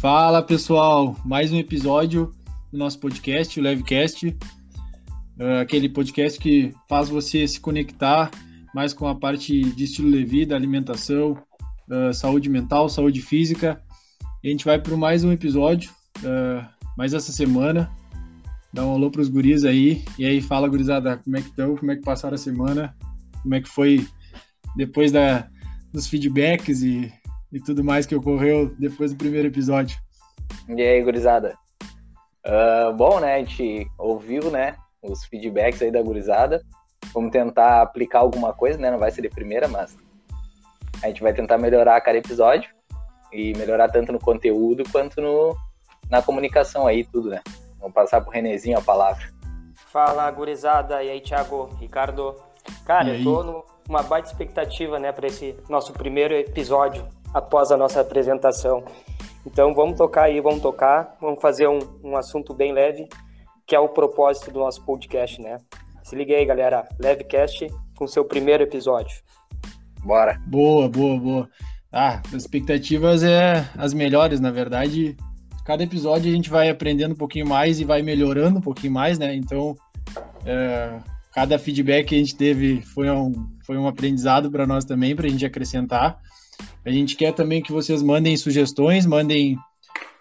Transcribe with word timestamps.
Fala 0.00 0.40
pessoal, 0.40 1.16
mais 1.24 1.52
um 1.52 1.56
episódio 1.56 2.32
do 2.70 2.78
nosso 2.78 3.00
podcast, 3.00 3.58
o 3.58 3.62
Levecast, 3.64 4.28
uh, 4.28 5.60
aquele 5.60 5.88
podcast 5.88 6.38
que 6.38 6.72
faz 6.88 7.08
você 7.08 7.48
se 7.48 7.58
conectar 7.58 8.30
mais 8.72 8.94
com 8.94 9.08
a 9.08 9.14
parte 9.16 9.60
de 9.60 9.84
estilo 9.84 10.12
de 10.12 10.24
vida, 10.24 10.54
alimentação, 10.54 11.36
uh, 11.90 12.14
saúde 12.14 12.48
mental, 12.48 12.88
saúde 12.88 13.20
física. 13.20 13.82
E 14.40 14.46
a 14.46 14.50
gente 14.52 14.64
vai 14.64 14.80
para 14.80 14.96
mais 14.96 15.24
um 15.24 15.32
episódio, 15.32 15.90
uh, 16.18 16.64
mais 16.96 17.12
essa 17.12 17.32
semana. 17.32 17.90
Dá 18.72 18.86
um 18.86 18.92
alô 18.92 19.10
para 19.10 19.22
os 19.22 19.28
guris 19.28 19.64
aí. 19.64 20.04
E 20.16 20.24
aí, 20.24 20.40
fala 20.40 20.68
gurizada, 20.68 21.16
como 21.16 21.36
é 21.36 21.42
que 21.42 21.48
estão? 21.48 21.76
Como 21.76 21.90
é 21.90 21.96
que 21.96 22.02
passaram 22.02 22.36
a 22.36 22.38
semana? 22.38 22.94
Como 23.42 23.52
é 23.52 23.60
que 23.60 23.68
foi 23.68 24.06
depois 24.76 25.10
da, 25.10 25.48
dos 25.92 26.06
feedbacks 26.06 26.82
e 26.82 27.12
e 27.52 27.60
tudo 27.60 27.82
mais 27.82 28.06
que 28.06 28.14
ocorreu 28.14 28.74
depois 28.78 29.12
do 29.12 29.18
primeiro 29.18 29.48
episódio. 29.48 29.98
E 30.68 30.82
aí, 30.82 31.02
gurizada? 31.02 31.56
Uh, 32.46 32.92
bom, 32.94 33.20
né? 33.20 33.34
A 33.34 33.38
gente 33.38 33.86
ouviu, 33.98 34.50
né? 34.50 34.76
Os 35.02 35.24
feedbacks 35.24 35.82
aí 35.82 35.90
da 35.90 36.02
gurizada. 36.02 36.62
Vamos 37.12 37.30
tentar 37.30 37.82
aplicar 37.82 38.20
alguma 38.20 38.52
coisa, 38.52 38.78
né? 38.78 38.90
Não 38.90 38.98
vai 38.98 39.10
ser 39.10 39.22
de 39.22 39.28
primeira, 39.28 39.68
mas 39.68 39.96
a 41.02 41.08
gente 41.08 41.22
vai 41.22 41.32
tentar 41.32 41.58
melhorar 41.58 41.96
a 41.96 42.00
cada 42.00 42.18
episódio 42.18 42.70
e 43.32 43.52
melhorar 43.56 43.88
tanto 43.88 44.12
no 44.12 44.18
conteúdo 44.18 44.82
quanto 44.90 45.20
no, 45.20 45.56
na 46.10 46.22
comunicação 46.22 46.86
aí, 46.86 47.04
tudo, 47.04 47.30
né? 47.30 47.40
Vamos 47.78 47.94
passar 47.94 48.20
pro 48.20 48.30
Renezinho 48.30 48.78
a 48.78 48.82
palavra. 48.82 49.24
Fala, 49.92 50.30
gurizada. 50.30 51.02
E 51.02 51.10
aí, 51.10 51.20
Thiago, 51.20 51.70
Ricardo? 51.80 52.34
Cara, 52.84 53.16
eu 53.16 53.24
tô 53.24 53.64
numa 53.88 54.02
baita 54.02 54.28
expectativa, 54.28 54.98
né, 54.98 55.12
para 55.12 55.26
esse 55.26 55.56
nosso 55.68 55.92
primeiro 55.92 56.34
episódio 56.34 57.06
após 57.32 57.70
a 57.70 57.76
nossa 57.76 58.00
apresentação. 58.00 58.84
Então 59.46 59.74
vamos 59.74 59.96
tocar 59.96 60.24
aí, 60.24 60.40
vamos 60.40 60.60
tocar, 60.60 61.16
vamos 61.20 61.40
fazer 61.40 61.68
um, 61.68 61.78
um 62.02 62.16
assunto 62.16 62.54
bem 62.54 62.72
leve, 62.72 63.08
que 63.66 63.74
é 63.74 63.80
o 63.80 63.88
propósito 63.88 64.50
do 64.50 64.58
nosso 64.58 64.84
podcast, 64.84 65.40
né? 65.40 65.58
Se 66.02 66.16
liga 66.16 66.34
aí, 66.34 66.44
galera, 66.44 66.88
Levecast 66.98 67.68
com 67.96 68.06
seu 68.06 68.24
primeiro 68.24 68.62
episódio. 68.62 69.18
Bora. 70.04 70.40
Boa, 70.46 70.88
boa, 70.88 71.18
boa. 71.18 71.50
Ah, 71.92 72.20
as 72.28 72.44
expectativas 72.44 73.22
é 73.22 73.68
as 73.76 73.92
melhores, 73.92 74.40
na 74.40 74.50
verdade. 74.50 75.16
Cada 75.64 75.82
episódio 75.82 76.30
a 76.30 76.34
gente 76.34 76.48
vai 76.48 76.68
aprendendo 76.70 77.12
um 77.12 77.18
pouquinho 77.18 77.46
mais 77.46 77.80
e 77.80 77.84
vai 77.84 78.02
melhorando 78.02 78.58
um 78.58 78.62
pouquinho 78.62 78.92
mais, 78.92 79.18
né? 79.18 79.34
Então, 79.34 79.76
é, 80.46 80.98
cada 81.32 81.58
feedback 81.58 82.06
que 82.06 82.14
a 82.14 82.18
gente 82.18 82.36
teve 82.36 82.80
foi 82.80 83.10
um, 83.10 83.32
foi 83.66 83.76
um 83.76 83.86
aprendizado 83.86 84.50
para 84.50 84.66
nós 84.66 84.84
também, 84.84 85.14
para 85.14 85.26
a 85.26 85.30
gente 85.30 85.44
acrescentar. 85.44 86.18
A 86.84 86.90
gente 86.90 87.16
quer 87.16 87.32
também 87.32 87.62
que 87.62 87.72
vocês 87.72 88.02
mandem 88.02 88.36
sugestões, 88.36 89.06
mandem 89.06 89.56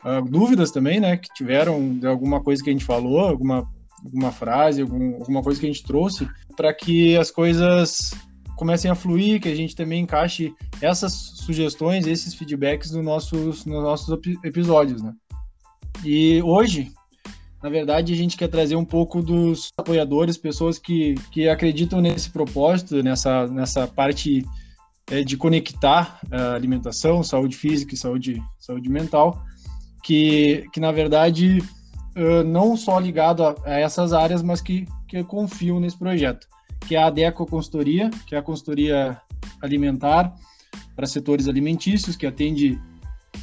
uh, 0.03 0.21
dúvidas 0.29 0.71
também, 0.71 0.99
né? 0.99 1.17
Que 1.17 1.29
tiveram 1.33 1.97
de 1.97 2.07
alguma 2.07 2.41
coisa 2.41 2.63
que 2.63 2.69
a 2.69 2.73
gente 2.73 2.85
falou, 2.85 3.19
alguma, 3.19 3.67
alguma 4.03 4.31
frase, 4.31 4.81
algum, 4.81 5.15
alguma 5.15 5.41
coisa 5.41 5.59
que 5.59 5.65
a 5.65 5.71
gente 5.71 5.83
trouxe, 5.83 6.27
para 6.55 6.73
que 6.73 7.15
as 7.17 7.31
coisas 7.31 8.11
comecem 8.55 8.89
a 8.89 8.95
fluir, 8.95 9.39
que 9.39 9.49
a 9.49 9.55
gente 9.55 9.75
também 9.75 10.01
encaixe 10.01 10.53
essas 10.81 11.13
sugestões, 11.13 12.07
esses 12.07 12.33
feedbacks 12.33 12.91
nos 12.91 13.05
nossos, 13.05 13.65
nos 13.65 13.83
nossos 13.83 14.19
episódios, 14.43 15.01
né? 15.01 15.13
E 16.03 16.41
hoje, 16.43 16.91
na 17.61 17.69
verdade, 17.69 18.13
a 18.13 18.15
gente 18.15 18.35
quer 18.35 18.47
trazer 18.47 18.75
um 18.75 18.85
pouco 18.85 19.21
dos 19.21 19.69
apoiadores, 19.77 20.37
pessoas 20.37 20.77
que, 20.77 21.15
que 21.31 21.47
acreditam 21.47 22.01
nesse 22.01 22.29
propósito, 22.29 23.01
nessa, 23.03 23.47
nessa 23.47 23.87
parte 23.87 24.43
é, 25.09 25.23
de 25.23 25.37
conectar 25.37 26.19
a 26.31 26.53
alimentação, 26.53 27.23
saúde 27.23 27.55
física 27.55 27.93
e 27.93 27.97
saúde, 27.97 28.43
saúde 28.59 28.89
mental, 28.89 29.41
que, 30.03 30.65
que 30.73 30.79
na 30.79 30.91
verdade 30.91 31.63
uh, 32.15 32.43
não 32.45 32.77
só 32.77 32.99
ligado 32.99 33.43
a, 33.43 33.55
a, 33.65 33.79
essas 33.79 34.13
áreas, 34.13 34.41
mas 34.41 34.61
que, 34.61 34.87
que 35.07 35.23
confiam 35.23 35.79
nesse 35.79 35.97
projeto, 35.97 36.47
que 36.87 36.95
é 36.95 37.01
a 37.01 37.07
Adeco 37.07 37.45
Consultoria, 37.45 38.09
que 38.25 38.35
é 38.35 38.37
a 38.37 38.41
consultoria 38.41 39.19
alimentar 39.61 40.33
para 40.95 41.05
setores 41.05 41.47
alimentícios, 41.47 42.15
que 42.15 42.25
atende 42.25 42.79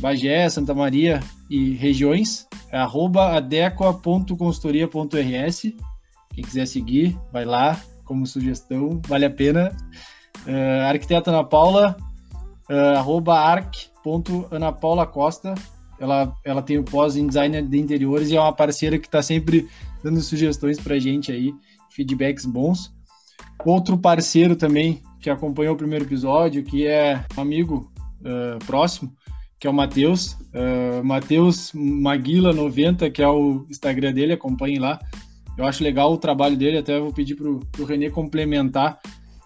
Bagé, 0.01 0.49
Santa 0.49 0.75
Maria 0.75 1.21
e 1.49 1.75
regiões, 1.75 2.49
é 2.71 2.79
arroba 2.79 3.37
adequa.consultoria.rs. 3.37 5.63
Quem 6.35 6.45
quiser 6.45 6.67
seguir, 6.67 7.17
vai 7.33 7.45
lá 7.45 7.81
como 8.05 8.27
sugestão, 8.27 9.01
vale 9.07 9.25
a 9.25 9.31
pena. 9.31 9.71
Uh, 10.47 10.83
arquiteta 10.89 11.31
Ana 11.31 11.45
Paula, 11.45 11.97
uh, 12.71 12.99
arroba 12.99 13.39
arc.anapaulacosta. 13.39 15.55
Ela, 15.99 16.31
ela 16.45 16.61
tem 16.61 16.77
o 16.79 16.85
pós 16.85 17.17
em 17.17 17.27
design 17.27 17.63
de 17.63 17.79
interiores 17.79 18.31
e 18.31 18.37
é 18.37 18.41
uma 18.41 18.53
parceira 18.53 18.99
que 18.99 19.07
está 19.07 19.23
sempre 19.23 19.67
dando 20.03 20.21
sugestões 20.21 20.79
para 20.79 20.97
a 20.97 20.99
gente 20.99 21.33
aí, 21.33 21.55
feedbacks 21.91 22.45
bons. 22.45 22.93
Outro 23.65 23.97
parceiro 23.97 24.55
também 24.57 25.01
que 25.21 25.31
acompanhou 25.31 25.75
o 25.75 25.79
primeiro 25.79 26.05
episódio, 26.05 26.63
que 26.63 26.87
é 26.87 27.25
um 27.37 27.41
amigo 27.41 27.91
uh, 28.21 28.63
próximo, 28.67 29.11
que 29.59 29.67
é 29.67 29.71
o 29.71 29.73
Matheus. 29.73 30.37
Uh, 30.53 31.03
Matheus 31.03 31.73
Maguila90, 31.73 33.11
que 33.11 33.23
é 33.23 33.29
o 33.29 33.65
Instagram 33.71 34.13
dele, 34.13 34.35
acompanhem 34.35 34.79
lá. 34.79 35.01
Eu 35.57 35.65
acho 35.65 35.83
legal 35.83 36.13
o 36.13 36.19
trabalho 36.19 36.57
dele, 36.57 36.77
até 36.79 37.01
vou 37.01 37.13
pedir 37.13 37.37
para 37.37 37.49
o 37.49 37.85
Renê 37.87 38.11
complementar 38.11 39.01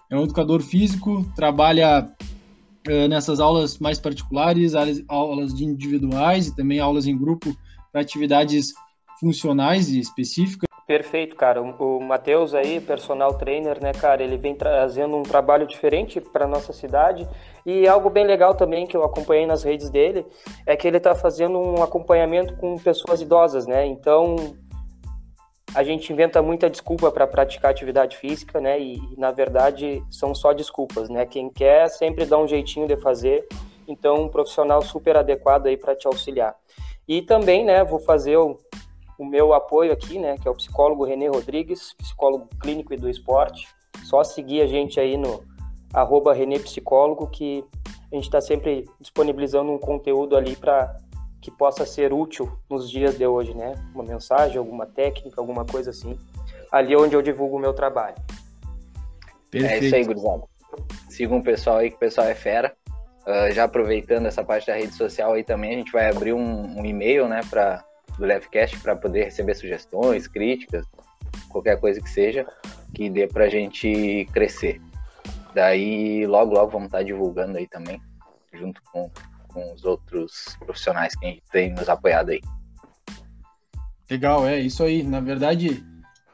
é 0.09 0.15
um 0.15 0.23
educador 0.23 0.61
físico, 0.61 1.23
trabalha 1.35 2.09
uh, 2.87 3.07
nessas 3.07 3.39
aulas 3.39 3.77
mais 3.77 3.99
particulares, 3.99 4.73
aulas 5.07 5.53
de 5.53 5.63
individuais 5.63 6.47
e 6.47 6.55
também 6.55 6.79
aulas 6.79 7.05
em 7.05 7.17
grupo 7.17 7.55
para 7.91 8.01
atividades 8.01 8.73
funcionais 9.19 9.89
e 9.89 9.99
específicas. 9.99 10.67
Perfeito, 10.87 11.35
cara. 11.35 11.61
O 11.61 11.99
Matheus 12.01 12.55
aí, 12.55 12.81
personal 12.81 13.35
trainer, 13.35 13.79
né, 13.79 13.91
cara, 13.93 14.23
ele 14.23 14.37
vem 14.37 14.55
trazendo 14.55 15.15
um 15.15 15.21
trabalho 15.21 15.67
diferente 15.67 16.19
para 16.19 16.47
nossa 16.47 16.73
cidade 16.73 17.27
e 17.63 17.87
algo 17.87 18.09
bem 18.09 18.25
legal 18.25 18.55
também 18.55 18.87
que 18.87 18.97
eu 18.97 19.03
acompanhei 19.03 19.45
nas 19.45 19.61
redes 19.61 19.91
dele 19.91 20.25
é 20.65 20.75
que 20.75 20.87
ele 20.87 20.97
está 20.97 21.13
fazendo 21.13 21.59
um 21.59 21.83
acompanhamento 21.83 22.55
com 22.55 22.75
pessoas 22.75 23.21
idosas, 23.21 23.67
né? 23.67 23.85
Então 23.85 24.35
a 25.75 25.83
gente 25.83 26.11
inventa 26.11 26.41
muita 26.41 26.69
desculpa 26.69 27.11
para 27.11 27.27
praticar 27.27 27.71
atividade 27.71 28.17
física, 28.17 28.59
né? 28.59 28.79
E, 28.79 28.99
na 29.17 29.31
verdade 29.31 30.03
são 30.09 30.33
só 30.33 30.53
desculpas, 30.53 31.09
né? 31.09 31.25
Quem 31.25 31.49
quer 31.49 31.87
sempre 31.89 32.25
dá 32.25 32.37
um 32.37 32.47
jeitinho 32.47 32.87
de 32.87 32.97
fazer. 32.97 33.47
Então, 33.87 34.23
um 34.23 34.29
profissional 34.29 34.81
super 34.81 35.17
adequado 35.17 35.65
aí 35.65 35.75
para 35.75 35.95
te 35.95 36.05
auxiliar. 36.05 36.55
E 37.07 37.21
também, 37.21 37.65
né? 37.65 37.83
Vou 37.83 37.99
fazer 37.99 38.37
o, 38.37 38.57
o 39.17 39.25
meu 39.25 39.53
apoio 39.53 39.91
aqui, 39.91 40.19
né? 40.19 40.37
Que 40.37 40.47
é 40.47 40.51
o 40.51 40.55
psicólogo 40.55 41.03
Renê 41.03 41.27
Rodrigues, 41.27 41.93
psicólogo 41.97 42.47
clínico 42.61 42.93
e 42.93 42.97
do 42.97 43.09
esporte. 43.09 43.67
Só 44.03 44.23
seguir 44.23 44.61
a 44.61 44.67
gente 44.67 44.99
aí 44.99 45.17
no 45.17 45.43
arroba 45.93 46.33
Renê 46.33 46.59
Psicólogo, 46.59 47.27
que 47.27 47.63
a 48.11 48.15
gente 48.15 48.25
está 48.25 48.41
sempre 48.41 48.85
disponibilizando 48.99 49.71
um 49.71 49.77
conteúdo 49.77 50.35
ali 50.35 50.55
para 50.55 50.95
que 51.41 51.49
possa 51.49 51.85
ser 51.85 52.13
útil 52.13 52.51
nos 52.69 52.89
dias 52.89 53.17
de 53.17 53.25
hoje, 53.25 53.53
né? 53.53 53.73
Uma 53.93 54.03
mensagem, 54.03 54.57
alguma 54.57 54.85
técnica, 54.85 55.39
alguma 55.39 55.65
coisa 55.65 55.91
assim. 55.91 56.17
Ali 56.71 56.95
onde 56.95 57.15
eu 57.15 57.21
divulgo 57.21 57.57
o 57.57 57.59
meu 57.59 57.73
trabalho. 57.73 58.15
Perfeito. 59.49 59.83
É 59.83 59.85
isso 59.85 59.95
aí, 59.95 60.03
gurizada. 60.03 60.43
Sigam 61.09 61.39
o 61.39 61.43
pessoal 61.43 61.77
aí, 61.77 61.89
que 61.89 61.95
o 61.95 61.99
pessoal 61.99 62.27
é 62.27 62.35
fera. 62.35 62.75
Uh, 63.21 63.51
já 63.51 63.65
aproveitando 63.65 64.25
essa 64.25 64.43
parte 64.43 64.67
da 64.67 64.75
rede 64.75 64.93
social 64.93 65.33
aí 65.33 65.43
também, 65.43 65.75
a 65.75 65.77
gente 65.77 65.91
vai 65.91 66.09
abrir 66.09 66.33
um, 66.33 66.79
um 66.79 66.85
e-mail, 66.85 67.27
né, 67.27 67.41
para 67.49 67.83
do 68.17 68.25
Levcast 68.25 68.77
para 68.79 68.95
poder 68.95 69.25
receber 69.25 69.55
sugestões, 69.55 70.27
críticas, 70.27 70.85
qualquer 71.49 71.79
coisa 71.79 72.01
que 72.01 72.09
seja, 72.09 72.45
que 72.93 73.09
dê 73.09 73.27
para 73.27 73.45
a 73.45 73.49
gente 73.49 74.27
crescer. 74.33 74.81
Daí, 75.53 76.27
logo, 76.27 76.53
logo 76.53 76.71
vamos 76.71 76.87
estar 76.87 76.99
tá 76.99 77.03
divulgando 77.03 77.57
aí 77.57 77.67
também, 77.67 78.01
junto 78.53 78.81
com 78.91 79.09
com 79.49 79.73
os 79.73 79.83
outros 79.83 80.57
profissionais 80.59 81.13
que 81.15 81.25
a 81.25 81.29
gente 81.29 81.43
tem 81.51 81.73
nos 81.73 81.89
apoiado 81.89 82.29
aí. 82.29 82.41
Legal, 84.09 84.47
é 84.47 84.59
isso 84.59 84.83
aí. 84.83 85.03
Na 85.03 85.19
verdade, 85.19 85.83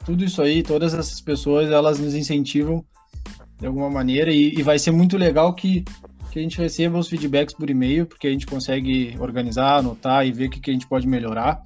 tudo 0.06 0.24
isso 0.24 0.42
aí, 0.42 0.64
todas 0.64 0.94
essas 0.94 1.20
pessoas, 1.20 1.70
elas 1.70 2.00
nos 2.00 2.14
incentivam 2.14 2.86
de 3.60 3.66
alguma 3.66 3.90
maneira 3.90 4.32
e, 4.32 4.54
e 4.54 4.64
vai 4.64 4.78
ser 4.78 4.92
muito 4.92 5.18
legal 5.18 5.54
que, 5.54 5.84
que 6.32 6.40
a 6.40 6.42
gente 6.42 6.58
receba 6.58 6.98
os 6.98 7.10
feedbacks 7.10 7.56
por 7.56 7.70
e-mail, 7.70 8.06
porque 8.06 8.28
a 8.28 8.32
gente 8.32 8.46
consegue 8.46 9.16
organizar, 9.20 9.80
anotar 9.80 10.26
e 10.26 10.32
ver 10.32 10.48
o 10.48 10.50
que, 10.50 10.60
que 10.60 10.70
a 10.70 10.74
gente 10.74 10.88
pode 10.88 11.08
melhorar. 11.08 11.62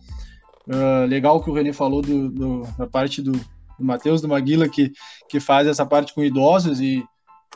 Uh, 0.68 1.06
legal 1.08 1.44
que 1.44 1.50
o 1.50 1.54
René 1.54 1.74
falou 1.74 2.02
do, 2.02 2.30
do 2.30 2.62
da 2.78 2.86
parte 2.86 3.22
do, 3.22 3.32
do 3.32 3.86
Matheus, 3.86 4.22
do 4.22 4.28
Maguila, 4.28 4.70
que, 4.70 4.92
que 5.28 5.40
faz 5.40 5.68
essa 5.68 5.86
parte 5.86 6.14
com 6.14 6.24
idosos 6.24 6.80
e, 6.80 7.04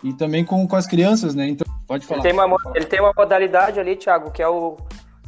e 0.04 0.13
também 0.13 0.44
com, 0.44 0.68
com 0.68 0.75
as 0.75 0.88
crianças, 0.88 1.36
né? 1.36 1.48
Então, 1.48 1.72
Pode 1.88 2.06
falar. 2.06 2.19
Ele 2.19 2.30
tem 2.30 2.39
uma, 2.39 2.57
ele 2.75 2.85
tem 2.85 3.00
uma 3.00 3.13
modalidade 3.15 3.80
ali, 3.80 3.95
Thiago, 3.95 4.31
que 4.31 4.41
é 4.41 4.47
o, 4.47 4.77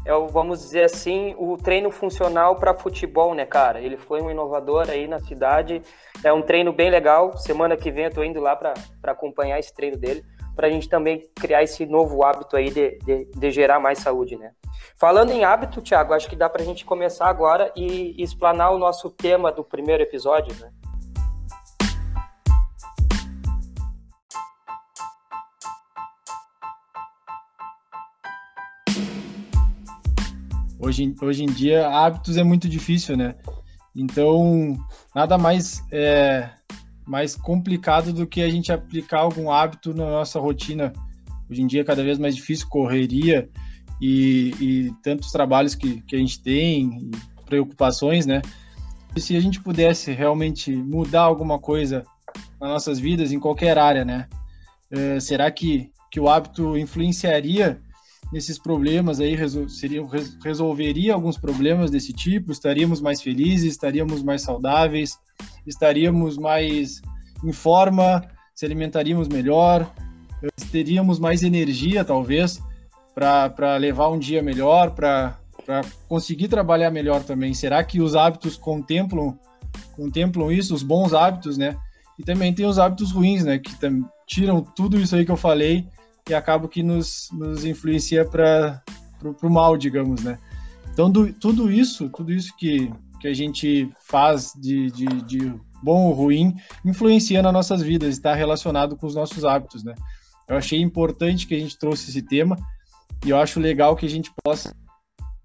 é 0.06 0.14
o, 0.14 0.28
vamos 0.28 0.60
dizer 0.60 0.84
assim, 0.84 1.36
o 1.38 1.58
treino 1.58 1.90
funcional 1.92 2.56
para 2.56 2.74
futebol, 2.74 3.34
né, 3.34 3.46
cara? 3.46 3.82
Ele 3.82 3.98
foi 3.98 4.22
um 4.22 4.30
inovador 4.30 4.90
aí 4.90 5.08
na 5.08 5.20
cidade. 5.20 5.82
É 6.24 6.32
um 6.32 6.42
treino 6.42 6.72
bem 6.72 6.90
legal. 6.90 7.38
Semana 7.38 7.76
que 7.76 7.92
vem 7.92 8.06
eu 8.06 8.12
tô 8.12 8.24
indo 8.24 8.40
lá 8.40 8.56
para 8.56 8.74
acompanhar 9.04 9.60
esse 9.60 9.74
treino 9.74 9.98
dele. 9.98 10.24
para 10.56 10.68
a 10.68 10.70
gente 10.70 10.88
também 10.88 11.28
criar 11.36 11.64
esse 11.64 11.86
novo 11.86 12.24
hábito 12.24 12.56
aí 12.56 12.70
de, 12.70 12.98
de, 13.00 13.26
de, 13.26 13.52
gerar 13.52 13.78
mais 13.78 14.00
saúde, 14.00 14.38
né? 14.38 14.52
Falando 14.96 15.32
em 15.32 15.44
hábito, 15.44 15.82
Thiago, 15.82 16.14
acho 16.14 16.30
que 16.30 16.36
dá 16.36 16.48
para 16.48 16.62
a 16.62 16.66
gente 16.66 16.86
começar 16.86 17.28
agora 17.28 17.74
e, 17.76 18.16
e 18.18 18.24
explanar 18.24 18.72
o 18.72 18.78
nosso 18.78 19.10
tema 19.10 19.52
do 19.52 19.66
primeiro 19.66 20.02
episódio, 20.02 20.56
né? 20.62 20.72
Hoje, 30.80 31.16
hoje 31.22 31.44
em 31.44 31.48
dia, 31.48 31.88
hábitos 31.88 32.38
é 32.38 32.44
muito 32.44 32.68
difícil, 32.68 33.16
né? 33.16 33.36
Então, 33.96 34.78
nada 35.14 35.38
mais 35.38 35.82
é, 35.92 36.50
mais 37.06 37.36
complicado 37.36 38.12
do 38.12 38.28
que 38.28 38.42
a 38.42 38.50
gente 38.50 38.72
aplicar 38.72 39.20
algum 39.20 39.52
hábito 39.52 39.94
na 39.94 40.06
nossa 40.06 40.40
rotina. 40.40 40.92
Hoje 41.50 41.62
em 41.62 41.68
dia 41.68 41.82
é 41.82 41.84
cada 41.84 42.04
vez 42.04 42.18
mais 42.18 42.36
difícil, 42.36 42.68
correria 42.68 43.48
e, 44.02 44.54
e 44.60 44.94
tantos 45.04 45.32
trabalhos 45.32 45.76
que, 45.76 46.02
que 46.02 46.16
a 46.16 46.20
gente 46.20 46.42
tem, 46.42 47.10
preocupações, 47.46 48.26
né? 48.26 48.42
E 49.16 49.22
se 49.22 49.38
a 49.38 49.40
gente 49.40 49.62
pudesse 49.62 50.12
realmente 50.12 50.76
mudar 50.76 51.22
alguma 51.22 51.58
coisa 51.58 52.04
nas 52.60 52.70
nossas 52.70 53.00
vidas, 53.00 53.32
em 53.32 53.40
qualquer 53.40 53.78
área, 53.78 54.04
né? 54.04 54.28
Uh, 54.92 55.22
será 55.22 55.50
que, 55.50 55.92
que 56.12 56.20
o 56.20 56.28
hábito 56.28 56.78
influenciaria 56.78 57.80
nesses 58.32 58.58
problemas 58.58 59.20
aí, 59.20 59.36
resol 59.36 59.70
seria, 59.70 60.02
resolveria 60.44 61.14
alguns 61.14 61.38
problemas 61.38 61.92
desse 61.92 62.12
tipo? 62.14 62.52
Estaríamos 62.52 63.02
mais 63.02 63.22
felizes, 63.22 63.72
estaríamos 63.72 64.24
mais 64.24 64.42
saudáveis? 64.42 65.18
estaríamos 65.66 66.38
mais 66.38 67.02
em 67.44 67.52
forma, 67.52 68.24
se 68.54 68.66
alimentaríamos 68.66 69.28
melhor, 69.28 69.92
teríamos 70.72 71.20
mais 71.20 71.44
energia, 71.44 72.04
talvez, 72.04 72.62
para 73.14 73.78
levar 73.78 74.10
um 74.10 74.20
dia 74.20 74.42
melhor, 74.42 74.92
para 74.92 75.38
conseguir 76.08 76.48
trabalhar 76.48 76.92
melhor 76.92 77.24
também. 77.24 77.54
Será 77.54 77.84
que 77.84 78.02
os 78.02 78.16
hábitos 78.16 78.56
contemplam, 78.56 79.38
contemplam 79.96 80.52
isso, 80.52 80.74
os 80.74 80.84
bons 80.84 81.14
hábitos, 81.14 81.58
né? 81.58 81.78
E 82.18 82.24
também 82.24 82.54
tem 82.54 82.66
os 82.66 82.80
hábitos 82.80 83.12
ruins, 83.12 83.44
né? 83.44 83.60
Que 83.60 83.74
tiram 84.26 84.62
tudo 84.62 85.00
isso 85.00 85.16
aí 85.16 85.26
que 85.26 85.32
eu 85.32 85.38
falei 85.38 85.88
e 86.30 86.34
acabam 86.34 86.70
que 86.70 86.82
nos, 86.82 87.30
nos 87.32 87.66
influencia 87.66 88.26
para 88.26 88.82
o 89.42 89.50
mal, 89.50 89.78
digamos, 89.78 90.24
né? 90.24 90.40
Então, 90.92 91.12
do, 91.12 91.32
tudo 91.34 91.72
isso, 91.72 92.10
tudo 92.10 92.32
isso 92.32 92.56
que, 92.58 92.92
que 93.20 93.28
a 93.28 93.34
gente 93.34 93.90
faz 94.08 94.54
de, 94.56 94.90
de, 94.92 95.06
de 95.24 95.54
bom 95.84 96.08
ou 96.08 96.14
ruim, 96.14 96.56
influencia 96.84 97.42
nas 97.42 97.54
nossas 97.54 97.82
vidas, 97.82 98.10
está 98.14 98.34
relacionado 98.34 98.96
com 98.96 99.06
os 99.06 99.16
nossos 99.16 99.44
hábitos, 99.46 99.84
né? 99.84 99.94
Eu 100.48 100.58
achei 100.58 100.80
importante 100.80 101.48
que 101.48 101.56
a 101.56 101.60
gente 101.60 101.78
trouxe 101.78 102.10
esse 102.10 102.22
tema 102.22 102.58
e 103.26 103.30
eu 103.30 103.38
acho 103.38 103.60
legal 103.60 103.96
que 103.96 104.06
a 104.06 104.10
gente 104.10 104.32
possa 104.44 104.76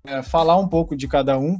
é, 0.06 0.22
falar 0.22 0.56
um 0.56 0.68
pouco 0.68 0.96
de 0.96 1.08
cada 1.08 1.38
um, 1.38 1.58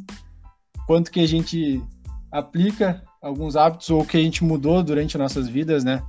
quanto 0.87 1.11
que 1.11 1.21
a 1.21 1.27
gente 1.27 1.83
aplica 2.31 3.03
alguns 3.21 3.57
hábitos 3.57 3.91
ou 3.91 4.05
que 4.05 4.17
a 4.17 4.21
gente 4.21 4.45
mudou 4.45 4.83
durante 4.83 5.19
nossas 5.19 5.49
vidas, 5.49 5.85
né? 5.85 6.03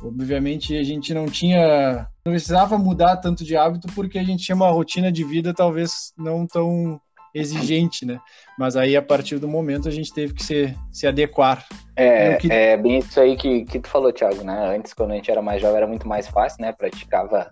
Obviamente 0.00 0.76
a 0.76 0.82
gente 0.82 1.12
não 1.12 1.26
tinha, 1.26 2.06
não 2.26 2.32
precisava 2.32 2.76
mudar 2.76 3.16
tanto 3.16 3.44
de 3.44 3.56
hábito 3.56 3.88
porque 3.94 4.18
a 4.18 4.22
gente 4.24 4.44
tinha 4.44 4.56
uma 4.56 4.70
rotina 4.70 5.10
de 5.10 5.24
vida 5.24 5.54
talvez 5.54 6.12
não 6.18 6.46
tão 6.46 7.00
exigente, 7.32 8.06
né? 8.06 8.18
Mas 8.58 8.76
aí, 8.76 8.96
a 8.96 9.02
partir 9.02 9.38
do 9.38 9.46
momento, 9.46 9.88
a 9.88 9.90
gente 9.90 10.12
teve 10.12 10.32
que 10.34 10.42
se, 10.42 10.74
se 10.90 11.06
adequar. 11.06 11.66
É, 11.94 12.34
que... 12.36 12.50
é 12.50 12.76
bem 12.76 12.98
isso 12.98 13.20
aí 13.20 13.36
que, 13.36 13.64
que 13.64 13.78
tu 13.78 13.88
falou, 13.88 14.12
Thiago, 14.12 14.42
né? 14.42 14.74
Antes, 14.74 14.94
quando 14.94 15.12
a 15.12 15.14
gente 15.14 15.30
era 15.30 15.42
mais 15.42 15.60
jovem, 15.60 15.76
era 15.76 15.86
muito 15.86 16.08
mais 16.08 16.26
fácil, 16.26 16.62
né? 16.62 16.72
Praticava 16.72 17.50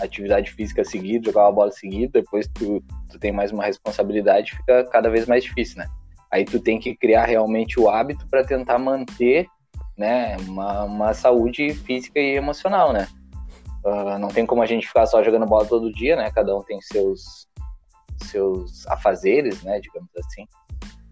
atividade 0.00 0.52
física 0.52 0.84
seguida, 0.84 1.26
jogava 1.26 1.50
bola 1.50 1.72
seguida, 1.72 2.20
depois 2.20 2.46
tu, 2.54 2.82
tu 3.10 3.18
tem 3.18 3.32
mais 3.32 3.50
uma 3.50 3.64
responsabilidade, 3.64 4.56
fica 4.56 4.84
cada 4.84 5.10
vez 5.10 5.26
mais 5.26 5.42
difícil, 5.42 5.78
né? 5.78 5.88
Aí 6.30 6.44
tu 6.44 6.60
tem 6.60 6.78
que 6.78 6.94
criar 6.94 7.24
realmente 7.24 7.80
o 7.80 7.88
hábito 7.88 8.26
para 8.28 8.44
tentar 8.44 8.78
manter, 8.78 9.48
né, 9.96 10.36
uma, 10.46 10.84
uma 10.84 11.14
saúde 11.14 11.74
física 11.74 12.20
e 12.20 12.36
emocional, 12.36 12.92
né? 12.92 13.08
Uh, 13.84 14.18
não 14.18 14.28
tem 14.28 14.44
como 14.44 14.62
a 14.62 14.66
gente 14.66 14.86
ficar 14.86 15.06
só 15.06 15.22
jogando 15.22 15.46
bola 15.46 15.66
todo 15.66 15.92
dia, 15.92 16.16
né? 16.16 16.30
Cada 16.30 16.56
um 16.56 16.62
tem 16.62 16.80
seus 16.80 17.48
seus 18.24 18.86
afazeres, 18.88 19.62
né, 19.62 19.80
digamos 19.80 20.10
assim. 20.16 20.44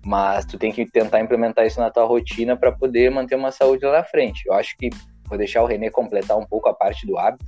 Mas 0.04 0.44
tu 0.44 0.58
tem 0.58 0.72
que 0.72 0.84
tentar 0.90 1.20
implementar 1.20 1.66
isso 1.66 1.80
na 1.80 1.90
tua 1.90 2.04
rotina 2.04 2.56
para 2.56 2.72
poder 2.72 3.10
manter 3.10 3.36
uma 3.36 3.52
saúde 3.52 3.84
lá 3.84 3.92
na 3.92 4.04
frente. 4.04 4.42
Eu 4.46 4.54
acho 4.54 4.76
que 4.76 4.90
vou 5.24 5.38
deixar 5.38 5.62
o 5.62 5.66
Renê 5.66 5.90
completar 5.90 6.36
um 6.36 6.44
pouco 6.44 6.68
a 6.68 6.74
parte 6.74 7.06
do 7.06 7.18
hábito, 7.18 7.44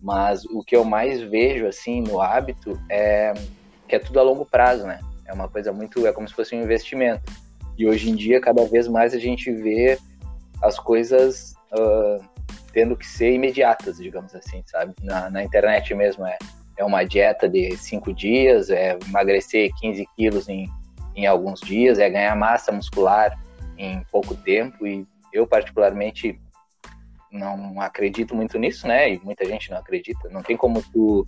mas 0.00 0.44
o 0.46 0.62
que 0.62 0.76
eu 0.76 0.84
mais 0.84 1.20
vejo 1.22 1.66
assim 1.66 2.00
no 2.00 2.20
hábito 2.20 2.78
é 2.90 3.34
que 3.88 3.96
é 3.96 3.98
tudo 3.98 4.20
a 4.20 4.22
longo 4.22 4.44
prazo, 4.44 4.86
né? 4.86 5.00
É 5.24 5.32
uma 5.32 5.48
coisa 5.48 5.72
muito, 5.72 6.06
é 6.06 6.12
como 6.12 6.28
se 6.28 6.34
fosse 6.34 6.54
um 6.54 6.62
investimento. 6.62 7.32
E 7.76 7.86
hoje 7.86 8.10
em 8.10 8.14
dia, 8.14 8.40
cada 8.40 8.64
vez 8.64 8.86
mais 8.86 9.14
a 9.14 9.18
gente 9.18 9.50
vê 9.50 9.98
as 10.62 10.78
coisas 10.78 11.54
uh, 11.72 12.22
tendo 12.72 12.96
que 12.96 13.06
ser 13.06 13.32
imediatas, 13.32 13.98
digamos 13.98 14.34
assim, 14.34 14.62
sabe? 14.66 14.94
Na, 15.02 15.30
na 15.30 15.42
internet 15.42 15.94
mesmo 15.94 16.26
é 16.26 16.36
é 16.78 16.84
uma 16.84 17.04
dieta 17.04 17.48
de 17.48 17.76
cinco 17.76 18.14
dias, 18.14 18.70
é 18.70 18.96
emagrecer 19.06 19.70
15 19.80 20.06
quilos 20.16 20.48
em, 20.48 20.70
em 21.14 21.26
alguns 21.26 21.60
dias, 21.60 21.98
é 21.98 22.08
ganhar 22.08 22.34
massa 22.36 22.70
muscular 22.70 23.36
em 23.76 24.00
pouco 24.12 24.36
tempo. 24.36 24.86
E 24.86 25.04
eu, 25.32 25.44
particularmente, 25.44 26.40
não 27.32 27.80
acredito 27.80 28.34
muito 28.34 28.56
nisso, 28.58 28.86
né? 28.86 29.12
E 29.12 29.20
muita 29.24 29.44
gente 29.44 29.70
não 29.72 29.78
acredita. 29.78 30.28
Não 30.30 30.40
tem 30.40 30.56
como 30.56 30.80
tu, 30.92 31.26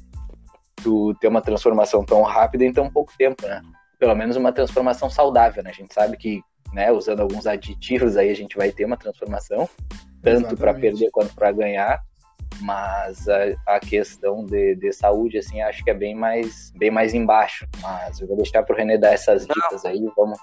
tu 0.77 1.15
ter 1.15 1.27
uma 1.27 1.43
transformação 1.43 2.05
tão 2.05 2.23
rápida 2.23 2.65
em 2.65 2.73
tão 2.73 2.89
pouco 2.89 3.13
tempo, 3.19 3.45
né? 3.45 3.61
Pelo 3.99 4.15
menos 4.15 4.37
uma 4.37 4.53
transformação 4.53 5.11
saudável, 5.11 5.65
né? 5.65 5.71
A 5.71 5.75
gente 5.75 5.93
sabe 5.93 6.17
que, 6.17 6.41
né, 6.73 6.93
usando 6.93 7.21
alguns 7.21 7.49
aditivos 7.49 8.17
aí, 8.17 8.31
a 8.31 8.37
gente 8.37 8.57
vai 8.57 8.71
ter 8.71 8.85
uma 8.85 8.97
transformação, 8.97 9.69
tanto 10.23 10.57
para 10.57 10.75
perder 10.75 11.11
quanto 11.11 11.35
para 11.35 11.53
ganhar 11.53 12.01
mas 12.61 13.29
a, 13.29 13.55
a 13.67 13.81
questão 13.81 14.45
de, 14.45 14.75
de, 14.75 14.93
saúde, 14.93 15.39
assim, 15.39 15.61
acho 15.63 15.83
que 15.85 15.91
é 15.91 15.95
bem 15.95 16.15
mais, 16.15 16.73
bem 16.77 16.91
mais 16.91 17.15
embaixo. 17.15 17.67
Mas 17.81 18.21
eu 18.21 18.27
vou 18.27 18.37
deixar 18.37 18.63
para 18.63 18.75
o 18.75 18.77
René 18.77 18.99
dar 18.99 19.13
essas 19.13 19.47
dicas 19.47 19.85
aí 19.85 19.99
e 19.99 20.13
vamos, 20.17 20.39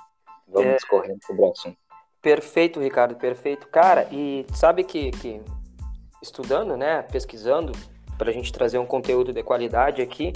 vamos 0.48 0.72
é... 0.72 0.76
discorrendo 0.76 1.20
sobre 1.26 1.44
o 1.44 1.52
assunto. 1.52 1.78
Perfeito, 2.22 2.80
Ricardo, 2.80 3.16
perfeito. 3.16 3.68
Cara, 3.68 4.08
e 4.12 4.46
sabe 4.54 4.84
que, 4.84 5.12
que 5.12 5.42
estudando, 6.22 6.76
né, 6.76 7.04
pesquisando, 7.04 7.72
para 8.18 8.32
a 8.32 8.34
gente 8.34 8.52
trazer 8.52 8.80
um 8.80 8.86
conteúdo 8.86 9.32
de 9.32 9.44
qualidade 9.44 10.02
aqui, 10.02 10.34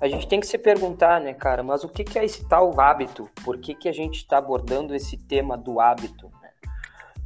a 0.00 0.08
gente 0.08 0.26
tem 0.26 0.40
que 0.40 0.46
se 0.46 0.56
perguntar, 0.56 1.20
né, 1.20 1.34
cara, 1.34 1.62
mas 1.62 1.84
o 1.84 1.88
que, 1.88 2.02
que 2.02 2.18
é 2.18 2.24
esse 2.24 2.48
tal 2.48 2.80
hábito? 2.80 3.28
Por 3.44 3.58
que, 3.58 3.74
que 3.74 3.88
a 3.88 3.92
gente 3.92 4.16
está 4.16 4.38
abordando 4.38 4.94
esse 4.94 5.16
tema 5.16 5.56
do 5.56 5.80
hábito? 5.80 6.30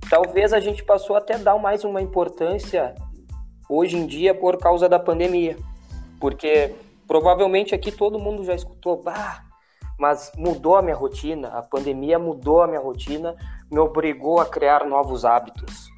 Talvez 0.08 0.52
a 0.52 0.60
gente 0.60 0.84
passou 0.84 1.16
até 1.16 1.38
dar 1.38 1.58
mais 1.58 1.84
uma 1.84 2.00
importância 2.00 2.94
hoje 3.68 3.96
em 3.96 4.06
dia 4.06 4.34
por 4.34 4.58
causa 4.58 4.88
da 4.88 4.98
pandemia. 4.98 5.56
Porque 6.20 6.74
provavelmente 7.06 7.74
aqui 7.74 7.90
todo 7.90 8.18
mundo 8.18 8.44
já 8.44 8.54
escutou, 8.54 9.02
bah, 9.02 9.44
mas 9.98 10.32
mudou 10.36 10.76
a 10.76 10.82
minha 10.82 10.96
rotina, 10.96 11.48
a 11.48 11.62
pandemia 11.62 12.18
mudou 12.18 12.62
a 12.62 12.66
minha 12.66 12.80
rotina, 12.80 13.36
me 13.70 13.78
obrigou 13.78 14.40
a 14.40 14.46
criar 14.46 14.84
novos 14.84 15.24
hábitos. 15.24 15.88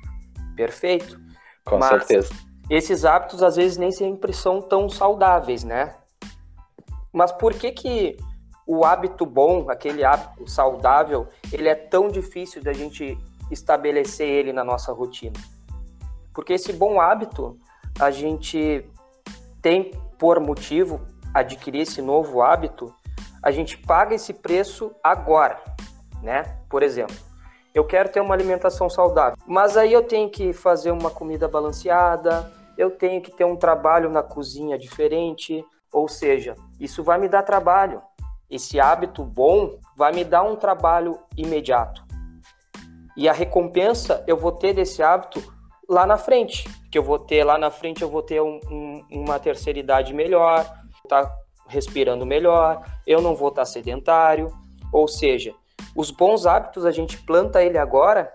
Perfeito? 0.56 1.20
Com 1.64 1.78
mas 1.78 1.88
certeza. 1.88 2.32
Esses 2.70 3.04
hábitos 3.04 3.42
às 3.42 3.56
vezes 3.56 3.76
nem 3.76 3.90
sempre 3.90 4.32
são 4.32 4.62
tão 4.62 4.88
saudáveis, 4.88 5.64
né? 5.64 5.94
Mas 7.12 7.30
por 7.32 7.54
que 7.54 7.70
que 7.72 8.16
o 8.66 8.84
hábito 8.84 9.26
bom, 9.26 9.70
aquele 9.70 10.04
hábito 10.04 10.48
saudável, 10.48 11.26
ele 11.52 11.68
é 11.68 11.74
tão 11.74 12.08
difícil 12.08 12.62
da 12.62 12.72
gente 12.72 13.18
estabelecer 13.50 14.28
ele 14.28 14.52
na 14.52 14.64
nossa 14.64 14.92
rotina? 14.92 15.38
Porque 16.32 16.52
esse 16.52 16.72
bom 16.72 17.00
hábito, 17.00 17.58
a 17.98 18.10
gente 18.10 18.84
tem 19.62 19.92
por 20.18 20.40
motivo 20.40 21.00
adquirir 21.32 21.82
esse 21.82 22.02
novo 22.02 22.42
hábito, 22.42 22.92
a 23.42 23.50
gente 23.50 23.78
paga 23.78 24.14
esse 24.14 24.32
preço 24.32 24.92
agora, 25.02 25.62
né? 26.22 26.58
Por 26.68 26.82
exemplo, 26.82 27.16
eu 27.74 27.84
quero 27.84 28.08
ter 28.08 28.20
uma 28.20 28.34
alimentação 28.34 28.88
saudável, 28.88 29.36
mas 29.46 29.76
aí 29.76 29.92
eu 29.92 30.02
tenho 30.02 30.30
que 30.30 30.52
fazer 30.52 30.90
uma 30.90 31.10
comida 31.10 31.48
balanceada, 31.48 32.50
eu 32.78 32.90
tenho 32.90 33.20
que 33.20 33.30
ter 33.30 33.44
um 33.44 33.56
trabalho 33.56 34.08
na 34.10 34.22
cozinha 34.22 34.78
diferente, 34.78 35.64
ou 35.92 36.08
seja, 36.08 36.54
isso 36.78 37.02
vai 37.02 37.18
me 37.18 37.28
dar 37.28 37.42
trabalho. 37.42 38.02
Esse 38.50 38.78
hábito 38.78 39.24
bom 39.24 39.78
vai 39.96 40.12
me 40.12 40.24
dar 40.24 40.42
um 40.42 40.56
trabalho 40.56 41.18
imediato. 41.36 42.03
E 43.16 43.28
a 43.28 43.32
recompensa 43.32 44.24
eu 44.26 44.36
vou 44.36 44.52
ter 44.52 44.72
desse 44.72 45.02
hábito 45.02 45.42
lá 45.88 46.06
na 46.06 46.16
frente, 46.16 46.64
que 46.90 46.98
eu 46.98 47.02
vou 47.02 47.18
ter 47.18 47.44
lá 47.44 47.58
na 47.58 47.70
frente, 47.70 48.02
eu 48.02 48.08
vou 48.08 48.22
ter 48.22 48.40
um, 48.40 48.60
um, 48.70 49.04
uma 49.10 49.38
terceira 49.38 49.78
idade 49.78 50.14
melhor, 50.14 50.64
tá 51.08 51.30
respirando 51.68 52.26
melhor, 52.26 52.82
eu 53.06 53.20
não 53.20 53.34
vou 53.34 53.48
estar 53.48 53.62
tá 53.62 53.66
sedentário, 53.66 54.52
ou 54.92 55.06
seja, 55.08 55.54
os 55.94 56.10
bons 56.10 56.46
hábitos 56.46 56.84
a 56.84 56.90
gente 56.90 57.18
planta 57.18 57.62
ele 57.62 57.78
agora 57.78 58.32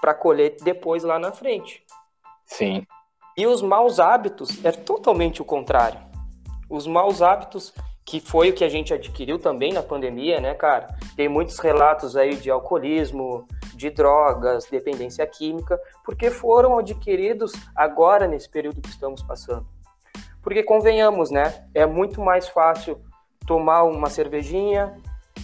para 0.00 0.14
colher 0.14 0.56
depois 0.62 1.04
lá 1.04 1.18
na 1.18 1.32
frente. 1.32 1.84
Sim. 2.44 2.86
E 3.36 3.46
os 3.46 3.62
maus 3.62 3.98
hábitos 3.98 4.62
é 4.64 4.72
totalmente 4.72 5.40
o 5.40 5.44
contrário. 5.44 6.00
Os 6.68 6.86
maus 6.86 7.22
hábitos, 7.22 7.72
que 8.04 8.20
foi 8.20 8.50
o 8.50 8.52
que 8.52 8.64
a 8.64 8.68
gente 8.68 8.92
adquiriu 8.92 9.38
também 9.38 9.72
na 9.72 9.82
pandemia, 9.82 10.40
né, 10.40 10.54
cara? 10.54 10.88
Tem 11.16 11.28
muitos 11.28 11.58
relatos 11.58 12.16
aí 12.16 12.36
de 12.36 12.50
alcoolismo, 12.50 13.46
de 13.82 13.90
drogas, 13.90 14.66
dependência 14.70 15.26
química, 15.26 15.78
porque 16.04 16.30
foram 16.30 16.78
adquiridos 16.78 17.52
agora 17.74 18.28
nesse 18.28 18.48
período 18.48 18.80
que 18.80 18.88
estamos 18.88 19.22
passando. 19.22 19.66
Porque 20.40 20.62
convenhamos, 20.62 21.30
né? 21.30 21.66
É 21.74 21.84
muito 21.84 22.20
mais 22.20 22.48
fácil 22.48 23.00
tomar 23.46 23.82
uma 23.82 24.08
cervejinha, 24.08 24.96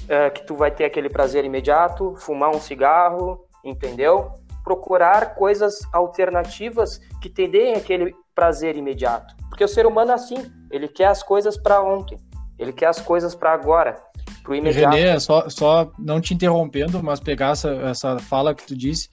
é, 0.09 0.31
que 0.31 0.47
tu 0.47 0.55
vai 0.55 0.71
ter 0.71 0.85
aquele 0.85 1.09
prazer 1.09 1.45
imediato, 1.45 2.15
fumar 2.17 2.51
um 2.51 2.61
cigarro, 2.61 3.45
entendeu? 3.65 4.33
Procurar 4.63 5.35
coisas 5.35 5.81
alternativas 5.93 6.99
que 7.21 7.29
te 7.29 7.47
deem 7.49 7.75
aquele 7.75 8.15
prazer 8.35 8.77
imediato. 8.77 9.35
Porque 9.49 9.65
o 9.65 9.69
ser 9.69 9.85
humano 9.87 10.13
é 10.13 10.15
assim, 10.15 10.51
ele 10.71 10.87
quer 10.87 11.07
as 11.07 11.23
coisas 11.23 11.57
para 11.57 11.83
ontem, 11.83 12.19
ele 12.59 12.73
quer 12.73 12.87
as 12.87 13.01
coisas 13.01 13.35
para 13.35 13.53
agora, 13.53 14.01
para 14.49 14.55
o 14.55 14.57
imediato. 14.57 14.97
Renê, 14.97 15.21
só, 15.21 15.49
só 15.51 15.93
não 15.99 16.21
te 16.21 16.33
interrompendo, 16.33 17.03
mas 17.03 17.21
pegar 17.21 17.51
essa, 17.51 17.71
essa 17.71 18.19
fala 18.19 18.55
que 18.55 18.67
tu 18.67 18.75
disse, 18.75 19.11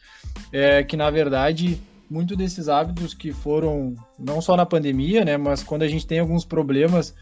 é 0.51 0.81
que 0.83 0.95
na 0.95 1.09
verdade 1.09 1.79
muito 2.09 2.35
desses 2.35 2.69
hábitos 2.69 3.13
que 3.13 3.33
foram 3.33 3.95
não 4.17 4.39
só 4.39 4.55
na 4.55 4.65
pandemia, 4.65 5.25
né, 5.25 5.37
mas 5.37 5.63
quando 5.63 5.81
a 5.81 5.87
gente 5.87 6.05
tem 6.05 6.19
alguns 6.19 6.45
problemas 6.45 7.13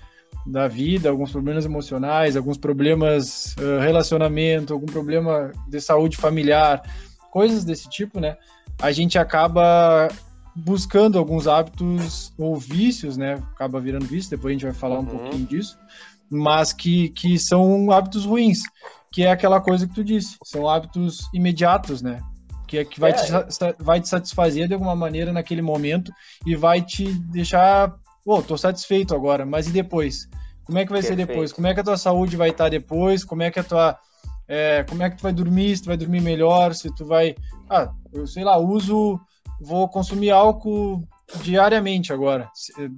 da 0.46 0.68
vida, 0.68 1.10
alguns 1.10 1.32
problemas 1.32 1.66
emocionais, 1.66 2.36
alguns 2.36 2.58
problemas 2.58 3.56
uh, 3.58 3.80
relacionamento, 3.80 4.74
algum 4.74 4.86
problema 4.86 5.52
de 5.68 5.80
saúde 5.80 6.18
familiar, 6.18 6.84
coisas 7.32 7.64
desse 7.64 7.88
tipo, 7.90 8.20
né? 8.20 8.36
A 8.82 8.92
gente 8.92 9.18
acaba 9.18 10.10
buscando 10.56 11.18
alguns 11.18 11.48
hábitos 11.48 12.34
ou 12.38 12.58
vícios, 12.58 13.16
né? 13.16 13.36
Acaba 13.54 13.80
virando 13.80 14.06
vício, 14.06 14.32
depois 14.32 14.52
a 14.52 14.54
gente 14.54 14.66
vai 14.66 14.74
falar 14.74 14.96
uhum. 14.96 15.04
um 15.04 15.06
pouquinho 15.06 15.46
disso, 15.46 15.78
mas 16.34 16.74
que, 16.74 17.10
que 17.10 17.38
são 17.38 17.92
hábitos 17.92 18.26
ruins, 18.26 18.60
que 19.12 19.24
é 19.24 19.32
aquela 19.32 19.62
coisa 19.62 19.88
que 19.88 19.94
tu 19.94 20.04
disse, 20.04 20.38
são 20.44 20.68
hábitos 20.68 21.30
imediatos, 21.34 22.02
né? 22.02 22.22
Que 22.68 22.80
é 22.80 22.86
que 22.86 23.00
vai, 23.00 23.12
é. 23.12 23.14
Te, 23.14 23.76
vai 23.80 24.02
te 24.02 24.10
satisfazer 24.10 24.68
de 24.68 24.74
alguma 24.74 24.96
maneira 24.96 25.32
naquele 25.32 25.62
momento 25.62 26.12
e 26.46 26.56
vai 26.56 26.82
te 26.82 27.14
deixar 27.32 27.94
pô, 28.24 28.42
tô 28.42 28.58
satisfeito 28.58 29.14
agora, 29.14 29.46
mas 29.46 29.68
e 29.68 29.72
depois? 29.72 30.28
Como 30.64 30.78
é 30.78 30.86
que 30.86 30.92
vai 30.92 31.02
Perfeito. 31.02 31.20
ser 31.20 31.28
depois? 31.28 31.52
Como 31.52 31.68
é 31.68 31.74
que 31.74 31.80
a 31.82 31.84
tua 31.84 31.98
saúde 31.98 32.38
vai 32.38 32.50
estar 32.50 32.70
depois? 32.70 33.24
Como 33.24 33.44
é 33.44 33.52
que 33.52 33.60
a 33.60 33.64
tua. 33.64 34.00
É, 34.48 34.84
como 34.84 35.04
é 35.04 35.10
que 35.10 35.18
tu 35.18 35.24
vai 35.24 35.34
dormir? 35.34 35.76
Se 35.76 35.84
tu 35.84 35.88
vai 35.88 35.98
dormir 35.98 36.22
melhor? 36.22 36.74
Se 36.74 36.94
tu 36.96 37.06
vai. 37.06 37.36
Ah, 37.70 37.92
eu 38.14 38.26
sei 38.26 38.44
lá, 38.44 38.58
uso. 38.58 39.20
Vou 39.62 39.88
consumir 39.88 40.32
álcool 40.32 41.08
diariamente 41.42 42.14
agora. 42.14 42.50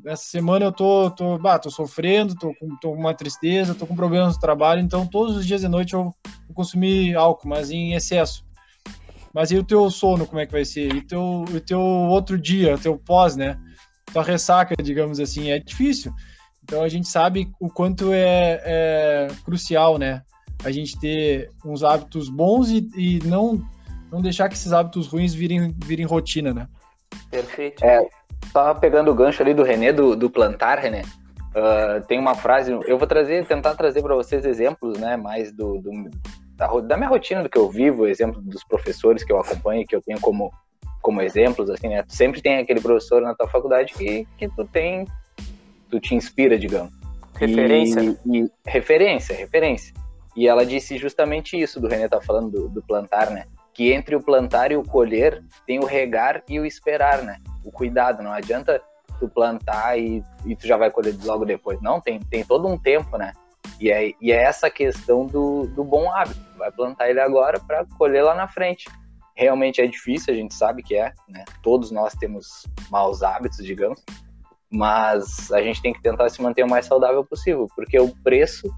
Essa 0.06 0.24
semana 0.24 0.66
eu 0.66 0.72
tô, 0.72 1.10
tô, 1.12 1.38
bah, 1.38 1.60
tô 1.60 1.70
sofrendo, 1.70 2.36
tô 2.36 2.54
com, 2.56 2.76
tô 2.82 2.92
com 2.92 3.00
uma 3.00 3.14
tristeza, 3.14 3.76
tô 3.76 3.86
com 3.86 3.96
problemas 3.96 4.36
no 4.36 4.40
trabalho, 4.40 4.82
então 4.82 5.08
todos 5.08 5.36
os 5.38 5.46
dias 5.46 5.62
de 5.62 5.68
noite 5.68 5.94
eu 5.94 6.04
vou 6.04 6.56
consumir 6.56 7.16
álcool, 7.16 7.48
mas 7.48 7.72
em 7.72 7.94
excesso. 7.94 8.46
Mas 9.34 9.52
e 9.52 9.58
o 9.58 9.64
teu 9.64 9.90
sono, 9.90 10.26
como 10.26 10.40
é 10.40 10.46
que 10.46 10.52
vai 10.52 10.64
ser? 10.64 10.94
E 10.96 11.02
teu, 11.02 11.44
o 11.44 11.60
teu 11.60 11.80
outro 11.80 12.38
dia, 12.40 12.76
o 12.76 12.80
teu 12.80 12.98
pós, 12.98 13.36
né? 13.36 13.60
tua 14.16 14.24
ressaca, 14.24 14.76
digamos 14.82 15.20
assim, 15.20 15.52
é 15.52 15.60
difícil. 15.60 16.14
Então 16.64 16.82
a 16.82 16.88
gente 16.88 17.08
sabe 17.08 17.52
o 17.60 17.70
quanto 17.70 18.14
é, 18.14 18.62
é 18.64 19.28
crucial, 19.44 19.98
né? 19.98 20.24
A 20.64 20.72
gente 20.72 20.98
ter 20.98 21.50
uns 21.66 21.84
hábitos 21.84 22.30
bons 22.30 22.70
e, 22.70 22.90
e, 22.96 23.20
não, 23.26 23.62
não 24.10 24.22
deixar 24.22 24.48
que 24.48 24.56
esses 24.56 24.72
hábitos 24.72 25.08
ruins 25.08 25.34
virem, 25.34 25.76
virem 25.84 26.06
rotina, 26.06 26.54
né? 26.54 26.68
Perfeito. 27.30 27.84
É, 27.84 28.08
só 28.52 28.74
pegando 28.74 29.12
o 29.12 29.16
gancho 29.16 29.42
ali 29.42 29.54
do 29.54 29.64
René, 29.64 29.92
do, 29.92 30.16
do 30.16 30.30
plantar, 30.30 30.80
René, 30.80 31.02
uh, 31.02 32.06
tem 32.08 32.20
uma 32.20 32.36
frase, 32.36 32.72
eu 32.72 32.98
vou 32.98 33.08
trazer, 33.08 33.46
tentar 33.46 33.76
trazer 33.76 34.02
para 34.02 34.16
vocês 34.16 34.46
exemplos, 34.46 34.98
né, 34.98 35.18
mais 35.18 35.52
do, 35.52 35.80
do 35.80 35.92
da, 36.56 36.68
da, 36.80 36.98
minha 36.98 37.10
rotina, 37.10 37.44
do 37.44 37.50
que 37.50 37.58
eu 37.58 37.70
vivo, 37.70 38.08
exemplo 38.08 38.42
dos 38.42 38.64
professores 38.64 39.24
que 39.24 39.32
eu 39.32 39.40
acompanho, 39.40 39.86
que 39.86 39.96
eu 39.96 40.02
tenho 40.02 40.20
como 40.20 40.52
como 41.06 41.22
exemplos, 41.22 41.70
assim, 41.70 41.88
né? 41.88 42.04
Sempre 42.08 42.42
tem 42.42 42.58
aquele 42.58 42.82
professor 42.82 43.22
na 43.22 43.36
tua 43.36 43.48
faculdade 43.48 43.94
que, 43.94 44.28
que 44.40 44.48
tu 44.50 44.66
tem, 44.66 45.06
tu 45.88 46.00
te 46.00 46.16
inspira, 46.16 46.58
digamos. 46.58 46.92
Referência. 47.36 48.02
E, 48.02 48.10
né? 48.10 48.18
e, 48.26 48.52
referência, 48.66 49.36
referência. 49.36 49.94
E 50.36 50.48
ela 50.48 50.66
disse 50.66 50.98
justamente 50.98 51.62
isso, 51.62 51.80
do 51.80 51.88
René 51.88 52.08
tá 52.08 52.20
falando 52.20 52.50
do, 52.50 52.70
do, 52.70 52.82
plantar, 52.82 53.30
né? 53.30 53.46
Que 53.72 53.94
entre 53.94 54.16
o 54.16 54.20
plantar 54.22 54.72
e 54.72 54.78
o 54.78 54.82
colher 54.82 55.44
tem 55.68 55.78
o 55.78 55.86
regar 55.86 56.42
e 56.50 56.60
o 56.60 56.66
esperar, 56.66 57.22
né? 57.22 57.38
O 57.66 57.72
cuidado, 57.72 58.24
não 58.24 58.32
adianta 58.32 58.82
tu 59.20 59.28
plantar 59.28 59.98
e, 59.98 60.24
e 60.46 60.56
tu 60.56 60.68
já 60.68 60.78
vai 60.78 60.92
colher 60.92 61.16
logo 61.24 61.46
depois. 61.46 61.82
Não, 61.82 62.00
tem, 62.00 62.20
tem 62.20 62.44
todo 62.44 62.68
um 62.68 62.78
tempo, 62.78 63.18
né? 63.18 63.34
E 63.80 63.92
é, 63.92 64.12
e 64.22 64.32
é 64.32 64.44
essa 64.44 64.70
questão 64.70 65.26
do, 65.26 65.68
do 65.68 65.84
bom 65.84 66.12
hábito. 66.12 66.40
Vai 66.58 66.72
plantar 66.72 67.10
ele 67.10 67.20
agora 67.20 67.60
para 67.60 67.86
colher 67.98 68.24
lá 68.24 68.36
na 68.36 68.48
frente 68.48 68.86
realmente 69.36 69.82
é 69.82 69.86
difícil, 69.88 70.34
a 70.34 70.38
gente 70.38 70.54
sabe 70.54 70.82
que 70.82 70.96
é, 70.96 71.14
né? 71.28 71.44
Todos 71.62 71.92
nós 71.92 72.14
temos 72.14 72.66
maus 72.90 73.22
hábitos, 73.22 73.58
digamos, 73.58 74.02
mas 74.72 75.52
a 75.52 75.62
gente 75.62 75.82
tem 75.82 75.94
que 75.94 76.02
tentar 76.02 76.30
se 76.30 76.42
manter 76.42 76.64
o 76.64 76.70
mais 76.70 76.86
saudável 76.86 77.24
possível, 77.24 77.68
porque 77.76 78.00
o 78.00 78.16
preço 78.24 78.74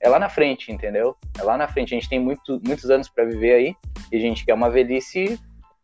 é 0.00 0.08
lá 0.08 0.18
na 0.18 0.28
frente, 0.28 0.72
entendeu? 0.72 1.16
É 1.38 1.42
lá 1.42 1.56
na 1.56 1.68
frente. 1.68 1.94
A 1.94 1.98
gente 1.98 2.08
tem 2.08 2.18
muito, 2.18 2.60
muitos 2.64 2.90
anos 2.90 3.08
para 3.08 3.24
viver 3.24 3.54
aí 3.54 3.76
e 4.10 4.16
a 4.16 4.20
gente 4.20 4.44
quer 4.44 4.54
uma 4.54 4.70
velhice 4.70 5.38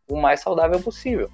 o 0.09 0.19
mais 0.19 0.41
saudável 0.41 0.79
possível. 0.81 1.29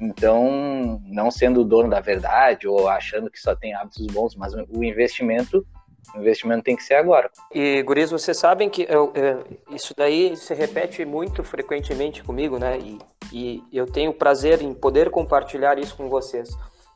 Então, 0.00 1.00
não 1.04 1.30
sendo 1.30 1.60
o 1.60 1.64
dono 1.64 1.90
da 1.90 2.00
verdade 2.00 2.66
ou 2.66 2.88
achando 2.88 3.30
que 3.30 3.38
só 3.38 3.54
tem 3.54 3.74
hábitos 3.74 4.06
bons, 4.06 4.34
mas 4.34 4.54
o 4.54 4.82
investimento 4.82 5.66
o 6.14 6.18
investimento 6.18 6.64
tem 6.64 6.74
que 6.74 6.82
ser 6.82 6.94
agora. 6.94 7.30
E, 7.54 7.82
guris, 7.82 8.10
vocês 8.10 8.36
sabem 8.36 8.68
que 8.68 8.82
eu, 8.88 9.12
eu, 9.14 9.44
isso 9.70 9.94
daí 9.96 10.36
se 10.36 10.54
repete 10.54 11.04
muito 11.04 11.44
frequentemente 11.44 12.22
comigo, 12.24 12.58
né? 12.58 12.78
E, 12.78 12.98
e 13.32 13.62
eu 13.72 13.86
tenho 13.86 14.12
prazer 14.12 14.60
em 14.60 14.74
poder 14.74 15.10
compartilhar 15.10 15.78
isso 15.78 15.96
com 15.96 16.08
vocês. 16.08 16.50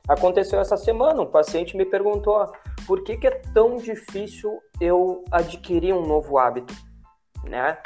Aconteceu 0.08 0.58
essa 0.58 0.76
semana, 0.76 1.22
um 1.22 1.26
paciente 1.26 1.76
me 1.76 1.84
perguntou 1.84 2.52
por 2.86 3.02
que, 3.04 3.16
que 3.16 3.26
é 3.26 3.42
tão 3.54 3.76
difícil 3.76 4.60
eu 4.80 5.24
adquirir 5.30 5.94
um 5.94 6.06
novo 6.06 6.36
hábito, 6.36 6.74
né? 7.44 7.78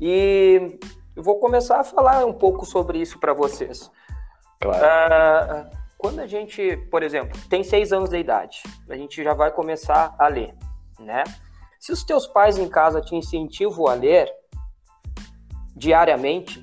E 0.00 0.78
eu 1.14 1.22
vou 1.22 1.38
começar 1.38 1.80
a 1.80 1.84
falar 1.84 2.26
um 2.26 2.32
pouco 2.32 2.66
sobre 2.66 2.98
isso 2.98 3.18
para 3.18 3.32
vocês. 3.32 3.90
Claro. 4.60 4.84
Uh, 4.84 5.76
quando 5.98 6.20
a 6.20 6.26
gente, 6.26 6.76
por 6.90 7.02
exemplo, 7.02 7.38
tem 7.48 7.64
seis 7.64 7.92
anos 7.92 8.10
de 8.10 8.18
idade, 8.18 8.62
a 8.88 8.96
gente 8.96 9.22
já 9.22 9.34
vai 9.34 9.50
começar 9.50 10.14
a 10.18 10.28
ler, 10.28 10.54
né? 10.98 11.24
Se 11.80 11.92
os 11.92 12.04
teus 12.04 12.26
pais 12.26 12.58
em 12.58 12.68
casa 12.68 13.00
te 13.00 13.14
incentivam 13.14 13.86
a 13.86 13.94
ler 13.94 14.30
diariamente, 15.74 16.62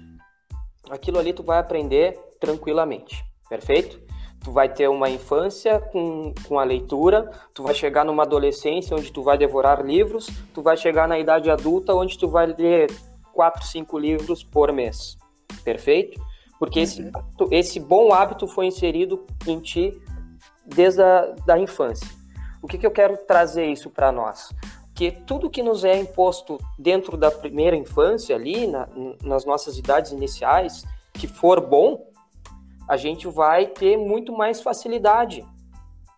aquilo 0.89 1.19
ali 1.19 1.33
tu 1.33 1.43
vai 1.43 1.59
aprender 1.59 2.19
tranquilamente, 2.39 3.23
perfeito? 3.49 4.01
Tu 4.43 4.51
vai 4.51 4.67
ter 4.67 4.89
uma 4.89 5.09
infância 5.09 5.79
com, 5.79 6.33
com 6.47 6.59
a 6.59 6.63
leitura, 6.63 7.31
tu 7.53 7.63
vai 7.63 7.73
chegar 7.73 8.03
numa 8.03 8.23
adolescência 8.23 8.95
onde 8.95 9.11
tu 9.11 9.23
vai 9.23 9.37
devorar 9.37 9.85
livros, 9.85 10.27
tu 10.53 10.61
vai 10.61 10.75
chegar 10.75 11.07
na 11.07 11.17
idade 11.17 11.49
adulta 11.49 11.93
onde 11.93 12.17
tu 12.17 12.27
vai 12.27 12.47
ler 12.47 12.91
quatro, 13.31 13.65
cinco 13.65 13.97
livros 13.97 14.43
por 14.43 14.71
mês, 14.73 15.17
perfeito? 15.63 16.21
Porque 16.63 16.79
esse, 16.79 17.01
uhum. 17.01 17.47
esse 17.51 17.77
bom 17.77 18.13
hábito 18.13 18.47
foi 18.47 18.67
inserido 18.67 19.25
em 19.45 19.59
ti 19.59 20.01
desde 20.65 21.01
a 21.01 21.35
da 21.45 21.59
infância. 21.59 22.07
O 22.61 22.67
que, 22.67 22.77
que 22.77 22.87
eu 22.87 22.91
quero 22.91 23.17
trazer 23.17 23.65
isso 23.65 23.89
para 23.89 24.13
nós? 24.13 24.47
Que 24.95 25.11
tudo 25.11 25.49
que 25.49 25.61
nos 25.61 25.83
é 25.83 25.99
imposto 25.99 26.57
dentro 26.79 27.17
da 27.17 27.29
primeira 27.29 27.75
infância, 27.75 28.33
ali, 28.33 28.65
na, 28.65 28.87
nas 29.25 29.43
nossas 29.43 29.77
idades 29.77 30.13
iniciais, 30.13 30.85
que 31.11 31.27
for 31.27 31.59
bom, 31.59 32.07
a 32.87 32.95
gente 32.95 33.27
vai 33.27 33.67
ter 33.67 33.97
muito 33.97 34.31
mais 34.31 34.61
facilidade 34.61 35.45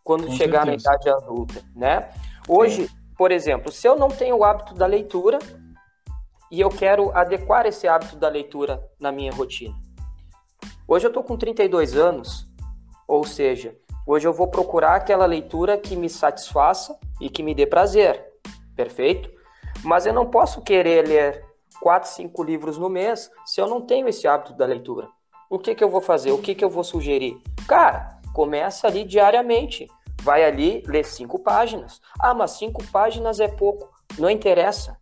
quando 0.03 0.27
Com 0.27 0.33
chegar 0.33 0.65
certeza. 0.65 0.91
na 0.91 0.95
idade 0.95 1.09
adulta, 1.09 1.63
né? 1.75 2.11
Hoje, 2.47 2.87
Sim. 2.87 2.95
por 3.17 3.31
exemplo, 3.31 3.71
se 3.71 3.87
eu 3.87 3.95
não 3.95 4.09
tenho 4.09 4.37
o 4.37 4.43
hábito 4.43 4.75
da 4.75 4.85
leitura 4.85 5.39
e 6.51 6.61
eu 6.61 6.69
quero 6.69 7.09
adequar 7.17 7.65
esse 7.65 7.87
hábito 7.87 8.15
da 8.15 8.29
leitura 8.29 8.87
na 8.99 9.11
minha 9.11 9.31
rotina, 9.31 9.75
Hoje 10.87 11.07
eu 11.07 11.09
estou 11.09 11.23
com 11.23 11.35
32 11.35 11.95
anos, 11.95 12.47
ou 13.07 13.23
seja, 13.25 13.75
hoje 14.05 14.27
eu 14.27 14.33
vou 14.33 14.47
procurar 14.47 14.95
aquela 14.95 15.25
leitura 15.25 15.79
que 15.79 15.95
me 15.95 16.07
satisfaça 16.07 16.95
e 17.19 17.27
que 17.27 17.41
me 17.41 17.55
dê 17.55 17.65
prazer, 17.65 18.23
perfeito? 18.75 19.31
Mas 19.83 20.05
eu 20.05 20.13
não 20.13 20.27
posso 20.27 20.61
querer 20.61 21.07
ler 21.07 21.43
4, 21.81 22.07
5 22.07 22.43
livros 22.43 22.77
no 22.77 22.87
mês 22.87 23.31
se 23.47 23.59
eu 23.59 23.67
não 23.67 23.81
tenho 23.81 24.07
esse 24.07 24.27
hábito 24.27 24.53
da 24.53 24.67
leitura. 24.67 25.07
O 25.49 25.57
que, 25.57 25.73
que 25.73 25.83
eu 25.83 25.89
vou 25.89 26.01
fazer? 26.01 26.31
O 26.31 26.37
que, 26.37 26.53
que 26.53 26.63
eu 26.63 26.69
vou 26.69 26.83
sugerir? 26.83 27.41
Cara, 27.67 28.19
começa 28.31 28.85
ali 28.85 29.03
diariamente. 29.03 29.87
Vai 30.21 30.43
ali, 30.43 30.83
lê 30.85 31.03
cinco 31.03 31.39
páginas. 31.39 31.99
Ah, 32.19 32.33
mas 32.35 32.51
cinco 32.51 32.83
páginas 32.91 33.39
é 33.39 33.47
pouco. 33.47 33.89
Não 34.19 34.29
interessa. 34.29 34.95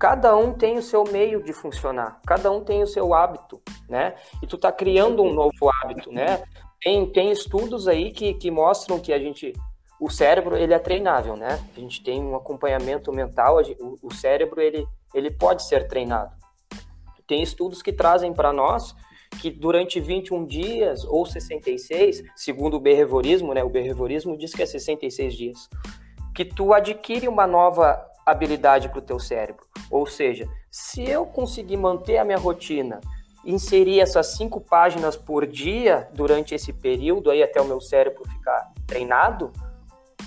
Cada 0.00 0.34
um 0.34 0.52
tem 0.52 0.78
o 0.78 0.82
seu 0.82 1.04
meio 1.04 1.42
de 1.42 1.52
funcionar, 1.52 2.20
cada 2.26 2.50
um 2.50 2.64
tem 2.64 2.82
o 2.82 2.86
seu 2.86 3.14
hábito, 3.14 3.60
né? 3.88 4.14
E 4.42 4.46
tu 4.46 4.56
tá 4.56 4.72
criando 4.72 5.22
um 5.22 5.32
novo 5.32 5.70
hábito, 5.82 6.10
né? 6.10 6.42
tem, 6.80 7.06
tem 7.06 7.30
estudos 7.30 7.86
aí 7.86 8.10
que, 8.10 8.34
que 8.34 8.50
mostram 8.50 8.98
que 8.98 9.12
a 9.12 9.18
gente 9.18 9.52
o 10.00 10.08
cérebro 10.08 10.56
ele 10.56 10.72
é 10.72 10.78
treinável, 10.78 11.36
né? 11.36 11.62
A 11.76 11.78
gente 11.78 12.02
tem 12.02 12.22
um 12.22 12.34
acompanhamento 12.34 13.12
mental, 13.12 13.60
o, 13.78 13.98
o 14.02 14.14
cérebro 14.14 14.58
ele, 14.62 14.86
ele 15.14 15.30
pode 15.30 15.62
ser 15.64 15.86
treinado. 15.86 16.34
Tem 17.26 17.42
estudos 17.42 17.82
que 17.82 17.92
trazem 17.92 18.32
para 18.32 18.50
nós 18.50 18.96
que 19.40 19.50
durante 19.50 20.00
21 20.00 20.46
dias 20.46 21.04
ou 21.04 21.26
66, 21.26 22.22
segundo 22.34 22.78
o 22.78 22.80
behaviorismo, 22.80 23.52
né? 23.52 23.62
O 23.62 23.68
behaviorismo 23.68 24.38
diz 24.38 24.54
que 24.54 24.62
é 24.62 24.66
66 24.66 25.34
dias, 25.34 25.68
que 26.34 26.46
tu 26.46 26.72
adquire 26.72 27.28
uma 27.28 27.46
nova 27.46 28.02
habilidade 28.24 28.88
para 28.88 28.98
o 28.98 29.02
teu 29.02 29.18
cérebro. 29.18 29.64
Ou 29.90 30.06
seja, 30.06 30.48
se 30.70 31.02
eu 31.08 31.26
conseguir 31.26 31.76
manter 31.76 32.18
a 32.18 32.24
minha 32.24 32.38
rotina, 32.38 33.00
inserir 33.44 34.00
essas 34.00 34.34
cinco 34.34 34.60
páginas 34.60 35.16
por 35.16 35.46
dia 35.46 36.08
durante 36.12 36.54
esse 36.54 36.72
período 36.72 37.30
aí 37.30 37.42
até 37.42 37.60
o 37.60 37.64
meu 37.64 37.80
cérebro 37.80 38.22
ficar 38.28 38.72
treinado, 38.86 39.52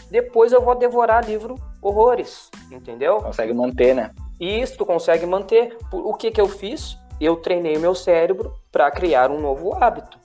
depois 0.09 0.51
eu 0.51 0.61
vou 0.61 0.75
devorar 0.75 1.25
livro 1.25 1.55
horrores, 1.81 2.49
entendeu? 2.71 3.17
Consegue 3.21 3.53
manter, 3.53 3.95
né? 3.95 4.11
Isso, 4.39 4.77
tu 4.77 4.85
consegue 4.85 5.25
manter. 5.25 5.77
O 5.91 6.13
que 6.13 6.31
que 6.31 6.41
eu 6.41 6.47
fiz? 6.47 6.97
Eu 7.19 7.35
treinei 7.37 7.77
meu 7.77 7.93
cérebro 7.93 8.53
para 8.71 8.89
criar 8.91 9.31
um 9.31 9.39
novo 9.39 9.73
hábito. 9.75 10.17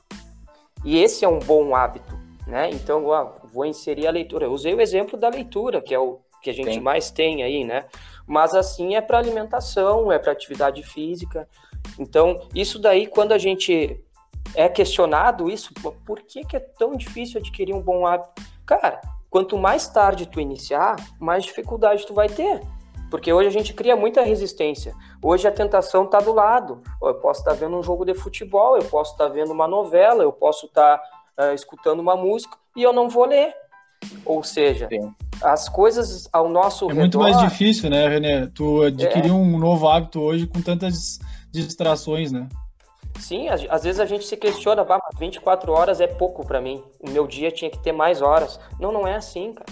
E 0.85 0.99
esse 0.99 1.25
é 1.25 1.29
um 1.29 1.39
bom 1.39 1.75
hábito, 1.75 2.19
né? 2.47 2.71
Então, 2.71 3.05
vou 3.53 3.65
inserir 3.65 4.07
a 4.07 4.11
leitura. 4.11 4.47
Eu 4.47 4.53
usei 4.53 4.75
o 4.75 4.81
exemplo 4.81 5.19
da 5.19 5.29
leitura, 5.29 5.81
que 5.81 5.95
é 5.95 5.99
o 5.99 6.21
que 6.43 6.51
a 6.51 6.53
gente 6.53 6.75
Sim. 6.75 6.81
mais 6.81 7.11
tem 7.11 7.43
aí, 7.43 7.65
né? 7.65 7.87
Mas 8.27 8.55
assim 8.55 8.95
é 8.95 9.01
para 9.01 9.19
alimentação, 9.19 10.13
é 10.13 10.19
para 10.19 10.33
atividade 10.33 10.83
física. 10.83 11.49
Então, 11.99 12.49
isso 12.55 12.79
daí, 12.79 13.07
quando 13.07 13.33
a 13.33 13.39
gente 13.39 13.99
é 14.55 14.69
questionado 14.69 15.51
isso, 15.51 15.73
por 16.05 16.21
que, 16.21 16.45
que 16.45 16.57
é 16.57 16.61
tão 16.61 16.97
difícil 16.97 17.41
adquirir 17.41 17.75
um 17.75 17.81
bom 17.81 18.07
hábito? 18.07 18.43
Cara, 18.67 19.01
quanto 19.31 19.57
mais 19.57 19.89
tarde 19.89 20.27
tu 20.27 20.41
iniciar, 20.41 20.97
mais 21.19 21.45
dificuldade 21.45 22.07
tu 22.07 22.15
vai 22.15 22.29
ter. 22.29 22.61
Porque 23.11 23.33
hoje 23.33 23.49
a 23.49 23.53
gente 23.53 23.73
cria 23.73 23.97
muita 23.97 24.23
resistência. 24.23 24.95
Hoje 25.23 25.49
a 25.49 25.53
tentação 25.53 26.05
está 26.05 26.21
do 26.21 26.33
lado. 26.33 26.83
Eu 27.03 27.15
posso 27.15 27.41
estar 27.41 27.53
tá 27.53 27.57
vendo 27.57 27.77
um 27.77 27.83
jogo 27.83 28.05
de 28.05 28.15
futebol, 28.15 28.77
eu 28.77 28.85
posso 28.85 29.13
estar 29.13 29.29
tá 29.29 29.33
vendo 29.33 29.53
uma 29.53 29.67
novela, 29.67 30.23
eu 30.23 30.33
posso 30.33 30.67
estar 30.67 30.99
tá, 31.35 31.51
uh, 31.51 31.55
escutando 31.55 32.01
uma 32.01 32.17
música 32.17 32.57
e 32.77 32.83
eu 32.83 32.93
não 32.93 33.09
vou 33.09 33.25
ler. 33.25 33.55
Ou 34.25 34.45
seja, 34.45 34.89
Sim. 34.89 35.15
As 35.43 35.69
coisas 35.69 36.29
ao 36.33 36.49
nosso 36.49 36.87
é 36.87 36.89
redor... 36.89 36.99
É 36.99 37.03
muito 37.03 37.19
mais 37.19 37.39
difícil, 37.39 37.91
né, 37.91 38.09
René? 38.09 38.47
Tu 38.55 38.83
adquirir 38.83 39.31
é... 39.31 39.33
um 39.33 39.59
novo 39.59 39.89
hábito 39.89 40.21
hoje 40.21 40.47
com 40.47 40.61
tantas 40.61 41.19
distrações, 41.53 42.33
né? 42.33 42.49
Sim, 43.19 43.49
às, 43.49 43.83
vezes 43.83 44.01
a 44.01 44.07
gente 44.07 44.25
se 44.25 44.37
questiona, 44.37 44.83
ah, 44.89 45.11
24 45.19 45.73
horas 45.73 46.01
é 46.01 46.07
pouco 46.07 46.47
para 46.47 46.61
mim. 46.61 46.83
O 47.01 47.11
meu 47.11 47.27
dia 47.27 47.51
tinha 47.51 47.71
que 47.71 47.79
ter 47.83 47.93
mais 47.93 48.23
horas. 48.23 48.61
Não, 48.79 48.93
não 48.93 49.07
é 49.07 49.17
assim, 49.17 49.53
cara. 49.53 49.71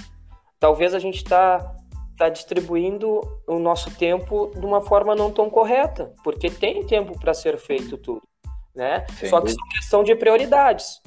Talvez 0.58 0.94
a 0.94 0.99
gente 0.99 1.16
está 1.16 1.75
tá 2.18 2.28
distribuindo 2.28 3.20
o 3.46 3.58
nosso 3.58 3.90
tempo 3.92 4.50
de 4.54 4.64
uma 4.64 4.80
forma 4.80 5.14
não 5.14 5.30
tão 5.30 5.49
correta, 5.49 6.12
porque 6.25 6.50
tem 6.50 6.85
tempo 6.87 7.18
para 7.18 7.35
ser 7.35 7.58
feito 7.58 7.96
tudo, 7.99 8.23
né? 8.75 9.06
Sim. 9.18 9.28
Só 9.28 9.40
que 9.40 9.52
é 9.52 9.78
questão 9.78 10.02
de 10.02 10.14
prioridades. 10.16 11.00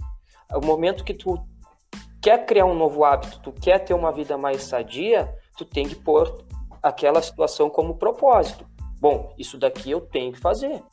O 0.53 0.65
momento 0.65 1.03
que 1.03 1.13
tu 1.13 1.37
quer 2.21 2.45
criar 2.45 2.65
um 2.65 2.75
novo 2.75 3.03
hábito, 3.03 3.39
tu 3.39 3.51
quer 3.51 3.79
ter 3.79 3.93
uma 3.93 4.11
vida 4.11 4.37
mais 4.37 4.63
sadia, 4.63 5.33
tu 5.57 5.63
tem 5.65 5.87
que 5.87 5.95
pôr 5.95 6.43
aquela 6.83 7.21
situação 7.21 7.69
como 7.69 7.95
propósito. 7.95 8.65
Bom, 8.99 9.33
isso 9.37 9.57
daqui 9.57 9.91
eu 9.91 10.01
tenho 10.01 10.33
que 10.33 10.39
fazer. 10.39 10.83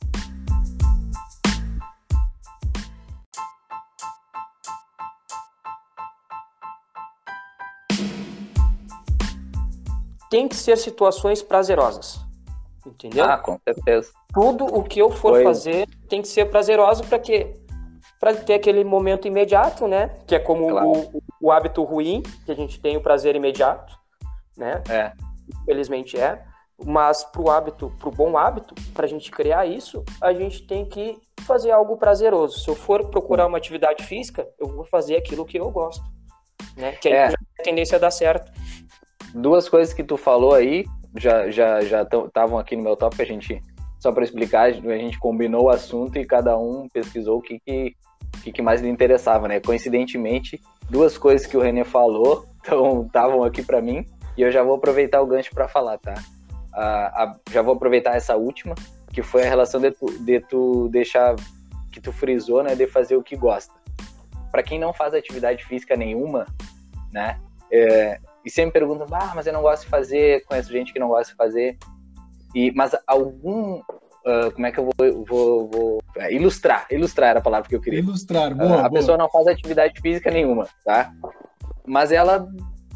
Tem 10.29 10.47
que 10.47 10.55
ser 10.55 10.77
situações 10.77 11.41
prazerosas. 11.41 12.19
Entendeu? 12.85 13.25
Ah, 13.25 13.37
com 13.37 13.59
certeza. 13.63 14.11
Tudo 14.33 14.65
o 14.65 14.83
que 14.83 15.01
eu 15.01 15.09
for 15.09 15.33
Foi. 15.33 15.43
fazer 15.43 15.87
tem 16.07 16.21
que 16.21 16.27
ser 16.27 16.45
prazeroso 16.45 17.03
para 17.03 17.19
quê? 17.19 17.53
Para 18.19 18.33
ter 18.35 18.55
aquele 18.55 18.83
momento 18.83 19.27
imediato, 19.27 19.87
né? 19.87 20.09
Que 20.25 20.35
é 20.35 20.39
como 20.39 20.67
claro. 20.69 20.87
o, 20.89 21.23
o, 21.41 21.51
hábito 21.51 21.83
ruim, 21.83 22.23
que 22.45 22.51
a 22.51 22.55
gente 22.55 22.81
tem 22.81 22.97
o 22.97 23.01
prazer 23.01 23.35
imediato, 23.35 23.95
né? 24.57 24.81
É. 24.89 25.11
Infelizmente 25.61 26.19
é. 26.19 26.43
Mas 26.85 27.23
para 27.23 27.41
o 27.41 27.49
hábito, 27.49 27.91
para 27.99 28.09
o 28.09 28.11
bom 28.11 28.37
hábito, 28.37 28.75
para 28.93 29.05
a 29.05 29.09
gente 29.09 29.31
criar 29.31 29.65
isso, 29.65 30.03
a 30.21 30.31
gente 30.33 30.65
tem 30.67 30.85
que 30.85 31.17
fazer 31.41 31.71
algo 31.71 31.97
prazeroso. 31.97 32.59
Se 32.59 32.69
eu 32.69 32.75
for 32.75 33.09
procurar 33.09 33.47
uma 33.47 33.57
atividade 33.57 34.03
física, 34.03 34.47
eu 34.59 34.67
vou 34.67 34.85
fazer 34.85 35.15
aquilo 35.15 35.45
que 35.45 35.57
eu 35.57 35.71
gosto, 35.71 36.03
né? 36.75 36.91
Que 36.93 37.07
aí 37.07 37.15
é. 37.15 37.27
a 37.27 37.63
tendência 37.63 37.95
a 37.95 37.99
dar 37.99 38.11
certo. 38.11 38.51
Duas 39.33 39.67
coisas 39.67 39.93
que 39.93 40.03
tu 40.03 40.17
falou 40.17 40.53
aí 40.53 40.85
já 41.15 41.49
já 41.49 41.81
já 41.81 42.03
estavam 42.03 42.57
aqui 42.59 42.75
no 42.75 42.83
meu 42.83 42.95
top. 42.95 43.19
A 43.21 43.25
gente 43.25 43.61
só 43.99 44.11
para 44.11 44.23
explicar, 44.23 44.67
a 44.67 44.71
gente 44.71 45.19
combinou 45.19 45.65
o 45.65 45.69
assunto 45.69 46.17
e 46.17 46.25
cada 46.25 46.57
um 46.57 46.87
pesquisou 46.87 47.39
o 47.39 47.41
que 47.41 47.59
que, 47.59 47.95
que, 48.43 48.51
que 48.51 48.61
mais 48.61 48.81
lhe 48.81 48.89
interessava, 48.89 49.47
né? 49.47 49.59
Coincidentemente, 49.59 50.61
duas 50.89 51.17
coisas 51.17 51.45
que 51.45 51.57
o 51.57 51.61
René 51.61 51.83
falou 51.83 52.45
estavam 53.05 53.43
aqui 53.43 53.61
para 53.61 53.81
mim 53.81 54.05
e 54.37 54.41
eu 54.41 54.51
já 54.51 54.63
vou 54.63 54.75
aproveitar 54.75 55.21
o 55.21 55.27
gancho 55.27 55.51
para 55.53 55.67
falar, 55.67 55.97
tá? 55.97 56.13
a, 56.77 57.23
a, 57.23 57.35
já 57.51 57.63
vou 57.63 57.73
aproveitar 57.73 58.15
essa 58.15 58.35
última, 58.35 58.75
que 59.11 59.23
foi 59.23 59.43
a 59.43 59.49
relação 59.49 59.81
de 59.81 59.91
tu, 59.91 60.05
de 60.19 60.39
tu 60.41 60.87
deixar, 60.89 61.35
que 61.91 61.99
tu 61.99 62.13
frisou, 62.13 62.61
né, 62.61 62.75
de 62.75 62.85
fazer 62.85 63.17
o 63.17 63.23
que 63.23 63.35
gosta. 63.35 63.73
Para 64.51 64.61
quem 64.61 64.79
não 64.79 64.93
faz 64.93 65.13
atividade 65.13 65.65
física 65.65 65.95
nenhuma, 65.95 66.45
né, 67.11 67.39
é, 67.71 68.19
e 68.45 68.51
sempre 68.51 68.79
pergunta, 68.79 69.05
ah, 69.11 69.33
mas 69.35 69.47
eu 69.47 69.53
não 69.53 69.63
gosto 69.63 69.83
de 69.83 69.89
fazer, 69.89 70.45
conheço 70.45 70.71
gente 70.71 70.93
que 70.93 70.99
não 70.99 71.07
gosta 71.07 71.31
de 71.31 71.37
fazer, 71.37 71.77
e, 72.53 72.71
mas 72.73 72.95
algum, 73.07 73.81
uh, 74.27 74.51
como 74.51 74.65
é 74.67 74.71
que 74.71 74.79
eu 74.79 74.89
vou, 74.97 75.25
vou, 75.25 75.69
vou 75.69 76.03
é, 76.17 76.33
ilustrar, 76.33 76.85
ilustrar 76.91 77.29
era 77.29 77.39
a 77.39 77.41
palavra 77.41 77.67
que 77.67 77.75
eu 77.75 77.81
queria. 77.81 77.99
Ilustrar, 77.99 78.53
boa, 78.53 78.69
uh, 78.69 78.73
A 78.73 78.89
boa. 78.89 78.91
pessoa 78.91 79.17
não 79.17 79.29
faz 79.29 79.47
atividade 79.47 79.99
física 80.01 80.29
nenhuma, 80.29 80.67
tá? 80.85 81.11
Mas 81.85 82.11
ela 82.11 82.47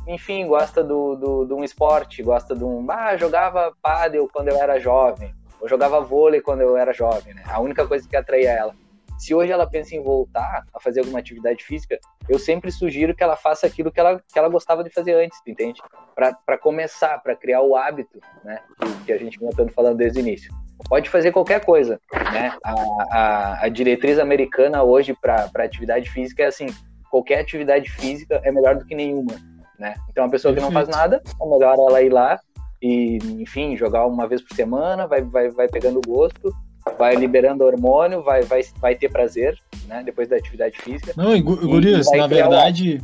enfim, 0.08 0.48
gosta 0.48 0.84
do, 0.84 1.15
do, 1.15 1.46
de 1.46 1.54
um 1.54 1.63
esporte, 1.63 2.24
gosta 2.24 2.56
de 2.56 2.63
um. 2.63 2.86
Ah, 2.89 3.15
jogava 3.17 3.74
pádel 3.82 4.28
quando 4.32 4.50
eu 4.50 4.58
era 4.58 4.80
jovem, 4.80 5.34
ou 5.60 5.70
jogava 5.70 6.02
vôlei 6.02 6.41
quando 6.41 6.62
eu 6.62 6.76
era 6.76 6.94
jovem, 6.94 7.34
né? 7.34 7.44
A 7.46 7.60
única 7.60 7.88
coisa 7.88 8.08
que 8.08 8.15
atraía 8.15 8.52
ela. 8.52 8.76
Se 9.20 9.36
hoje 9.36 9.52
ela 9.52 9.70
pensa 9.70 9.96
em 9.96 10.02
voltar 10.02 10.65
a 10.74 10.80
fazer 10.80 11.02
alguma 11.02 11.20
atividade 11.20 11.63
física, 11.63 12.00
eu 12.28 12.39
sempre 12.39 12.72
sugiro 12.72 13.15
que 13.15 13.24
ela 13.24 13.36
faça 13.36 13.67
aquilo 13.67 13.91
que 13.91 14.00
ela, 14.00 14.20
que 14.20 14.39
ela 14.39 14.50
gostava 14.50 14.84
de 14.84 14.89
fazer 14.89 15.13
antes, 15.13 15.39
entende? 15.46 15.80
Para 16.15 16.58
começar, 16.58 17.20
para 17.20 17.36
criar 17.36 17.62
o 17.62 17.76
hábito, 17.76 18.20
né? 18.44 18.60
Que 19.06 19.13
a 19.13 19.17
gente 19.20 19.38
tanto 19.56 19.72
falando 19.74 19.98
desde 19.98 20.20
o 20.20 20.22
início. 20.22 20.52
Pode 20.88 21.10
fazer 21.10 21.32
qualquer 21.32 21.63
coisa, 21.63 22.00
né? 22.34 22.54
A, 22.63 22.74
a, 23.12 23.65
a 23.65 23.70
diretriz 23.70 24.20
americana 24.20 24.84
hoje 24.84 25.13
para 25.13 25.50
atividade 25.58 26.10
física 26.10 26.44
é 26.44 26.48
assim: 26.48 26.67
qualquer 27.10 27.39
atividade 27.39 27.89
física 27.89 28.41
é 28.44 28.52
melhor 28.52 28.76
do 28.76 28.86
que 28.86 28.96
nenhuma 28.96 29.36
né? 29.82 29.96
Então, 30.10 30.26
a 30.26 30.30
pessoa 30.30 30.54
que 30.54 30.62
não 30.62 30.72
faz 30.72 30.88
nada, 30.88 31.22
é 31.41 31.46
melhor 31.46 31.76
ela 31.76 32.02
ir 32.04 32.13
lá 32.13 32.39
e, 32.82 33.17
enfim, 33.39 33.76
jogar 33.76 34.06
uma 34.06 34.28
vez 34.28 34.41
por 34.41 34.56
semana, 34.56 35.08
vai, 35.08 35.24
vai, 35.24 35.50
vai 35.50 35.67
pegando 35.67 36.00
gosto, 36.06 36.56
vai 36.98 37.15
liberando 37.15 37.65
hormônio, 37.65 38.24
vai, 38.24 38.44
vai, 38.44 38.62
vai 38.80 38.96
ter 38.96 39.10
prazer, 39.10 39.58
né? 39.88 40.04
Depois 40.06 40.30
da 40.30 40.36
atividade 40.36 40.78
física. 40.78 41.13
Não, 41.17 41.36
e, 41.36 41.41
Gurias, 41.41 42.10
na 42.12 42.28
verdade, 42.28 43.02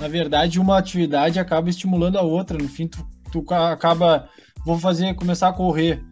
na 0.00 0.08
verdade, 0.08 0.58
uma 0.58 0.78
atividade 0.78 1.38
acaba 1.38 1.68
estimulando 1.68 2.16
a 2.16 2.22
outra. 2.22 2.56
No 2.56 2.68
fim, 2.68 2.88
tu, 2.88 3.06
tu 3.30 3.44
acaba, 3.54 4.28
vou 4.64 4.78
fazer, 4.78 5.14
começar 5.14 5.48
a 5.48 5.52
correr. 5.52 6.02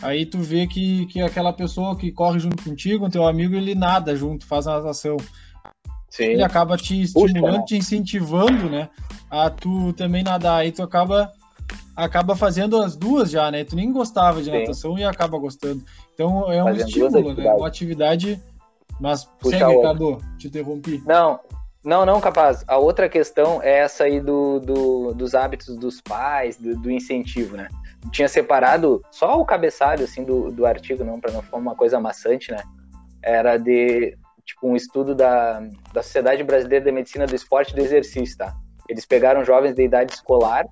Aí 0.00 0.26
tu 0.26 0.38
vê 0.38 0.66
que, 0.66 1.06
que 1.06 1.20
aquela 1.20 1.52
pessoa 1.52 1.96
que 1.96 2.10
corre 2.10 2.38
junto 2.38 2.62
contigo, 2.64 3.10
teu 3.10 3.26
amigo, 3.26 3.54
ele 3.54 3.74
nada 3.74 4.16
junto, 4.16 4.46
faz 4.46 4.66
a 4.66 4.78
natação. 4.78 5.16
Sim. 6.08 6.24
Ele 6.24 6.42
acaba 6.42 6.76
te 6.76 7.02
estimulando, 7.02 7.54
Puxa, 7.54 7.64
te 7.66 7.76
incentivando, 7.76 8.68
né? 8.68 8.88
A 9.30 9.48
tu 9.48 9.92
também 9.94 10.22
nadar. 10.22 10.60
Aí 10.60 10.72
tu 10.72 10.82
acaba 10.82 11.32
acaba 11.96 12.34
fazendo 12.34 12.82
as 12.82 12.96
duas 12.96 13.30
já, 13.30 13.50
né? 13.50 13.64
Tu 13.64 13.76
nem 13.76 13.92
gostava 13.92 14.40
de 14.40 14.50
Sim. 14.50 14.60
natação 14.60 14.98
e 14.98 15.04
acaba 15.04 15.38
gostando. 15.38 15.82
Então 16.14 16.50
é 16.52 16.62
um 16.62 16.68
Fazendo 16.68 16.88
estímulo, 16.88 17.34
né? 17.34 17.54
Uma 17.54 17.66
atividade. 17.66 18.42
Mas 19.00 19.24
Puxa 19.24 19.58
segue, 19.58 19.72
Ricardo, 19.72 20.18
te 20.38 20.48
interrompi. 20.48 21.02
Não, 21.06 21.40
não, 21.84 22.06
não, 22.06 22.20
capaz. 22.20 22.64
A 22.68 22.76
outra 22.78 23.08
questão 23.08 23.60
é 23.62 23.78
essa 23.78 24.04
aí 24.04 24.20
do, 24.20 24.60
do 24.60 25.14
dos 25.14 25.34
hábitos 25.34 25.76
dos 25.76 26.00
pais, 26.00 26.56
do, 26.56 26.76
do, 26.76 26.90
incentivo, 26.90 27.56
né? 27.56 27.68
Tinha 28.10 28.28
separado 28.28 29.02
só 29.10 29.40
o 29.40 29.44
cabeçalho, 29.44 30.04
assim, 30.04 30.24
do, 30.24 30.50
do 30.50 30.66
artigo, 30.66 31.04
não, 31.04 31.20
para 31.20 31.32
não 31.32 31.42
ficar 31.42 31.56
uma 31.56 31.74
coisa 31.74 32.00
maçante, 32.00 32.50
né? 32.50 32.62
Era 33.22 33.56
de 33.56 34.16
tipo 34.44 34.68
um 34.68 34.74
estudo 34.74 35.14
da, 35.14 35.60
da 35.92 36.02
Sociedade 36.02 36.42
Brasileira 36.42 36.84
de 36.84 36.92
Medicina 36.92 37.26
do 37.26 37.34
Esporte 37.34 37.72
e 37.72 37.76
do 37.76 37.80
Exercício, 37.80 38.36
tá? 38.36 38.54
Eles 38.88 39.06
pegaram 39.06 39.44
jovens 39.44 39.74
de 39.74 39.82
idade 39.82 40.12
escolar 40.12 40.66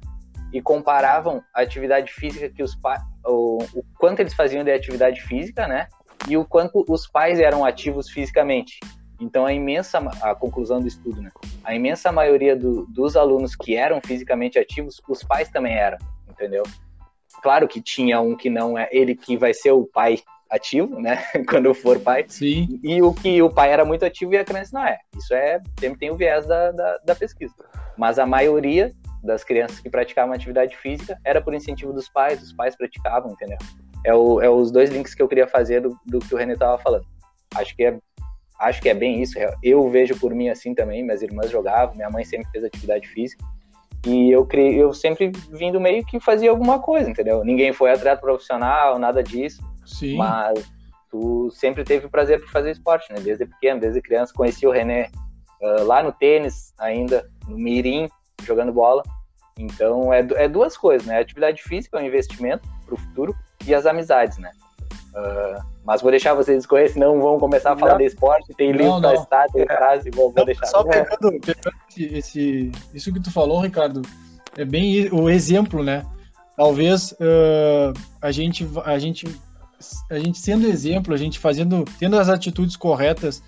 e 0.52 0.60
comparavam 0.60 1.42
a 1.54 1.62
atividade 1.62 2.12
física 2.12 2.48
que 2.48 2.62
os 2.62 2.74
pais, 2.74 3.00
o, 3.24 3.58
o 3.74 3.84
quanto 3.98 4.20
eles 4.20 4.34
faziam 4.34 4.64
de 4.64 4.72
atividade 4.72 5.22
física, 5.22 5.66
né? 5.66 5.86
E 6.28 6.36
o 6.36 6.44
quanto 6.44 6.84
os 6.88 7.06
pais 7.06 7.40
eram 7.40 7.64
ativos 7.64 8.10
fisicamente. 8.10 8.80
Então 9.20 9.46
a 9.46 9.52
imensa, 9.52 9.98
a 10.22 10.34
conclusão 10.34 10.80
do 10.80 10.88
estudo, 10.88 11.20
né? 11.22 11.30
A 11.62 11.74
imensa 11.74 12.10
maioria 12.10 12.56
do, 12.56 12.86
dos 12.86 13.16
alunos 13.16 13.54
que 13.54 13.76
eram 13.76 14.00
fisicamente 14.04 14.58
ativos, 14.58 15.00
os 15.08 15.22
pais 15.22 15.48
também 15.48 15.74
eram, 15.74 15.98
entendeu? 16.28 16.62
Claro 17.42 17.66
que 17.68 17.80
tinha 17.80 18.20
um 18.20 18.36
que 18.36 18.50
não 18.50 18.78
é 18.78 18.88
ele 18.92 19.14
que 19.14 19.36
vai 19.36 19.54
ser 19.54 19.72
o 19.72 19.84
pai 19.84 20.18
ativo, 20.50 21.00
né? 21.00 21.22
Quando 21.48 21.72
for 21.72 21.98
pai. 22.00 22.24
Sim. 22.28 22.80
E 22.82 23.00
o 23.00 23.14
que 23.14 23.40
o 23.40 23.48
pai 23.48 23.70
era 23.72 23.84
muito 23.84 24.04
ativo 24.04 24.34
e 24.34 24.38
a 24.38 24.44
criança 24.44 24.70
não 24.74 24.84
é. 24.84 24.98
Isso 25.16 25.32
é 25.32 25.60
sempre 25.78 25.98
tem 26.00 26.10
o 26.10 26.16
viés 26.16 26.46
da, 26.46 26.72
da, 26.72 26.98
da 26.98 27.14
pesquisa. 27.14 27.54
Mas 27.96 28.18
a 28.18 28.26
maioria 28.26 28.92
das 29.22 29.44
crianças 29.44 29.80
que 29.80 29.90
praticavam 29.90 30.34
atividade 30.34 30.76
física 30.76 31.18
era 31.24 31.40
por 31.40 31.54
incentivo 31.54 31.92
dos 31.92 32.08
pais, 32.08 32.42
os 32.42 32.52
pais 32.52 32.74
praticavam, 32.76 33.32
entendeu? 33.32 33.58
É, 34.04 34.14
o, 34.14 34.40
é 34.40 34.48
os 34.48 34.70
dois 34.70 34.90
links 34.90 35.14
que 35.14 35.22
eu 35.22 35.28
queria 35.28 35.46
fazer 35.46 35.82
do, 35.82 35.96
do 36.06 36.18
que 36.18 36.34
o 36.34 36.38
René 36.38 36.54
estava 36.54 36.78
falando. 36.78 37.06
Acho 37.54 37.76
que 37.76 37.84
é 37.84 37.98
acho 38.58 38.82
que 38.82 38.88
é 38.90 38.94
bem 38.94 39.22
isso. 39.22 39.38
Eu 39.62 39.88
vejo 39.90 40.18
por 40.18 40.34
mim 40.34 40.50
assim 40.50 40.74
também. 40.74 41.02
Minhas 41.02 41.22
irmãs 41.22 41.50
jogavam, 41.50 41.94
minha 41.94 42.10
mãe 42.10 42.24
sempre 42.24 42.50
fez 42.50 42.62
atividade 42.62 43.08
física. 43.08 43.42
E 44.06 44.30
eu, 44.30 44.46
criei, 44.46 44.82
eu 44.82 44.94
sempre 44.94 45.30
vim 45.50 45.70
do 45.70 45.80
meio 45.80 46.04
que 46.04 46.18
fazia 46.18 46.50
alguma 46.50 46.78
coisa, 46.78 47.10
entendeu? 47.10 47.44
Ninguém 47.44 47.72
foi 47.72 47.90
atleta 47.90 48.20
profissional, 48.20 48.98
nada 48.98 49.22
disso. 49.22 49.62
Sim. 49.84 50.16
Mas 50.16 50.70
tu 51.10 51.50
sempre 51.50 51.84
teve 51.84 52.06
o 52.06 52.10
prazer 52.10 52.40
por 52.40 52.48
fazer 52.50 52.70
esporte, 52.70 53.12
né? 53.12 53.20
Desde 53.20 53.44
pequeno, 53.44 53.80
desde 53.80 54.00
criança. 54.00 54.32
Conheci 54.34 54.66
o 54.66 54.70
René 54.70 55.10
uh, 55.60 55.84
lá 55.84 56.02
no 56.02 56.12
tênis, 56.12 56.72
ainda, 56.78 57.28
no 57.46 57.58
Mirim, 57.58 58.08
jogando 58.42 58.72
bola. 58.72 59.02
Então, 59.58 60.12
é, 60.12 60.26
é 60.36 60.48
duas 60.48 60.76
coisas, 60.76 61.06
né? 61.06 61.18
A 61.18 61.20
atividade 61.20 61.62
física 61.62 61.98
é 61.98 62.02
um 62.02 62.06
investimento 62.06 62.66
para 62.86 62.94
o 62.94 62.98
futuro 62.98 63.36
e 63.66 63.74
as 63.74 63.84
amizades, 63.84 64.38
né? 64.38 64.50
Uh, 65.14 65.69
mas 65.84 66.02
vou 66.02 66.10
deixar 66.10 66.34
vocês 66.34 66.58
escolher, 66.58 66.90
senão 66.90 67.20
vão 67.20 67.38
começar 67.38 67.72
a 67.72 67.76
falar 67.76 67.92
não. 67.92 67.98
de 67.98 68.04
esporte. 68.04 68.54
Tem 68.54 68.72
livro 68.72 69.00
da 69.00 69.14
estátua, 69.14 69.66
tem 69.66 69.66
frase, 69.66 70.10
vou, 70.10 70.30
vou 70.30 70.44
deixar. 70.44 70.66
Só 70.66 70.84
pegando, 70.84 71.40
pegando 71.40 71.76
esse, 71.88 72.04
esse, 72.14 72.72
isso 72.92 73.12
que 73.12 73.20
tu 73.20 73.32
falou, 73.32 73.60
Ricardo, 73.60 74.02
é 74.56 74.64
bem 74.64 75.08
o 75.12 75.28
exemplo, 75.28 75.82
né? 75.82 76.04
Talvez 76.56 77.12
uh, 77.12 77.94
a 78.20 78.30
gente, 78.30 78.68
a 78.84 78.98
gente, 78.98 79.26
a 80.10 80.18
gente 80.18 80.38
sendo 80.38 80.66
exemplo, 80.66 81.14
a 81.14 81.16
gente 81.16 81.38
fazendo, 81.38 81.84
tendo 81.98 82.18
as 82.18 82.28
atitudes 82.28 82.76
corretas, 82.76 83.42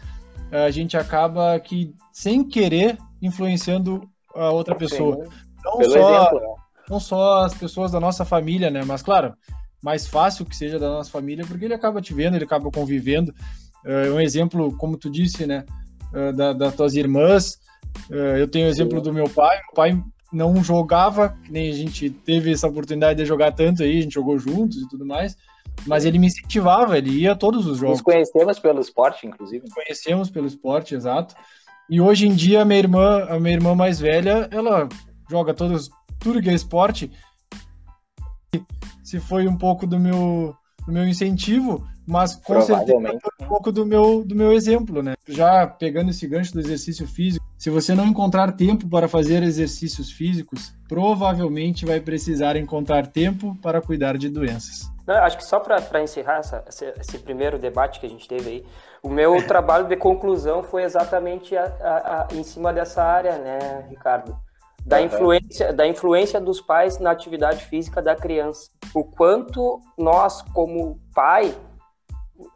a 0.51 0.71
gente 0.71 0.97
acaba 0.97 1.59
que 1.61 1.95
sem 2.13 2.45
querer 2.45 2.99
influenciando 3.21 4.09
a 4.35 4.51
outra 4.51 4.75
pessoa. 4.75 5.17
Sim, 5.17 5.31
não 5.65 5.73
só, 5.73 5.81
exemplo, 5.81 6.41
né? 6.41 6.55
não 6.89 7.01
só 7.01 7.45
as 7.45 7.55
pessoas 7.55 7.93
da 7.93 8.01
nossa 8.01 8.25
família, 8.25 8.71
né? 8.71 8.83
Mas 8.85 9.03
claro, 9.03 9.35
mais 9.83 10.07
fácil 10.07 10.45
que 10.45 10.57
seja 10.57 10.79
da 10.79 10.89
nossa 10.89 11.11
família, 11.11 11.45
porque 11.47 11.65
ele 11.65 11.75
acaba 11.75 12.01
te 12.01 12.15
vendo, 12.15 12.37
ele 12.37 12.45
acaba 12.45 12.71
convivendo. 12.71 13.35
É 13.85 14.11
um 14.11 14.21
exemplo, 14.21 14.77
como 14.77 14.97
tu 14.97 15.11
disse, 15.11 15.45
né, 15.47 15.65
é, 16.15 16.33
da, 16.33 16.53
das 16.53 16.75
tuas 16.75 16.95
irmãs. 16.95 17.59
É, 18.11 18.41
eu 18.41 18.49
tenho 18.49 18.67
o 18.67 18.71
exemplo 18.71 19.01
do 19.01 19.13
meu 19.13 19.29
pai. 19.29 19.57
Meu 19.57 19.75
pai 19.75 20.05
não 20.33 20.63
jogava, 20.63 21.37
nem 21.51 21.71
a 21.71 21.75
gente 21.75 22.09
teve 22.09 22.53
essa 22.53 22.69
oportunidade 22.69 23.19
de 23.19 23.27
jogar 23.27 23.53
tanto 23.53 23.83
aí, 23.83 23.99
a 23.99 24.03
gente 24.03 24.15
jogou 24.15 24.39
juntos 24.39 24.79
e 24.79 24.89
tudo 24.89 25.05
mais, 25.05 25.37
mas 25.87 26.07
ele 26.07 26.19
me 26.19 26.29
incentivava, 26.29 26.97
ele 26.97 27.11
ia 27.11 27.33
a 27.33 27.37
todos 27.37 27.67
os 27.67 27.79
jogos. 27.79 27.99
Nos 27.99 28.03
conhecemos 28.03 28.59
pelo 28.59 28.81
esporte, 28.81 29.27
inclusive. 29.27 29.65
Nos 29.65 29.75
conhecemos 29.75 30.31
pelo 30.31 30.47
esporte, 30.47 30.95
exato. 30.95 31.35
E 31.91 32.01
hoje 32.01 32.27
em 32.27 32.35
dia 32.35 32.65
minha 32.65 32.79
irmã, 32.79 33.27
a 33.29 33.39
minha 33.39 33.55
irmã 33.55 33.75
mais 33.75 34.01
velha, 34.01 34.49
ela 34.51 34.89
joga 35.31 35.53
todos, 35.53 35.91
tudo 36.19 36.41
que 36.41 36.49
é 36.49 36.55
esporte 36.55 37.11
se 39.13 39.21
foi 39.21 39.47
um 39.47 39.59
pouco 39.59 39.87
do 39.87 40.01
meu, 40.01 40.57
do 40.87 40.91
meu 40.91 41.07
incentivo, 41.07 41.87
mas 42.07 42.35
com 42.35 42.63
certeza 42.63 42.99
foi 42.99 43.47
um 43.47 43.47
pouco 43.47 43.71
do 43.71 43.85
meu, 43.85 44.25
do 44.25 44.35
meu 44.35 44.55
exemplo, 44.55 45.03
né? 45.03 45.13
Já 45.29 45.67
pegando 45.67 46.11
esse 46.11 46.27
gancho 46.27 46.55
do 46.55 46.61
exercício 46.61 47.07
físico, 47.07 47.45
se 47.59 47.69
você 47.69 47.95
não 47.95 48.07
encontrar 48.07 48.53
tempo 48.53 48.89
para 48.89 49.07
fazer 49.07 49.43
exercícios 49.43 50.11
físicos, 50.11 50.75
provavelmente 50.89 51.85
vai 51.85 52.01
precisar 52.01 52.57
encontrar 52.57 53.07
tempo 53.07 53.55
para 53.61 53.83
cuidar 53.83 54.17
de 54.17 54.31
doenças. 54.31 54.91
Não, 55.07 55.17
acho 55.17 55.37
que 55.37 55.45
só 55.45 55.61
para 55.61 56.03
encerrar 56.03 56.39
essa, 56.39 56.65
esse 56.99 57.19
primeiro 57.19 57.59
debate 57.59 58.01
que 58.01 58.07
a 58.07 58.09
gente 58.09 58.27
teve 58.27 58.49
aí, 58.49 58.67
o 59.03 59.11
meu 59.11 59.37
trabalho 59.47 59.89
de 59.89 59.97
conclusão 59.97 60.63
foi 60.63 60.85
exatamente 60.85 61.55
a, 61.55 61.65
a, 61.65 62.23
a, 62.23 62.29
em 62.33 62.43
cima 62.43 62.73
dessa 62.73 63.05
área, 63.05 63.37
né, 63.37 63.85
Ricardo? 63.91 64.35
Da 64.85 65.01
influência, 65.01 65.73
da 65.73 65.87
influência 65.87 66.41
dos 66.41 66.61
pais 66.61 66.99
na 66.99 67.11
atividade 67.11 67.65
física 67.65 68.03
da 68.03 68.15
criança. 68.15 68.71
O 68.95 69.05
quanto 69.05 69.81
nós, 69.97 70.43
como 70.53 70.99
pai, 71.15 71.55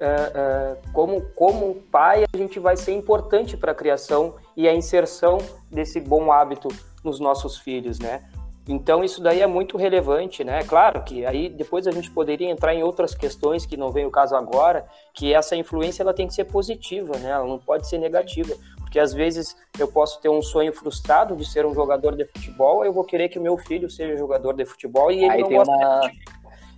é, 0.01 0.07
é, 0.07 0.77
como, 0.93 1.23
como 1.35 1.75
pai, 1.91 2.25
a 2.25 2.37
gente 2.37 2.59
vai 2.59 2.77
ser 2.77 2.93
importante 2.93 3.57
para 3.57 3.73
a 3.73 3.75
criação 3.75 4.35
e 4.57 4.69
a 4.69 4.75
inserção 4.75 5.39
desse 5.71 6.01
bom 6.01 6.33
hábito 6.33 6.69
nos 7.05 7.21
nossos 7.21 7.59
filhos, 7.59 7.99
né? 7.99 8.25
Então 8.69 9.05
isso 9.05 9.23
daí 9.23 9.41
é 9.41 9.47
muito 9.47 9.77
relevante, 9.77 10.43
né? 10.43 10.65
Claro 10.65 11.05
que 11.05 11.25
aí 11.25 11.49
depois 11.49 11.87
a 11.87 11.93
gente 11.93 12.11
poderia 12.11 12.51
entrar 12.51 12.75
em 12.75 12.83
outras 12.83 13.15
questões 13.15 13.65
que 13.65 13.77
não 13.77 13.93
vem 13.93 14.05
o 14.05 14.11
caso 14.11 14.35
agora, 14.35 14.85
que 15.15 15.33
essa 15.33 15.55
influência 15.55 16.03
ela 16.03 16.13
tem 16.13 16.27
que 16.27 16.35
ser 16.35 16.47
positiva, 16.47 17.17
né? 17.19 17.31
Ela 17.31 17.47
não 17.47 17.61
pode 17.61 17.89
ser 17.89 17.99
negativa. 17.99 18.57
Porque 18.97 19.01
às 19.01 19.13
vezes 19.13 19.55
eu 19.79 19.87
posso 19.87 20.19
ter 20.23 20.31
um 20.31 20.41
sonho 20.41 20.73
frustrado 20.73 21.37
de 21.37 21.45
ser 21.45 21.67
um 21.67 21.75
jogador 21.75 22.17
de 22.17 22.25
futebol, 22.25 22.83
eu 22.83 22.95
vou 22.95 23.05
querer 23.05 23.29
que 23.29 23.39
meu 23.39 23.59
filho 23.59 23.91
seja 23.91 24.17
jogador 24.17 24.55
de 24.55 24.65
futebol 24.65 25.13
e 25.13 25.23
ele 25.23 25.33
Aí 25.33 25.43
não 25.43 25.51
gosta 25.51 25.73
uma... 25.73 26.01
de 26.01 26.25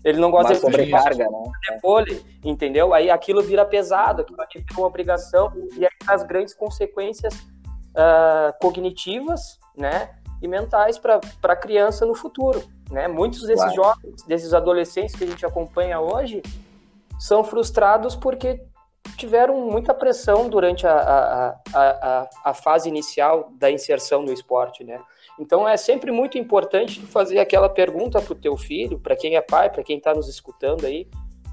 ele 0.04 0.18
não 0.18 0.30
gosta 0.30 0.52
de 0.54 0.58
sobrecarga, 0.58 1.28
né? 1.28 1.78
Vôlei, 1.80 2.20
entendeu? 2.44 2.92
Aí 2.92 3.08
aquilo 3.08 3.40
vira 3.40 3.64
pesado, 3.64 4.26
aquilo 4.36 4.64
vira 4.68 4.80
uma 4.80 4.88
obrigação 4.88 5.52
e 5.76 5.84
aí 5.84 5.90
as 6.08 6.24
grandes 6.24 6.54
consequências 6.54 7.34
uh, 7.34 8.52
cognitivas, 8.60 9.60
né, 9.76 10.10
e 10.42 10.48
mentais 10.48 10.98
para 10.98 11.20
a 11.44 11.56
criança 11.56 12.04
no 12.04 12.16
futuro, 12.16 12.64
né? 12.90 13.06
Muitos 13.06 13.42
desses 13.42 13.72
claro. 13.72 13.76
jovens, 13.76 14.24
desses 14.24 14.52
adolescentes 14.52 15.14
que 15.14 15.22
a 15.22 15.26
gente 15.28 15.46
acompanha 15.46 16.00
hoje, 16.00 16.42
são 17.16 17.44
frustrados 17.44 18.16
porque 18.16 18.60
tiveram 19.16 19.60
muita 19.60 19.94
pressão 19.94 20.48
durante 20.48 20.86
a, 20.86 20.92
a, 20.92 21.60
a, 21.74 22.28
a, 22.44 22.54
fase 22.54 22.88
inicial 22.88 23.52
da 23.58 23.70
inserção 23.70 24.22
no 24.22 24.32
esporte, 24.32 24.84
né? 24.84 25.00
Então 25.38 25.68
é 25.68 25.76
sempre 25.76 26.10
muito 26.10 26.36
importante 26.36 27.00
fazer 27.00 27.38
aquela 27.38 27.68
pergunta 27.68 28.20
para 28.20 28.32
o 28.32 28.36
teu 28.36 28.56
filho, 28.56 28.98
para 28.98 29.16
quem 29.16 29.36
é 29.36 29.40
pai, 29.40 29.70
para 29.70 29.82
quem 29.82 29.98
está 29.98 30.14
nos 30.14 30.28
escutando 30.28 30.84
aí, 30.84 31.08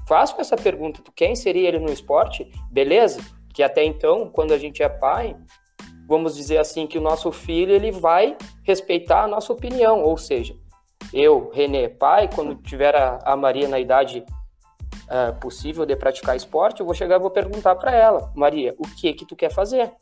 faz 0.08 0.32
com 0.32 0.40
essa 0.40 0.56
pergunta, 0.56 1.02
tu 1.02 1.12
quer 1.12 1.30
inserir 1.30 1.66
ele 1.66 1.78
no 1.78 1.92
esporte? 1.92 2.50
Beleza? 2.70 3.20
Que 3.54 3.62
até 3.62 3.84
então, 3.84 4.28
quando 4.28 4.52
a 4.52 4.58
gente 4.58 4.82
é 4.82 4.88
pai, 4.88 5.36
vamos 6.06 6.36
dizer 6.36 6.58
assim, 6.58 6.86
que 6.86 6.98
o 6.98 7.00
nosso 7.00 7.30
filho 7.32 7.72
ele 7.72 7.90
vai 7.90 8.36
respeitar 8.64 9.24
a 9.24 9.28
nossa 9.28 9.52
opinião, 9.52 10.02
ou 10.02 10.16
seja, 10.16 10.56
eu, 11.12 11.50
Renê, 11.52 11.88
pai, 11.88 12.28
quando 12.32 12.54
tiver 12.56 12.94
a, 12.94 13.18
a 13.24 13.36
Maria 13.36 13.68
na 13.68 13.78
idade 13.78 14.24
uh, 15.06 15.34
possível 15.40 15.86
de 15.86 15.96
praticar 15.96 16.36
esporte, 16.36 16.80
eu 16.80 16.86
vou 16.86 16.94
chegar 16.94 17.16
e 17.16 17.20
vou 17.20 17.30
perguntar 17.30 17.74
para 17.76 17.92
ela, 17.94 18.30
Maria, 18.34 18.74
o 18.78 18.82
que 18.82 19.12
que 19.12 19.24
tu 19.24 19.34
quer 19.34 19.50
fazer? 19.50 19.92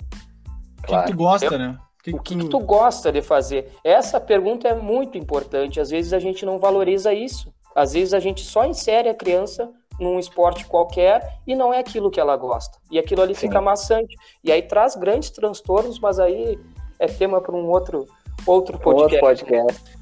O 0.82 0.86
que, 0.86 0.96
que 0.96 1.10
tu 1.12 1.16
gosta, 1.16 1.46
eu, 1.46 1.58
né? 1.58 1.78
Que 2.02 2.10
o 2.10 2.20
que, 2.20 2.36
que, 2.36 2.48
tu 2.48 2.58
gosta 2.58 3.10
de 3.10 3.22
fazer? 3.22 3.72
Essa 3.82 4.20
pergunta 4.20 4.68
é 4.68 4.74
muito 4.74 5.16
importante. 5.16 5.80
Às 5.80 5.88
vezes 5.88 6.12
a 6.12 6.18
gente 6.18 6.44
não 6.44 6.58
valoriza 6.58 7.14
isso. 7.14 7.50
Às 7.74 7.94
vezes 7.94 8.12
a 8.12 8.20
gente 8.20 8.42
só 8.42 8.66
insere 8.66 9.08
a 9.08 9.14
criança 9.14 9.70
num 9.98 10.18
esporte 10.18 10.66
qualquer 10.66 11.38
e 11.46 11.54
não 11.54 11.72
é 11.72 11.78
aquilo 11.78 12.10
que 12.10 12.20
ela 12.20 12.36
gosta. 12.36 12.78
E 12.90 12.98
aquilo 12.98 13.22
ali 13.22 13.34
Sim. 13.34 13.42
fica 13.42 13.60
maçante. 13.60 14.14
E 14.42 14.52
aí 14.52 14.60
traz 14.60 14.94
grandes 14.96 15.30
transtornos, 15.30 15.98
mas 15.98 16.18
aí 16.18 16.58
é 16.98 17.06
tema 17.06 17.40
para 17.40 17.54
um 17.54 17.70
outro, 17.70 18.06
outro 18.46 18.78
podcast. 18.78 19.24
Outro 19.24 19.46
podcast. 19.46 19.93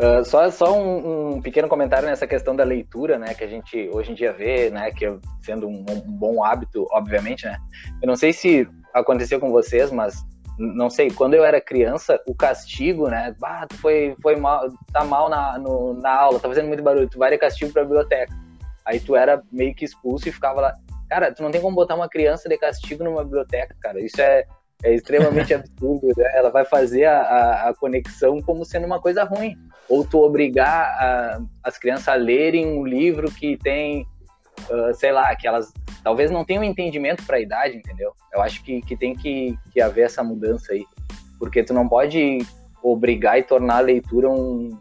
Uh, 0.00 0.24
só 0.24 0.50
só 0.50 0.74
um, 0.74 1.34
um, 1.34 1.42
pequeno 1.42 1.68
comentário 1.68 2.08
nessa 2.08 2.26
questão 2.26 2.56
da 2.56 2.64
leitura, 2.64 3.18
né, 3.18 3.34
que 3.34 3.44
a 3.44 3.46
gente 3.46 3.90
hoje 3.92 4.12
em 4.12 4.14
dia 4.14 4.32
vê, 4.32 4.70
né, 4.70 4.90
que 4.90 5.04
sendo 5.42 5.68
um, 5.68 5.84
um, 5.90 6.00
bom 6.00 6.42
hábito, 6.42 6.86
obviamente, 6.90 7.44
né. 7.44 7.58
Eu 8.02 8.08
não 8.08 8.16
sei 8.16 8.32
se 8.32 8.66
aconteceu 8.94 9.38
com 9.38 9.50
vocês, 9.50 9.92
mas 9.92 10.24
não 10.58 10.88
sei, 10.88 11.10
quando 11.10 11.34
eu 11.34 11.44
era 11.44 11.60
criança, 11.60 12.18
o 12.26 12.34
castigo, 12.34 13.08
né, 13.08 13.34
bah, 13.38 13.66
tu 13.66 13.76
foi, 13.76 14.16
foi 14.22 14.36
mal, 14.36 14.70
tá 14.90 15.04
mal 15.04 15.28
na, 15.28 15.58
no, 15.58 15.92
na 15.92 16.14
aula, 16.14 16.40
tá 16.40 16.48
fazendo 16.48 16.68
muito 16.68 16.82
barulho, 16.82 17.08
tu 17.08 17.18
vai 17.18 17.30
de 17.30 17.36
castigo 17.36 17.70
pra 17.70 17.84
biblioteca. 17.84 18.32
Aí 18.86 18.98
tu 19.00 19.14
era 19.14 19.42
meio 19.52 19.74
que 19.74 19.84
expulso 19.84 20.28
e 20.28 20.32
ficava 20.32 20.62
lá. 20.62 20.72
Cara, 21.10 21.32
tu 21.32 21.42
não 21.42 21.50
tem 21.50 21.60
como 21.60 21.76
botar 21.76 21.94
uma 21.94 22.08
criança 22.08 22.48
de 22.48 22.56
castigo 22.56 23.04
numa 23.04 23.22
biblioteca, 23.22 23.76
cara. 23.80 24.00
Isso 24.00 24.20
é, 24.20 24.46
é 24.82 24.94
extremamente 24.94 25.52
absurdo, 25.54 26.08
né? 26.16 26.30
Ela 26.34 26.50
vai 26.50 26.64
fazer 26.64 27.04
a, 27.04 27.20
a, 27.20 27.68
a, 27.68 27.74
conexão 27.74 28.40
como 28.40 28.64
sendo 28.64 28.86
uma 28.86 29.00
coisa 29.00 29.24
ruim. 29.24 29.56
Ou 29.88 30.04
tu 30.04 30.18
obrigar 30.20 30.86
a, 30.98 31.40
as 31.64 31.78
crianças 31.78 32.08
a 32.08 32.14
lerem 32.14 32.66
um 32.66 32.86
livro 32.86 33.30
que 33.30 33.56
tem, 33.58 34.06
uh, 34.70 34.94
sei 34.94 35.12
lá, 35.12 35.34
que 35.34 35.46
elas 35.46 35.72
talvez 36.02 36.30
não 36.30 36.44
tenham 36.44 36.64
entendimento 36.64 37.24
para 37.24 37.36
a 37.36 37.40
idade, 37.40 37.76
entendeu? 37.76 38.12
Eu 38.32 38.40
acho 38.40 38.62
que, 38.62 38.80
que 38.82 38.96
tem 38.96 39.14
que, 39.14 39.58
que 39.72 39.80
haver 39.80 40.06
essa 40.06 40.22
mudança 40.22 40.72
aí. 40.72 40.84
Porque 41.38 41.62
tu 41.62 41.74
não 41.74 41.88
pode 41.88 42.38
obrigar 42.82 43.38
e 43.38 43.42
tornar 43.42 43.78
a 43.78 43.80
leitura 43.80 44.30
um, 44.30 44.78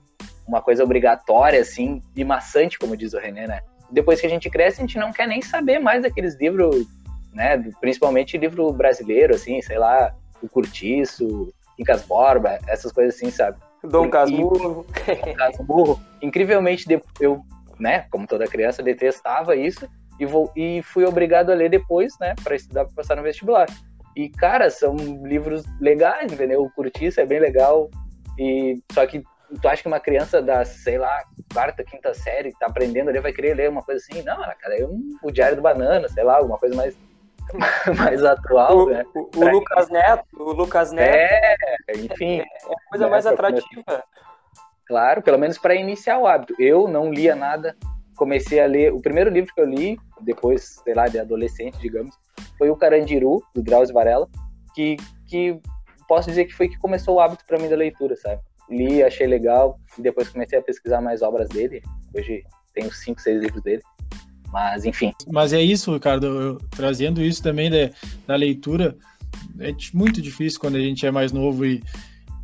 uma 0.47 0.62
coisa 0.62 0.83
obrigatória, 0.83 1.59
assim, 1.59 2.01
e 2.15 2.23
maçante, 2.23 2.79
como 2.79 2.97
diz 2.97 3.13
o 3.13 3.19
René, 3.19 3.47
né? 3.47 3.62
Depois 3.91 4.21
que 4.21 4.27
a 4.27 4.29
gente 4.29 4.49
cresce, 4.49 4.79
a 4.79 4.81
gente 4.81 4.97
não 4.97 5.12
quer 5.12 5.27
nem 5.27 5.41
saber 5.41 5.79
mais 5.79 6.03
daqueles 6.03 6.35
livros, 6.39 6.85
né? 7.33 7.57
Principalmente 7.79 8.37
livro 8.37 8.71
brasileiro, 8.71 9.35
assim, 9.35 9.61
sei 9.61 9.77
lá, 9.77 10.13
o 10.41 10.47
Curtiço, 10.47 11.53
Quincas 11.75 12.03
Borba, 12.03 12.59
essas 12.67 12.91
coisas 12.91 13.15
assim, 13.15 13.31
sabe? 13.31 13.57
Dom 13.83 14.09
Casmurro. 14.09 14.85
Dom 15.25 15.33
Casmurro. 15.35 16.01
Incrivelmente, 16.21 16.85
eu, 17.19 17.41
né, 17.79 18.05
como 18.11 18.27
toda 18.27 18.47
criança, 18.47 18.83
detestava 18.83 19.55
isso 19.55 19.87
e, 20.19 20.25
vou, 20.25 20.51
e 20.55 20.81
fui 20.83 21.05
obrigado 21.05 21.51
a 21.51 21.55
ler 21.55 21.69
depois, 21.69 22.13
né, 22.19 22.35
para 22.43 22.55
estudar 22.55 22.85
para 22.85 22.95
passar 22.95 23.15
no 23.15 23.23
vestibular. 23.23 23.67
E, 24.15 24.27
cara, 24.27 24.69
são 24.69 24.95
livros 25.23 25.63
legais, 25.79 26.31
entendeu? 26.31 26.61
O 26.63 26.69
Curtiço 26.71 27.21
é 27.21 27.25
bem 27.25 27.39
legal. 27.39 27.89
E 28.37 28.81
só 28.91 29.05
que 29.05 29.23
tu 29.61 29.67
acha 29.67 29.81
que 29.81 29.87
uma 29.87 29.99
criança 29.99 30.41
da, 30.41 30.65
sei 30.65 30.97
lá, 30.97 31.23
quarta, 31.53 31.83
quinta 31.83 32.13
série, 32.13 32.53
tá 32.59 32.67
aprendendo 32.67 33.09
ali, 33.09 33.19
vai 33.19 33.31
querer 33.31 33.55
ler 33.55 33.69
uma 33.69 33.81
coisa 33.81 34.03
assim? 34.03 34.21
Não, 34.23 34.35
cara, 34.35 34.77
é 34.77 34.85
um, 34.85 35.17
o 35.23 35.31
Diário 35.31 35.55
do 35.55 35.61
Banana, 35.61 36.07
sei 36.09 36.23
lá, 36.23 36.37
alguma 36.37 36.57
coisa 36.57 36.75
mais, 36.75 36.97
mais 37.97 38.23
atual, 38.23 38.77
o, 38.77 38.89
né? 38.89 39.03
O, 39.13 39.29
o 39.38 39.49
Lucas 39.49 39.89
Neto, 39.89 40.25
o 40.33 40.51
Lucas 40.53 40.91
Neto. 40.91 41.15
É, 41.88 41.97
enfim. 41.97 42.39
É, 42.39 42.43
é 42.43 42.73
a 42.73 42.89
coisa 42.89 43.05
né, 43.05 43.12
mais 43.12 43.25
atrativa. 43.25 44.03
Claro, 44.85 45.21
pelo 45.21 45.38
menos 45.38 45.57
para 45.57 45.75
iniciar 45.75 46.17
o 46.17 46.27
hábito. 46.27 46.55
Eu 46.59 46.88
não 46.88 47.12
lia 47.12 47.35
nada, 47.35 47.75
comecei 48.15 48.59
a 48.59 48.65
ler. 48.65 48.93
O 48.93 49.01
primeiro 49.01 49.29
livro 49.29 49.53
que 49.53 49.62
eu 49.62 49.65
li, 49.65 49.97
depois, 50.21 50.81
sei 50.83 50.93
lá, 50.93 51.07
de 51.07 51.19
adolescente, 51.19 51.77
digamos, 51.79 52.15
foi 52.57 52.69
o 52.69 52.75
Carandiru, 52.75 53.41
do 53.53 53.62
Drauzio 53.62 53.93
Varela, 53.93 54.27
que, 54.73 54.97
que 55.27 55.59
posso 56.07 56.27
dizer 56.27 56.45
que 56.45 56.53
foi 56.55 56.67
que 56.67 56.77
começou 56.79 57.15
o 57.15 57.19
hábito 57.19 57.45
para 57.45 57.59
mim 57.59 57.69
da 57.69 57.75
leitura, 57.75 58.15
sabe? 58.15 58.41
Li, 58.69 59.03
achei 59.03 59.27
legal, 59.27 59.79
e 59.97 60.01
depois 60.01 60.29
comecei 60.29 60.57
a 60.57 60.62
pesquisar 60.62 61.01
mais 61.01 61.21
obras 61.21 61.49
dele. 61.49 61.81
Hoje 62.15 62.43
tenho 62.73 62.91
cinco, 62.91 63.21
seis 63.21 63.41
livros 63.41 63.63
dele. 63.63 63.81
Mas, 64.51 64.85
enfim. 64.85 65.13
Mas 65.31 65.53
é 65.53 65.62
isso, 65.62 65.93
Ricardo, 65.93 66.25
eu, 66.25 66.57
trazendo 66.71 67.21
isso 67.21 67.41
também 67.41 67.69
da, 67.69 67.89
da 68.27 68.35
leitura, 68.35 68.97
é 69.59 69.73
muito 69.93 70.21
difícil 70.21 70.59
quando 70.59 70.75
a 70.75 70.81
gente 70.81 71.05
é 71.05 71.12
mais 71.12 71.31
novo 71.31 71.65
e 71.65 71.81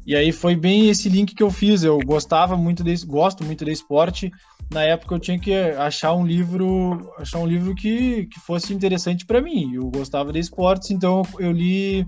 e 0.06 0.15
aí 0.15 0.32
foi 0.32 0.56
bem 0.56 0.88
esse 0.88 1.10
link 1.10 1.34
que 1.34 1.41
eu 1.41 1.50
fiz. 1.50 1.84
Eu 1.84 2.00
gostava 2.00 2.56
muito 2.56 2.84
desse, 2.84 3.06
gosto 3.06 3.44
muito 3.44 3.65
de 3.65 3.72
esporte. 3.72 4.32
Na 4.72 4.84
época 4.84 5.15
eu 5.15 5.20
tinha 5.20 5.39
que 5.39 5.54
achar 5.54 6.13
um 6.13 6.26
livro, 6.26 7.12
achar 7.18 7.39
um 7.39 7.48
livro 7.48 7.74
que, 7.74 8.28
que 8.28 8.39
fosse 8.39 8.74
interessante 8.74 9.26
para 9.26 9.41
mim. 9.41 9.74
Eu 9.74 9.89
gostava 9.89 10.32
de 10.32 10.39
esportes, 10.39 10.91
então 10.91 11.24
eu 11.39 11.52
li 11.52 12.06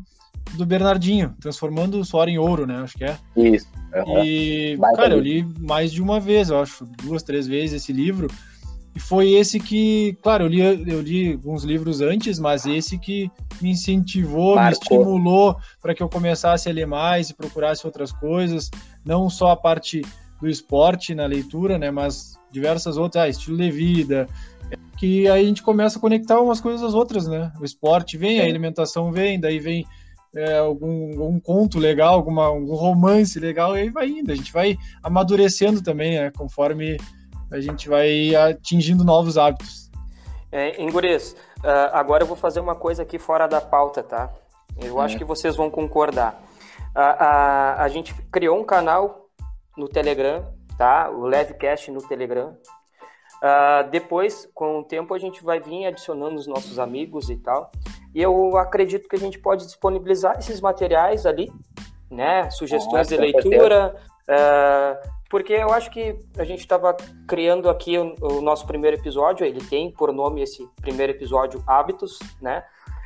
do 0.53 0.65
Bernardinho, 0.65 1.36
transformando 1.41 1.99
o 1.99 2.05
suor 2.05 2.29
em 2.29 2.38
ouro, 2.38 2.65
né? 2.65 2.77
Acho 2.77 2.97
que 2.97 3.03
é. 3.03 3.17
Isso. 3.36 3.67
Uhum. 3.93 4.23
E, 4.23 4.77
cara, 4.95 5.15
eu 5.15 5.19
li 5.19 5.43
mais 5.60 5.91
de 5.91 6.01
uma 6.01 6.19
vez, 6.19 6.49
eu 6.49 6.60
acho, 6.60 6.86
duas, 7.03 7.23
três 7.23 7.47
vezes 7.47 7.81
esse 7.81 7.91
livro. 7.91 8.27
E 8.97 8.99
foi 8.99 9.33
esse 9.33 9.60
que, 9.60 10.17
claro, 10.23 10.45
eu 10.45 10.47
li, 10.47 10.60
eu 10.91 11.01
li 11.01 11.33
alguns 11.33 11.63
livros 11.63 12.01
antes, 12.01 12.39
mas 12.39 12.65
esse 12.65 12.97
que 12.97 13.29
me 13.62 13.69
incentivou, 13.69 14.55
Marcou. 14.55 14.63
me 14.65 14.71
estimulou 14.71 15.55
para 15.79 15.93
que 15.93 16.01
eu 16.01 16.10
começasse 16.10 16.67
a 16.67 16.73
ler 16.73 16.88
mais 16.88 17.29
e 17.29 17.36
procurasse 17.36 17.86
outras 17.86 18.12
coisas, 18.12 18.71
não 19.05 19.29
só 19.29 19.51
a 19.51 19.55
parte 19.55 20.01
do 20.41 20.49
esporte 20.49 21.13
na 21.13 21.27
leitura, 21.27 21.77
né, 21.77 21.91
mas 21.91 22.39
diversas 22.51 22.97
outras, 22.97 23.23
ah, 23.23 23.29
estilo 23.29 23.55
de 23.55 23.69
vida, 23.69 24.27
que 24.97 25.27
aí 25.27 25.43
a 25.43 25.47
gente 25.47 25.62
começa 25.62 25.99
a 25.99 26.01
conectar 26.01 26.41
umas 26.41 26.60
coisas 26.60 26.81
às 26.81 26.95
outras, 26.95 27.27
né? 27.27 27.53
O 27.62 27.63
esporte 27.63 28.17
vem, 28.17 28.41
a 28.41 28.45
alimentação 28.45 29.12
vem, 29.12 29.39
daí 29.39 29.60
vem 29.60 29.86
é, 30.36 30.57
algum, 30.57 31.21
algum 31.21 31.39
conto 31.39 31.77
legal, 31.77 32.15
alguma, 32.15 32.45
algum 32.45 32.73
romance 32.73 33.39
legal, 33.39 33.77
e 33.77 33.81
aí 33.81 33.89
vai 33.91 34.10
indo. 34.10 34.31
A 34.31 34.36
gente 34.36 34.51
vai 34.51 34.75
amadurecendo 35.03 35.83
também, 35.83 36.17
né? 36.17 36.31
Conforme 36.36 36.97
a 37.51 37.60
gente 37.60 37.88
vai 37.88 38.36
atingindo 38.36 39.03
novos 39.03 39.38
hábitos. 39.38 39.89
É, 40.51 40.81
Ingures, 40.81 41.36
uh, 41.60 41.91
agora 41.93 42.23
eu 42.23 42.27
vou 42.27 42.38
fazer 42.38 42.60
uma 42.60 42.75
coisa 42.75 43.03
aqui 43.03 43.19
fora 43.19 43.47
da 43.47 43.60
pauta, 43.60 44.01
tá? 44.01 44.31
Eu 44.81 45.01
é. 45.01 45.05
acho 45.05 45.17
que 45.17 45.23
vocês 45.23 45.55
vão 45.55 45.69
concordar. 45.69 46.41
A, 46.95 47.01
a, 47.01 47.83
a 47.83 47.88
gente 47.89 48.13
criou 48.31 48.60
um 48.60 48.63
canal 48.63 49.27
no 49.77 49.88
Telegram, 49.88 50.45
tá? 50.77 51.10
O 51.10 51.25
Levecast 51.25 51.91
no 51.91 52.01
Telegram. 52.01 52.57
Uh, 53.38 53.89
depois, 53.91 54.49
com 54.53 54.79
o 54.79 54.83
tempo, 54.83 55.13
a 55.13 55.19
gente 55.19 55.43
vai 55.43 55.60
vir 55.60 55.86
adicionando 55.86 56.36
os 56.36 56.47
nossos 56.47 56.79
amigos 56.79 57.29
e 57.29 57.38
tal. 57.38 57.71
E 58.15 58.21
eu 58.21 58.57
acredito 58.57 59.07
que 59.07 59.15
a 59.15 59.19
gente 59.19 59.38
pode 59.38 59.65
disponibilizar 59.65 60.39
esses 60.39 60.60
materiais 60.60 61.25
ali, 61.25 61.51
né? 62.10 62.49
Sugestões 62.49 63.07
ah, 63.07 63.15
de 63.15 63.17
leitura, 63.17 63.95
uh, 64.27 65.16
porque 65.29 65.53
eu 65.53 65.71
acho 65.71 65.91
que 65.91 66.17
a 66.37 66.43
gente 66.43 66.59
estava 66.59 66.95
criando 67.27 67.69
aqui 67.69 67.97
o, 67.97 68.15
o, 68.21 68.41
nosso 68.41 68.65
primeiro 68.65 68.97
episódio, 68.97 69.45
ele 69.45 69.61
tem 69.61 69.91
por 69.91 70.13
nome 70.13 70.41
esse 70.41 70.67
primeiro 70.81 71.11
episódio 71.11 71.63
Hábitos, 71.67 72.19
né? 72.41 72.63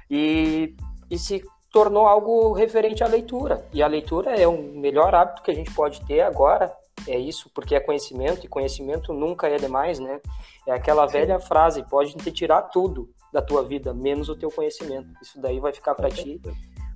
E, 0.10 0.75
e 1.10 1.17
se 1.17 1.43
tornou 1.71 2.05
algo 2.05 2.51
referente 2.53 3.03
à 3.03 3.07
leitura. 3.07 3.65
E 3.73 3.81
a 3.81 3.88
leitura 3.88 4.36
é 4.36 4.47
o 4.47 4.62
melhor 4.62 5.15
hábito 5.15 5.41
que 5.41 5.51
a 5.51 5.55
gente 5.55 5.73
pode 5.73 6.05
ter 6.05 6.21
agora, 6.21 6.71
é 7.07 7.17
isso, 7.17 7.49
porque 7.53 7.73
é 7.73 7.79
conhecimento, 7.79 8.45
e 8.45 8.49
conhecimento 8.49 9.13
nunca 9.13 9.47
é 9.47 9.55
demais, 9.55 9.97
né? 9.97 10.19
É 10.67 10.73
aquela 10.73 11.07
Sim. 11.07 11.13
velha 11.13 11.39
frase, 11.39 11.84
pode 11.89 12.13
te 12.15 12.31
tirar 12.31 12.63
tudo 12.63 13.10
da 13.34 13.41
tua 13.41 13.63
vida, 13.63 13.93
menos 13.93 14.29
o 14.29 14.36
teu 14.36 14.51
conhecimento. 14.51 15.10
Isso 15.21 15.39
daí 15.41 15.60
vai 15.60 15.73
ficar 15.73 15.95
para 15.95 16.10
ti 16.10 16.39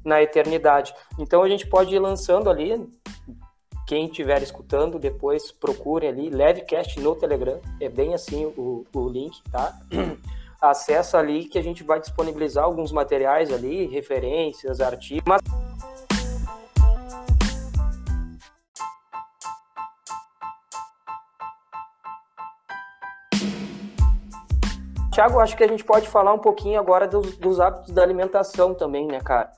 na 0.04 0.22
eternidade. 0.22 0.94
Então 1.18 1.42
a 1.42 1.50
gente 1.50 1.66
pode 1.68 1.96
ir 1.96 2.00
lançando 2.00 2.50
ali 2.50 2.88
quem 3.86 4.06
estiver 4.06 4.42
escutando, 4.42 4.98
depois 4.98 5.52
procure 5.52 6.08
ali, 6.08 6.30
Levecast 6.30 7.00
no 7.00 7.16
Telegram, 7.16 7.60
é 7.80 7.88
bem 7.88 8.16
assim 8.16 8.46
o, 8.46 8.84
o 8.92 9.08
link, 9.08 9.40
tá? 9.52 9.78
Acessa 10.60 11.20
ali 11.20 11.46
que 11.46 11.60
a 11.60 11.62
gente 11.62 11.84
vai 11.84 12.00
disponibilizar 12.00 12.64
alguns 12.64 12.92
materiais 12.92 13.54
ali, 13.54 13.86
referências, 13.86 14.82
artigos. 14.82 15.24
Mas... 15.28 15.42
Tiago, 25.12 25.40
acho 25.40 25.56
que 25.56 25.64
a 25.64 25.68
gente 25.68 25.84
pode 25.84 26.10
falar 26.10 26.34
um 26.34 26.40
pouquinho 26.40 26.80
agora 26.80 27.08
dos, 27.08 27.38
dos 27.38 27.60
hábitos 27.60 27.94
da 27.94 28.02
alimentação 28.02 28.74
também, 28.74 29.06
né, 29.06 29.20
cara? 29.20 29.52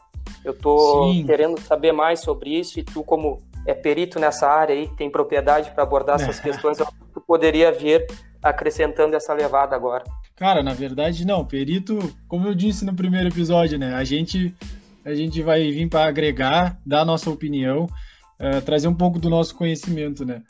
Eu 0.44 0.54
tô 0.54 1.12
Sim. 1.13 1.26
querendo 1.26 1.60
saber 1.62 1.94
mais 1.94 2.20
sobre 2.20 2.60
isso 2.60 2.80
e 2.80 2.84
tu, 2.84 3.04
como 3.04 3.42
é 3.67 3.73
perito 3.73 4.17
nessa 4.19 4.47
área 4.47 4.73
aí, 4.73 4.88
tem 4.95 5.12
propriedade 5.12 5.71
para 5.71 5.84
abordar 5.84 6.15
essas 6.15 6.39
questões, 6.39 6.80
eu 6.80 6.88
poderia 7.27 7.71
vir 7.71 8.08
acrescentando 8.41 9.15
essa 9.15 9.34
levada 9.34 9.75
agora. 9.75 10.06
Cara, 10.38 10.63
na 10.63 10.73
verdade 10.73 11.25
não, 11.25 11.45
perito, 11.45 11.99
como 12.27 12.47
eu 12.47 12.56
disse 12.56 12.86
no 12.86 12.95
primeiro 12.95 13.27
episódio, 13.27 13.77
né, 13.77 13.93
a 13.93 14.03
gente 14.03 14.56
a 15.03 15.13
gente 15.13 15.41
vai 15.41 15.71
vir 15.71 15.88
para 15.88 16.06
agregar, 16.06 16.77
dar 16.86 17.01
a 17.01 17.06
nossa 17.06 17.30
opinião, 17.30 17.86
uh, 17.86 18.62
trazer 18.65 18.89
um 18.89 18.93
pouco 18.93 19.19
do 19.19 19.30
nosso 19.30 19.56
conhecimento, 19.56 20.25
né. 20.25 20.41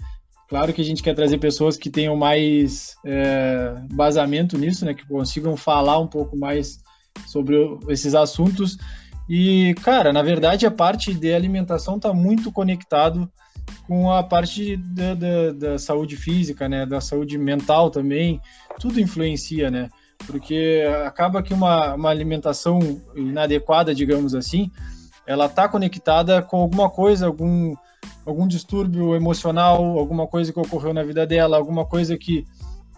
Claro 0.49 0.73
que 0.73 0.82
a 0.82 0.84
gente 0.84 1.03
quer 1.03 1.13
trazer 1.13 1.38
pessoas 1.39 1.75
que 1.77 1.89
tenham 1.89 2.15
mais 2.15 2.95
é, 3.06 3.75
basamento 3.91 4.58
nisso, 4.58 4.86
né, 4.86 4.93
que 4.93 5.06
consigam 5.06 5.58
falar 5.58 5.99
um 5.99 6.08
pouco 6.08 6.38
mais 6.38 6.80
sobre 7.27 7.56
esses 7.89 8.15
assuntos 8.15 8.77
e, 9.30 9.76
cara, 9.84 10.13
na 10.13 10.22
verdade, 10.22 10.66
a 10.66 10.72
parte 10.72 11.13
de 11.13 11.34
alimentação 11.34 11.98
está 11.98 12.13
muito 12.13 12.52
conectado 12.52 13.30
com 13.86 14.12
a 14.12 14.24
parte 14.24 14.78
da, 14.78 15.13
da, 15.13 15.52
da, 15.52 15.78
saúde 15.78 16.16
física, 16.16 16.70
né? 16.70 16.86
Da 16.86 17.02
saúde 17.02 17.38
mental 17.38 17.90
também. 17.90 18.42
Tudo 18.80 19.00
influencia, 19.00 19.70
né? 19.70 19.90
Porque 20.26 20.84
acaba 21.06 21.44
que 21.44 21.54
uma, 21.54 21.94
uma 21.94 22.10
alimentação 22.10 22.80
inadequada, 23.16 23.94
digamos 23.94 24.34
assim, 24.34 24.72
ela 25.26 25.46
está 25.46 25.68
conectada 25.68 26.42
com 26.42 26.58
alguma 26.58 26.90
coisa, 26.90 27.28
algum, 27.28 27.76
algum 28.26 28.48
distúrbio 28.48 29.13
emocional, 29.16 29.98
alguma 29.98 30.26
coisa 30.26 30.52
que 30.54 30.60
ocorreu 30.60 30.94
na 30.94 31.04
vida 31.04 31.28
dela, 31.28 31.58
alguma 31.58 31.86
coisa 31.86 32.18
que, 32.18 32.46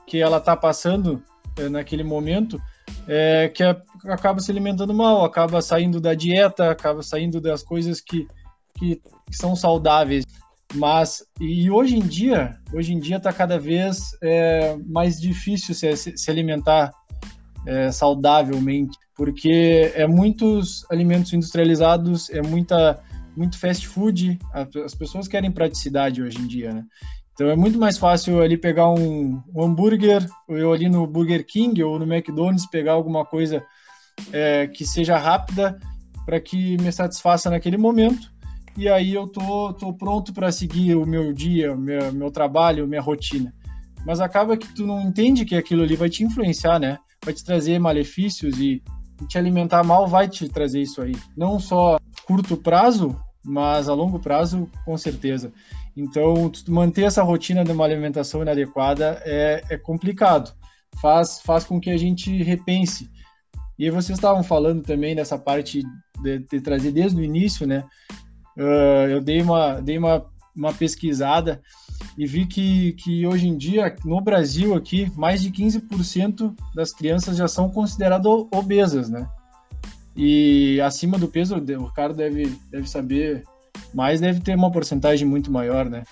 que 0.05 0.19
ela 0.19 0.37
está 0.37 0.55
passando 0.55 1.23
é, 1.57 1.67
naquele 1.67 2.03
momento 2.03 2.61
é, 3.07 3.49
que 3.49 3.63
é, 3.63 3.75
acaba 4.05 4.39
se 4.39 4.51
alimentando 4.51 4.93
mal, 4.93 5.23
acaba 5.23 5.61
saindo 5.61 5.99
da 5.99 6.13
dieta, 6.13 6.71
acaba 6.71 7.01
saindo 7.01 7.39
das 7.41 7.63
coisas 7.63 8.01
que, 8.01 8.27
que, 8.77 8.95
que 8.95 9.35
são 9.35 9.55
saudáveis. 9.55 10.25
Mas 10.75 11.23
e 11.39 11.69
hoje 11.71 11.97
em 11.97 12.01
dia, 12.01 12.59
hoje 12.73 12.93
em 12.93 12.99
dia 12.99 13.17
está 13.17 13.33
cada 13.33 13.57
vez 13.59 14.11
é, 14.21 14.77
mais 14.85 15.19
difícil 15.19 15.73
se, 15.73 15.95
se 15.95 16.31
alimentar 16.31 16.91
é, 17.65 17.91
saudavelmente, 17.91 18.97
porque 19.15 19.91
é 19.95 20.07
muitos 20.07 20.85
alimentos 20.89 21.33
industrializados, 21.33 22.29
é 22.29 22.41
muita 22.41 23.01
muito 23.35 23.57
fast 23.57 23.87
food, 23.87 24.37
as 24.83 24.93
pessoas 24.93 25.27
querem 25.27 25.51
praticidade 25.51 26.21
hoje 26.21 26.37
em 26.39 26.47
dia, 26.47 26.73
né? 26.73 26.83
Então 27.33 27.49
é 27.49 27.55
muito 27.55 27.79
mais 27.79 27.97
fácil 27.97 28.41
ali 28.41 28.57
pegar 28.57 28.89
um, 28.89 29.41
um 29.55 29.63
hambúrguer, 29.63 30.27
ou 30.45 30.57
eu 30.57 30.73
ali 30.73 30.89
no 30.89 31.07
Burger 31.07 31.45
King 31.45 31.81
ou 31.81 31.97
no 31.97 32.11
McDonald's 32.11 32.65
pegar 32.65 32.93
alguma 32.93 33.23
coisa 33.23 33.63
é, 34.31 34.67
que 34.67 34.85
seja 34.85 35.17
rápida 35.17 35.79
para 36.25 36.39
que 36.39 36.77
me 36.77 36.91
satisfaça 36.91 37.49
naquele 37.49 37.77
momento 37.77 38.31
e 38.79 38.87
aí 38.87 39.13
eu 39.13 39.27
tô, 39.27 39.73
tô 39.73 39.91
pronto 39.91 40.31
para 40.31 40.53
seguir 40.53 40.95
o 40.95 41.05
meu 41.05 41.33
dia, 41.33 41.73
o 41.73 41.77
meu, 41.77 42.13
meu 42.13 42.31
trabalho, 42.31 42.87
minha 42.87 43.01
rotina. 43.01 43.53
Mas 44.05 44.21
acaba 44.21 44.55
que 44.55 44.73
tu 44.73 44.85
não 44.85 45.01
entende 45.01 45.43
que 45.43 45.55
aquilo 45.55 45.83
ali 45.83 45.97
vai 45.97 46.09
te 46.09 46.23
influenciar, 46.23 46.79
né? 46.79 46.97
Vai 47.23 47.33
te 47.33 47.43
trazer 47.43 47.77
malefícios 47.77 48.57
e 48.57 48.81
te 49.27 49.37
alimentar 49.37 49.83
mal 49.83 50.07
vai 50.07 50.29
te 50.29 50.47
trazer 50.47 50.81
isso 50.81 51.01
aí. 51.01 51.13
Não 51.35 51.59
só 51.59 51.99
curto 52.25 52.55
prazo, 52.55 53.19
mas 53.43 53.89
a 53.89 53.93
longo 53.93 54.17
prazo, 54.17 54.69
com 54.85 54.97
certeza. 54.97 55.51
Então, 55.95 56.49
manter 56.69 57.03
essa 57.03 57.21
rotina 57.21 57.65
de 57.65 57.73
uma 57.73 57.83
alimentação 57.83 58.41
inadequada 58.41 59.21
é, 59.25 59.61
é 59.69 59.77
complicado. 59.77 60.53
Faz, 61.01 61.41
faz 61.41 61.65
com 61.65 61.81
que 61.81 61.89
a 61.89 61.97
gente 61.97 62.41
repense. 62.43 63.09
E 63.79 63.89
vocês 63.89 64.17
estavam 64.17 64.43
falando 64.43 64.83
também 64.83 65.15
dessa 65.15 65.37
parte 65.37 65.81
de, 66.21 66.39
de 66.39 66.59
trazer 66.59 66.91
desde 66.91 67.17
o 67.17 67.23
início, 67.23 67.65
né? 67.65 67.85
Uh, 68.57 69.07
eu 69.09 69.21
dei 69.21 69.41
uma, 69.41 69.79
dei 69.79 69.97
uma, 69.97 70.25
uma 70.53 70.73
pesquisada 70.73 71.61
e 72.17 72.27
vi 72.27 72.45
que, 72.45 72.91
que 72.93 73.25
hoje 73.25 73.47
em 73.47 73.55
dia, 73.55 73.95
no 74.03 74.19
Brasil 74.19 74.75
aqui, 74.75 75.09
mais 75.15 75.41
de 75.41 75.49
15% 75.49 76.53
das 76.75 76.91
crianças 76.91 77.37
já 77.37 77.47
são 77.47 77.69
consideradas 77.69 78.29
obesas, 78.53 79.09
né? 79.09 79.25
E 80.13 80.81
acima 80.81 81.17
do 81.17 81.29
peso, 81.29 81.55
o 81.55 81.93
cara 81.93 82.13
deve, 82.13 82.47
deve 82.69 82.89
saber, 82.89 83.45
mas 83.93 84.19
deve 84.19 84.41
ter 84.41 84.55
uma 84.55 84.69
porcentagem 84.69 85.25
muito 85.25 85.49
maior, 85.49 85.85
né? 85.85 86.03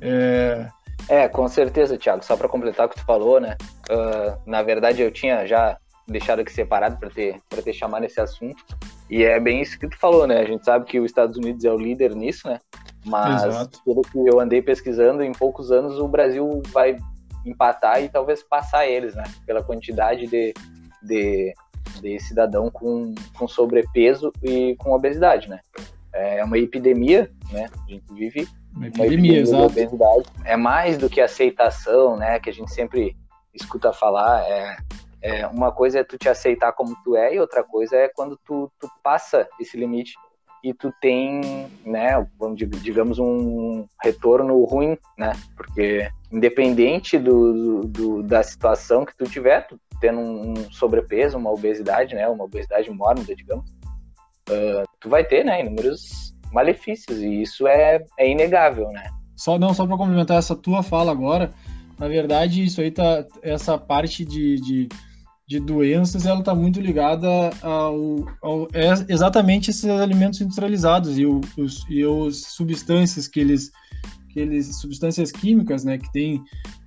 É, 0.00 0.66
é 1.08 1.28
com 1.28 1.46
certeza, 1.46 1.98
Thiago. 1.98 2.24
Só 2.24 2.38
para 2.38 2.48
completar 2.48 2.86
o 2.86 2.88
que 2.88 2.96
tu 2.96 3.04
falou, 3.04 3.38
né? 3.38 3.58
Uh, 3.90 4.40
na 4.46 4.62
verdade, 4.62 5.02
eu 5.02 5.10
tinha 5.10 5.46
já 5.46 5.76
deixado 6.08 6.40
aqui 6.40 6.52
separado 6.52 6.98
para 6.98 7.10
ter, 7.10 7.40
ter 7.48 7.72
chamado 7.72 8.04
esse 8.04 8.20
assunto. 8.20 8.64
E 9.08 9.22
é 9.22 9.38
bem 9.38 9.60
isso 9.60 9.78
que 9.78 9.88
tu 9.88 9.96
falou, 9.98 10.26
né? 10.26 10.38
A 10.38 10.44
gente 10.44 10.64
sabe 10.64 10.84
que 10.86 10.98
os 10.98 11.06
Estados 11.06 11.36
Unidos 11.36 11.64
é 11.64 11.72
o 11.72 11.78
líder 11.78 12.14
nisso, 12.14 12.48
né? 12.48 12.58
Mas 13.04 13.44
Exato. 13.44 13.80
pelo 13.84 14.02
que 14.02 14.18
eu 14.18 14.40
andei 14.40 14.62
pesquisando, 14.62 15.22
em 15.22 15.32
poucos 15.32 15.70
anos 15.70 15.98
o 15.98 16.08
Brasil 16.08 16.62
vai 16.72 16.96
empatar 17.44 18.02
e 18.02 18.08
talvez 18.08 18.42
passar 18.42 18.86
eles, 18.86 19.14
né? 19.14 19.24
Pela 19.44 19.62
quantidade 19.62 20.26
de, 20.26 20.54
de, 21.02 21.54
de 22.00 22.20
cidadão 22.20 22.70
com, 22.70 23.14
com 23.36 23.48
sobrepeso 23.48 24.32
e 24.42 24.76
com 24.76 24.92
obesidade, 24.92 25.48
né? 25.48 25.60
É 26.12 26.44
uma 26.44 26.58
epidemia, 26.58 27.30
né? 27.50 27.68
A 27.86 27.90
gente 27.90 28.04
vive 28.12 28.46
uma 28.74 28.86
epidemia, 28.86 29.44
uma 29.44 29.66
epidemia 29.66 29.66
obesidade. 29.66 30.24
É 30.44 30.56
mais 30.56 30.98
do 30.98 31.08
que 31.08 31.20
aceitação, 31.20 32.16
né? 32.16 32.38
Que 32.38 32.50
a 32.50 32.52
gente 32.52 32.72
sempre 32.72 33.16
escuta 33.54 33.92
falar. 33.92 34.42
É, 34.48 34.76
é, 35.22 35.46
uma 35.46 35.70
coisa 35.70 36.00
é 36.00 36.04
tu 36.04 36.18
te 36.18 36.28
aceitar 36.28 36.72
como 36.72 36.96
tu 37.04 37.16
é 37.16 37.34
e 37.34 37.38
outra 37.40 37.62
coisa 37.62 37.96
é 37.96 38.08
quando 38.08 38.38
tu, 38.44 38.70
tu 38.80 38.88
passa 39.02 39.48
esse 39.60 39.76
limite 39.76 40.14
e 40.64 40.72
tu 40.72 40.92
tem, 41.00 41.68
né, 41.84 42.26
digamos, 42.80 43.18
um 43.18 43.84
retorno 44.02 44.64
ruim, 44.64 44.96
né? 45.18 45.32
Porque 45.56 46.08
independente 46.30 47.18
do, 47.18 47.80
do, 47.80 48.22
da 48.22 48.42
situação 48.42 49.04
que 49.04 49.16
tu 49.16 49.24
tiver, 49.24 49.66
tu 49.66 49.78
tendo 50.00 50.20
um 50.20 50.54
sobrepeso, 50.70 51.36
uma 51.36 51.50
obesidade, 51.50 52.14
né, 52.14 52.28
uma 52.28 52.44
obesidade 52.44 52.90
mórbida, 52.90 53.34
digamos, 53.34 53.70
uh, 54.50 54.84
tu 55.00 55.08
vai 55.08 55.24
ter, 55.24 55.44
né, 55.44 55.60
inúmeros 55.60 56.32
malefícios 56.52 57.20
e 57.20 57.42
isso 57.42 57.66
é, 57.66 58.04
é 58.18 58.28
inegável, 58.28 58.88
né? 58.88 59.10
Só 59.36 59.58
não 59.58 59.74
só 59.74 59.86
para 59.86 59.96
complementar 59.96 60.38
essa 60.38 60.54
tua 60.54 60.82
fala 60.82 61.10
agora, 61.10 61.50
na 61.98 62.06
verdade 62.06 62.64
isso 62.64 62.80
aí 62.80 62.90
tá 62.90 63.24
essa 63.42 63.76
parte 63.78 64.24
de, 64.24 64.56
de 64.60 64.88
de 65.52 65.60
doenças, 65.60 66.24
ela 66.24 66.40
está 66.40 66.54
muito 66.54 66.80
ligada 66.80 67.28
ao, 67.60 68.26
ao 68.40 68.68
é 68.72 68.88
exatamente 69.06 69.70
esses 69.70 69.84
alimentos 69.84 70.40
industrializados 70.40 71.18
e 71.18 71.26
os, 71.26 71.84
e 71.90 72.04
os 72.06 72.40
substâncias 72.54 73.28
que 73.28 73.38
eles, 73.38 73.70
que 74.30 74.40
eles 74.40 74.80
substâncias 74.80 75.30
químicas, 75.30 75.84
né, 75.84 75.98
que 75.98 76.10
tem 76.10 76.42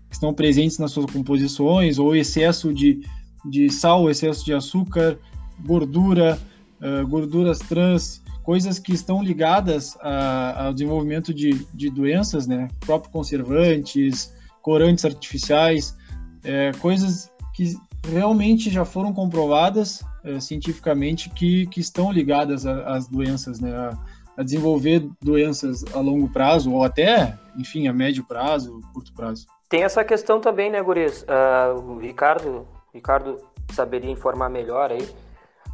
que 0.09 0.15
estão 0.15 0.33
presentes 0.33 0.79
nas 0.79 0.91
suas 0.91 1.11
composições, 1.11 1.99
ou 1.99 2.15
excesso 2.15 2.73
de, 2.73 3.01
de 3.45 3.69
sal, 3.69 4.09
excesso 4.09 4.43
de 4.43 4.53
açúcar, 4.53 5.19
gordura, 5.63 6.39
uh, 6.81 7.07
gorduras 7.07 7.59
trans, 7.59 8.23
coisas 8.41 8.79
que 8.79 8.93
estão 8.93 9.21
ligadas 9.21 9.95
a, 10.01 10.67
ao 10.67 10.73
desenvolvimento 10.73 11.33
de, 11.33 11.65
de 11.71 11.89
doenças, 11.91 12.47
né, 12.47 12.67
próprios 12.79 13.11
conservantes, 13.11 14.33
corantes 14.61 15.05
artificiais, 15.05 15.95
é, 16.43 16.71
coisas 16.79 17.29
que 17.53 17.75
realmente 18.11 18.69
já 18.69 18.85
foram 18.85 19.13
comprovadas 19.13 20.03
é, 20.23 20.39
cientificamente 20.39 21.29
que, 21.29 21.67
que 21.67 21.79
estão 21.79 22.11
ligadas 22.11 22.65
às 22.65 23.07
doenças, 23.07 23.59
né? 23.59 23.75
A, 23.75 23.97
a, 24.37 24.43
desenvolver 24.43 25.07
doenças 25.21 25.83
a 25.93 25.99
longo 25.99 26.29
prazo 26.29 26.71
ou 26.71 26.83
até, 26.83 27.37
enfim, 27.57 27.87
a 27.87 27.93
médio 27.93 28.23
prazo, 28.25 28.81
curto 28.93 29.13
prazo. 29.13 29.47
Tem 29.69 29.83
essa 29.83 30.03
questão 30.03 30.39
também, 30.39 30.69
né, 30.69 30.81
Guris? 30.81 31.23
Uh, 31.23 31.79
o 31.79 31.99
Ricardo, 31.99 32.67
Ricardo 32.93 33.39
saberia 33.73 34.11
informar 34.11 34.49
melhor 34.49 34.91
aí. 34.91 35.07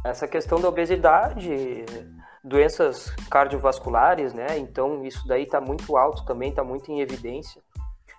Essa 0.04 0.26
questão 0.26 0.60
da 0.60 0.68
obesidade, 0.68 1.84
doenças 2.42 3.10
cardiovasculares, 3.30 4.32
né? 4.32 4.58
Então 4.58 5.04
isso 5.04 5.26
daí 5.26 5.44
está 5.44 5.60
muito 5.60 5.96
alto 5.96 6.24
também, 6.24 6.50
está 6.50 6.64
muito 6.64 6.90
em 6.90 7.00
evidência. 7.00 7.62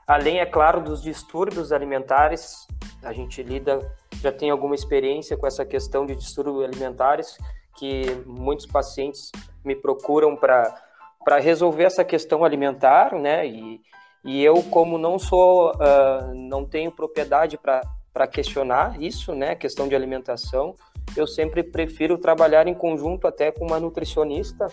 Além, 0.06 0.39
é 0.39 0.45
claro, 0.45 0.82
dos 0.82 1.02
distúrbios 1.02 1.71
alimentares, 1.71 2.67
a 3.02 3.13
gente 3.13 3.41
lida, 3.41 3.80
já 4.23 4.31
tem 4.31 4.49
alguma 4.49 4.73
experiência 4.73 5.36
com 5.36 5.45
essa 5.45 5.65
questão 5.65 6.05
de 6.05 6.15
distúrbios 6.15 6.63
alimentares, 6.63 7.38
que 7.75 8.05
muitos 8.25 8.65
pacientes 8.65 9.29
me 9.65 9.75
procuram 9.75 10.38
para 10.38 11.38
resolver 11.41 11.83
essa 11.83 12.05
questão 12.05 12.45
alimentar, 12.45 13.13
né? 13.13 13.45
E, 13.45 13.81
e 14.23 14.41
eu, 14.41 14.63
como 14.63 14.97
não 14.97 15.19
sou, 15.19 15.71
uh, 15.71 16.33
não 16.33 16.63
tenho 16.63 16.89
propriedade 16.89 17.57
para 17.57 18.27
questionar 18.27 19.01
isso, 19.01 19.36
né? 19.36 19.55
Questão 19.55 19.89
de 19.89 19.95
alimentação, 19.95 20.73
eu 21.17 21.27
sempre 21.27 21.62
prefiro 21.62 22.17
trabalhar 22.17 22.65
em 22.65 22.73
conjunto 22.73 23.27
até 23.27 23.51
com 23.51 23.65
uma 23.65 23.79
nutricionista, 23.79 24.67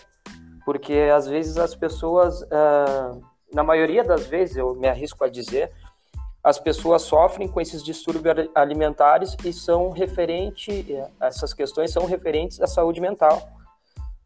porque 0.64 1.10
às 1.12 1.26
vezes 1.26 1.56
as 1.58 1.74
pessoas 1.74 2.42
uh, 2.42 3.20
na 3.52 3.64
maioria 3.64 4.04
das 4.04 4.26
vezes, 4.26 4.56
eu 4.56 4.74
me 4.74 4.86
arrisco 4.86 5.24
a 5.24 5.28
dizer, 5.28 5.72
as 6.42 6.58
pessoas 6.58 7.02
sofrem 7.02 7.46
com 7.46 7.60
esses 7.60 7.82
distúrbios 7.82 8.48
alimentares 8.54 9.36
e 9.44 9.52
são 9.52 9.90
referentes, 9.90 10.86
essas 11.20 11.52
questões 11.52 11.92
são 11.92 12.06
referentes 12.06 12.60
à 12.60 12.66
saúde 12.66 13.00
mental, 13.00 13.48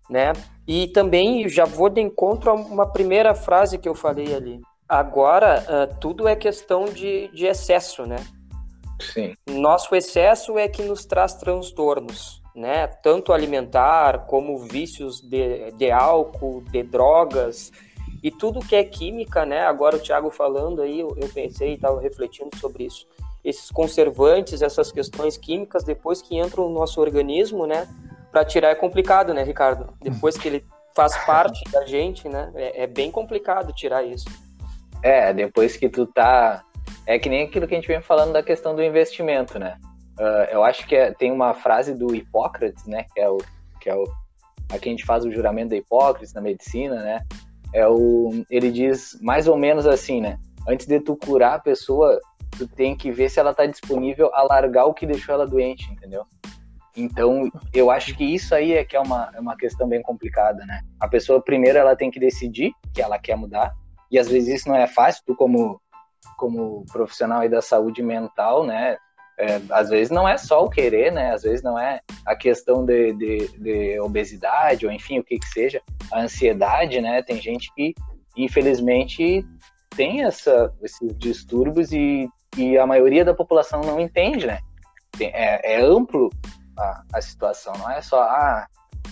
né? 0.08 0.32
E 0.66 0.88
também 0.88 1.48
já 1.48 1.64
vou 1.64 1.88
de 1.88 2.00
encontro 2.00 2.50
a 2.50 2.54
uma 2.54 2.86
primeira 2.86 3.34
frase 3.34 3.78
que 3.78 3.88
eu 3.88 3.94
falei 3.94 4.34
ali. 4.34 4.60
Agora, 4.88 5.64
uh, 5.64 5.98
tudo 5.98 6.28
é 6.28 6.36
questão 6.36 6.84
de, 6.84 7.28
de 7.28 7.46
excesso, 7.46 8.06
né? 8.06 8.16
Sim. 9.00 9.34
Nosso 9.50 9.94
excesso 9.94 10.56
é 10.56 10.68
que 10.68 10.82
nos 10.82 11.04
traz 11.04 11.34
transtornos, 11.34 12.40
né? 12.54 12.86
Tanto 12.86 13.32
alimentar 13.32 14.26
como 14.26 14.58
vícios 14.58 15.20
de, 15.20 15.72
de 15.72 15.90
álcool, 15.90 16.62
de 16.70 16.82
drogas, 16.82 17.72
e 18.24 18.30
tudo 18.30 18.60
que 18.60 18.74
é 18.74 18.82
química, 18.82 19.44
né? 19.44 19.66
Agora 19.66 19.96
o 19.96 19.98
Thiago 20.00 20.30
falando 20.30 20.80
aí, 20.80 21.00
eu, 21.00 21.14
eu 21.20 21.28
pensei 21.28 21.72
e 21.72 21.74
estava 21.74 22.00
refletindo 22.00 22.56
sobre 22.56 22.84
isso. 22.84 23.06
Esses 23.44 23.70
conservantes, 23.70 24.62
essas 24.62 24.90
questões 24.90 25.36
químicas, 25.36 25.84
depois 25.84 26.22
que 26.22 26.38
entram 26.38 26.66
no 26.66 26.74
nosso 26.74 27.02
organismo, 27.02 27.66
né? 27.66 27.86
Para 28.32 28.42
tirar 28.42 28.70
é 28.70 28.74
complicado, 28.74 29.34
né, 29.34 29.42
Ricardo? 29.42 29.92
Depois 30.00 30.38
que 30.38 30.48
ele 30.48 30.64
faz 30.96 31.14
parte 31.26 31.62
da 31.70 31.84
gente, 31.84 32.26
né? 32.26 32.50
É, 32.54 32.84
é, 32.84 32.86
bem 32.86 33.10
complicado 33.10 33.74
tirar 33.74 34.02
isso. 34.02 34.24
É, 35.02 35.30
depois 35.34 35.76
que 35.76 35.90
tu 35.90 36.06
tá. 36.06 36.64
É 37.06 37.18
que 37.18 37.28
nem 37.28 37.42
aquilo 37.44 37.68
que 37.68 37.74
a 37.74 37.76
gente 37.76 37.88
vem 37.88 38.00
falando 38.00 38.32
da 38.32 38.42
questão 38.42 38.74
do 38.74 38.82
investimento, 38.82 39.58
né? 39.58 39.78
Uh, 40.18 40.48
eu 40.50 40.64
acho 40.64 40.86
que 40.86 40.96
é, 40.96 41.12
tem 41.12 41.30
uma 41.30 41.52
frase 41.52 41.92
do 41.92 42.14
Hipócrates, 42.14 42.86
né? 42.86 43.04
Que 43.14 43.20
é 43.20 43.28
o. 43.28 43.36
Que 43.82 43.90
é 43.90 43.94
o 43.94 44.04
aqui 44.72 44.88
a 44.88 44.92
gente 44.92 45.04
faz 45.04 45.26
o 45.26 45.30
juramento 45.30 45.68
da 45.68 45.76
Hipócrates 45.76 46.32
na 46.32 46.40
medicina, 46.40 47.02
né? 47.02 47.20
É 47.74 47.86
o, 47.88 48.44
ele 48.48 48.70
diz 48.70 49.18
mais 49.20 49.48
ou 49.48 49.56
menos 49.56 49.84
assim, 49.86 50.20
né? 50.20 50.38
Antes 50.66 50.86
de 50.86 51.00
tu 51.00 51.16
curar 51.16 51.56
a 51.56 51.58
pessoa, 51.58 52.18
tu 52.56 52.66
tem 52.68 52.96
que 52.96 53.10
ver 53.10 53.28
se 53.28 53.40
ela 53.40 53.52
tá 53.52 53.66
disponível 53.66 54.30
a 54.32 54.42
largar 54.44 54.86
o 54.86 54.94
que 54.94 55.04
deixou 55.04 55.34
ela 55.34 55.46
doente, 55.46 55.90
entendeu? 55.90 56.24
Então, 56.96 57.50
eu 57.72 57.90
acho 57.90 58.16
que 58.16 58.24
isso 58.24 58.54
aí 58.54 58.72
é 58.72 58.84
que 58.84 58.96
é 58.96 59.00
uma, 59.00 59.30
é 59.34 59.40
uma 59.40 59.56
questão 59.56 59.88
bem 59.88 60.00
complicada, 60.00 60.64
né? 60.64 60.80
A 61.00 61.08
pessoa, 61.08 61.42
primeiro, 61.42 61.76
ela 61.76 61.96
tem 61.96 62.10
que 62.10 62.20
decidir 62.20 62.72
que 62.94 63.02
ela 63.02 63.18
quer 63.18 63.36
mudar, 63.36 63.74
e 64.08 64.18
às 64.18 64.28
vezes 64.28 64.60
isso 64.60 64.68
não 64.68 64.76
é 64.76 64.86
fácil, 64.86 65.24
tu 65.26 65.34
como, 65.34 65.80
como 66.38 66.84
profissional 66.92 67.40
aí 67.40 67.48
da 67.48 67.60
saúde 67.60 68.00
mental, 68.00 68.64
né? 68.64 68.96
É, 69.38 69.60
às 69.70 69.88
vezes 69.88 70.10
não 70.10 70.28
é 70.28 70.36
só 70.36 70.64
o 70.64 70.70
querer, 70.70 71.12
né? 71.12 71.32
Às 71.32 71.42
vezes 71.42 71.62
não 71.62 71.78
é 71.78 72.00
a 72.24 72.36
questão 72.36 72.84
de, 72.84 73.12
de, 73.14 73.48
de, 73.58 74.00
obesidade 74.00 74.86
ou 74.86 74.92
enfim 74.92 75.18
o 75.18 75.24
que 75.24 75.38
que 75.38 75.48
seja, 75.48 75.82
a 76.12 76.20
ansiedade, 76.20 77.00
né? 77.00 77.22
Tem 77.22 77.40
gente 77.40 77.72
que 77.74 77.94
infelizmente 78.36 79.44
tem 79.96 80.22
essa, 80.22 80.72
esses 80.82 81.16
distúrbios 81.18 81.92
e, 81.92 82.28
e 82.56 82.78
a 82.78 82.86
maioria 82.86 83.24
da 83.24 83.34
população 83.34 83.80
não 83.80 83.98
entende, 83.98 84.46
né? 84.46 84.60
Tem, 85.18 85.28
é, 85.28 85.60
é, 85.64 85.80
amplo 85.80 86.30
a, 86.78 87.02
a 87.14 87.20
situação, 87.20 87.72
não 87.78 87.90
é 87.90 88.00
só 88.00 88.22
ah, 88.22 88.66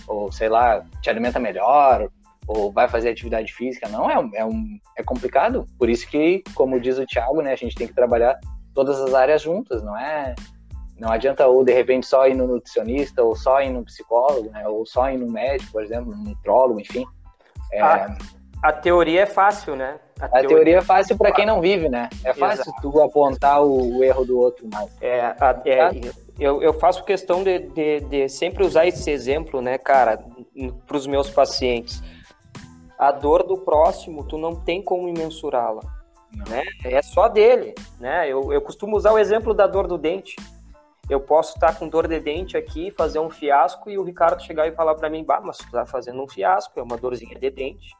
ou 0.07 0.31
sei 0.31 0.47
lá, 0.49 0.85
te 1.01 1.09
alimenta 1.09 1.39
melhor, 1.39 2.09
ou 2.47 2.71
vai 2.71 2.87
fazer 2.87 3.09
atividade 3.09 3.53
física. 3.53 3.87
Não, 3.89 4.09
é, 4.09 4.39
é, 4.39 4.45
um, 4.45 4.79
é 4.97 5.03
complicado. 5.03 5.65
Por 5.77 5.89
isso 5.89 6.07
que, 6.07 6.43
como 6.53 6.79
diz 6.79 6.97
o 6.97 7.05
Thiago, 7.05 7.41
né, 7.41 7.53
a 7.53 7.57
gente 7.57 7.75
tem 7.75 7.87
que 7.87 7.93
trabalhar 7.93 8.37
todas 8.73 8.99
as 8.99 9.13
áreas 9.13 9.41
juntas, 9.41 9.83
não 9.83 9.97
é? 9.97 10.35
Não 10.99 11.11
adianta 11.11 11.47
ou 11.47 11.63
de 11.63 11.73
repente 11.73 12.05
só 12.05 12.27
ir 12.27 12.35
no 12.35 12.47
nutricionista, 12.47 13.23
ou 13.23 13.35
só 13.35 13.61
ir 13.61 13.69
no 13.69 13.83
psicólogo, 13.83 14.49
né, 14.51 14.67
ou 14.67 14.85
só 14.85 15.09
ir 15.09 15.17
no 15.17 15.31
médico, 15.31 15.71
por 15.71 15.83
exemplo, 15.83 16.15
no 16.15 16.23
nutrólogo, 16.23 16.79
enfim. 16.79 17.05
É... 17.71 17.81
A, 17.81 18.17
a 18.61 18.71
teoria 18.71 19.21
é 19.21 19.25
fácil, 19.25 19.75
né? 19.75 19.99
A, 20.19 20.25
a 20.25 20.29
teoria, 20.29 20.49
teoria, 20.49 20.77
é 20.77 20.81
fácil 20.81 21.17
para 21.17 21.31
quem 21.31 21.45
não 21.45 21.59
vive, 21.59 21.89
né? 21.89 22.09
É 22.23 22.33
fácil 22.33 22.61
Exato. 22.61 22.81
tu 22.81 23.01
apontar 23.01 23.61
o, 23.61 23.97
o, 23.97 24.03
erro 24.03 24.23
do 24.23 24.39
outro, 24.39 24.65
mas. 24.71 24.89
É, 25.01 25.21
a, 25.21 25.61
é 25.65 25.89
eu, 26.39 26.61
eu 26.61 26.73
faço 26.73 27.03
questão 27.03 27.43
de, 27.43 27.59
de, 27.59 27.99
de 28.01 28.29
sempre 28.29 28.63
usar 28.63 28.87
esse 28.87 29.09
exemplo, 29.11 29.61
né, 29.61 29.77
cara, 29.77 30.23
para 30.87 30.97
os 30.97 31.05
meus 31.05 31.29
pacientes 31.29 32.01
a 32.97 33.11
dor 33.11 33.43
do 33.43 33.57
próximo, 33.57 34.23
tu 34.23 34.37
não 34.37 34.55
tem 34.55 34.81
como 34.81 35.11
mensurá-la. 35.11 35.81
Né? 36.49 36.63
É 36.83 37.01
só 37.01 37.27
dele. 37.27 37.73
Né? 37.99 38.27
Eu, 38.29 38.51
eu 38.51 38.61
costumo 38.61 38.95
usar 38.97 39.11
o 39.11 39.19
exemplo 39.19 39.53
da 39.53 39.67
dor 39.67 39.87
do 39.87 39.97
dente. 39.97 40.35
Eu 41.09 41.19
posso 41.19 41.55
estar 41.55 41.77
com 41.77 41.87
dor 41.87 42.07
de 42.07 42.19
dente 42.19 42.55
aqui, 42.55 42.89
fazer 42.91 43.19
um 43.19 43.29
fiasco 43.29 43.89
e 43.89 43.97
o 43.97 44.03
Ricardo 44.03 44.41
chegar 44.41 44.67
e 44.67 44.71
falar 44.71 44.95
para 44.95 45.09
mim, 45.09 45.23
bah, 45.23 45.41
mas 45.43 45.57
tu 45.57 45.69
tá 45.69 45.85
fazendo 45.85 46.21
um 46.23 46.27
fiasco, 46.27 46.79
é 46.79 46.83
uma 46.83 46.97
dorzinha 46.97 47.37
de 47.37 47.49
dente. 47.49 47.93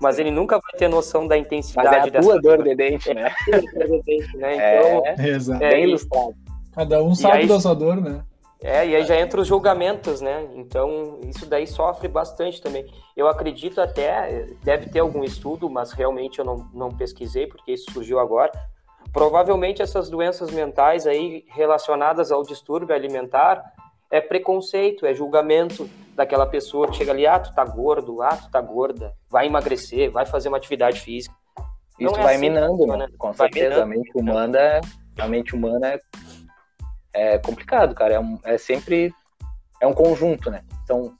Mas 0.00 0.18
ele 0.18 0.30
nunca 0.30 0.58
vai 0.58 0.72
ter 0.78 0.88
noção 0.88 1.26
da 1.26 1.38
intensidade 1.38 1.88
mas 1.88 1.96
é 1.96 2.08
a 2.08 2.12
dessa 2.12 2.28
tua 2.28 2.40
dor 2.40 2.62
de 2.62 2.74
dente, 2.74 3.14
né? 3.14 3.32
É, 3.50 3.60
dor 3.60 3.88
de 3.88 4.02
dente, 4.02 4.36
né? 4.36 4.54
Então, 4.76 5.64
é, 5.64 5.66
é, 5.66 5.70
bem 5.70 5.84
ilustrado. 5.84 6.34
Cada 6.74 7.02
um 7.02 7.14
sabe 7.14 7.38
aí, 7.38 7.46
da 7.46 7.60
sua 7.60 7.74
dor, 7.74 8.00
né? 8.00 8.22
É, 8.64 8.86
e 8.88 8.96
aí 8.96 9.04
já 9.04 9.20
entra 9.20 9.42
os 9.42 9.46
julgamentos, 9.46 10.22
né? 10.22 10.48
Então, 10.54 11.20
isso 11.28 11.44
daí 11.44 11.66
sofre 11.66 12.08
bastante 12.08 12.62
também. 12.62 12.86
Eu 13.14 13.28
acredito 13.28 13.78
até, 13.78 14.46
deve 14.62 14.88
ter 14.88 15.00
algum 15.00 15.22
estudo, 15.22 15.68
mas 15.68 15.92
realmente 15.92 16.38
eu 16.38 16.46
não, 16.46 16.66
não 16.72 16.88
pesquisei, 16.88 17.46
porque 17.46 17.72
isso 17.72 17.92
surgiu 17.92 18.18
agora. 18.18 18.50
Provavelmente 19.12 19.82
essas 19.82 20.08
doenças 20.08 20.50
mentais 20.50 21.06
aí 21.06 21.44
relacionadas 21.48 22.32
ao 22.32 22.42
distúrbio 22.42 22.96
alimentar 22.96 23.62
é 24.10 24.18
preconceito, 24.18 25.04
é 25.04 25.12
julgamento 25.12 25.86
daquela 26.14 26.46
pessoa 26.46 26.88
que 26.88 26.96
chega 26.96 27.12
ali, 27.12 27.26
ah, 27.26 27.38
tu 27.38 27.54
tá 27.54 27.66
gordo, 27.66 28.22
ah, 28.22 28.34
tu 28.34 28.50
tá 28.50 28.62
gorda, 28.62 29.12
vai 29.28 29.46
emagrecer, 29.46 30.10
vai 30.10 30.24
fazer 30.24 30.48
uma 30.48 30.56
atividade 30.56 31.00
física. 31.00 31.34
Isso 32.00 32.16
é 32.16 32.22
vai 32.22 32.36
assim, 32.36 32.40
minando, 32.40 32.86
né? 32.86 33.08
Com 33.18 33.30
vai 33.32 33.52
certeza, 33.52 33.84
minando. 33.84 33.92
a 33.92 33.96
mente 33.96 34.10
humana, 34.14 34.80
a 35.18 35.28
mente 35.28 35.54
humana 35.54 36.00
é 37.14 37.38
complicado, 37.38 37.94
cara. 37.94 38.14
É, 38.14 38.20
um, 38.20 38.38
é 38.44 38.58
sempre 38.58 39.14
é 39.80 39.86
um 39.86 39.92
conjunto, 39.92 40.50
né? 40.50 40.62
São, 40.86 41.14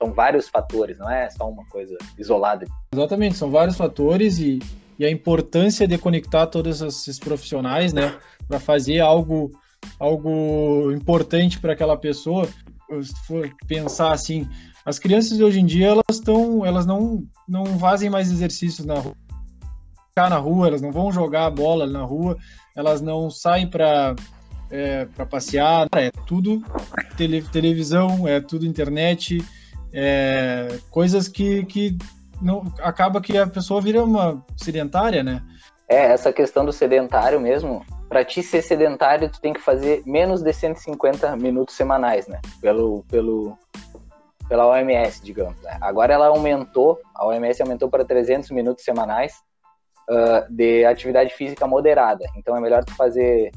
são 0.00 0.12
vários 0.12 0.48
fatores, 0.48 0.98
não 0.98 1.10
é 1.10 1.28
só 1.30 1.48
uma 1.48 1.64
coisa 1.66 1.96
isolada. 2.16 2.66
Exatamente, 2.92 3.36
são 3.36 3.50
vários 3.50 3.76
fatores 3.76 4.38
e, 4.38 4.60
e 4.98 5.04
a 5.04 5.10
importância 5.10 5.86
de 5.86 5.98
conectar 5.98 6.46
todos 6.46 6.80
esses 6.80 7.18
profissionais, 7.18 7.92
né, 7.92 8.16
para 8.46 8.60
fazer 8.60 9.00
algo 9.00 9.50
algo 9.98 10.90
importante 10.92 11.60
para 11.60 11.72
aquela 11.72 11.96
pessoa. 11.96 12.48
Se 13.02 13.14
for 13.26 13.48
pensar 13.66 14.12
assim, 14.12 14.48
as 14.84 14.98
crianças 14.98 15.36
de 15.36 15.44
hoje 15.44 15.60
em 15.60 15.66
dia 15.66 15.88
elas 15.88 16.04
estão, 16.10 16.64
elas 16.64 16.86
não 16.86 17.24
não 17.48 17.78
fazem 17.78 18.10
mais 18.10 18.30
exercícios 18.30 18.86
na 18.86 18.98
rua, 18.98 19.14
na 20.16 20.36
rua, 20.36 20.66
elas 20.66 20.82
não 20.82 20.90
vão 20.90 21.12
jogar 21.12 21.48
bola 21.50 21.86
na 21.86 22.02
rua, 22.02 22.36
elas 22.74 23.00
não 23.00 23.30
saem 23.30 23.68
para 23.68 24.16
é, 24.70 25.06
para 25.06 25.26
passear, 25.26 25.88
é 25.96 26.10
tudo 26.26 26.62
tele, 27.16 27.42
televisão, 27.42 28.26
é 28.26 28.40
tudo 28.40 28.66
internet, 28.66 29.42
é, 29.92 30.78
coisas 30.90 31.28
que, 31.28 31.64
que 31.64 31.96
não 32.40 32.62
acaba 32.80 33.20
que 33.20 33.36
a 33.36 33.46
pessoa 33.46 33.80
vira 33.80 34.02
uma 34.02 34.44
sedentária, 34.56 35.22
né? 35.22 35.42
É, 35.88 36.12
essa 36.12 36.32
questão 36.32 36.64
do 36.64 36.72
sedentário 36.72 37.40
mesmo, 37.40 37.84
para 38.08 38.24
ti 38.24 38.42
ser 38.42 38.62
sedentário, 38.62 39.30
tu 39.30 39.40
tem 39.40 39.52
que 39.52 39.60
fazer 39.60 40.02
menos 40.04 40.42
de 40.42 40.52
150 40.52 41.34
minutos 41.36 41.74
semanais, 41.74 42.26
né? 42.28 42.40
Pelo, 42.60 43.04
pelo, 43.04 43.56
pela 44.48 44.66
OMS, 44.66 45.22
digamos. 45.22 45.60
Né? 45.62 45.78
Agora 45.80 46.12
ela 46.12 46.26
aumentou, 46.26 46.98
a 47.14 47.26
OMS 47.26 47.62
aumentou 47.62 47.88
para 47.88 48.04
300 48.04 48.50
minutos 48.50 48.84
semanais 48.84 49.34
uh, 50.10 50.52
de 50.52 50.84
atividade 50.84 51.34
física 51.34 51.66
moderada. 51.66 52.24
Então 52.36 52.56
é 52.56 52.60
melhor 52.60 52.84
tu 52.84 52.94
fazer 52.94 53.50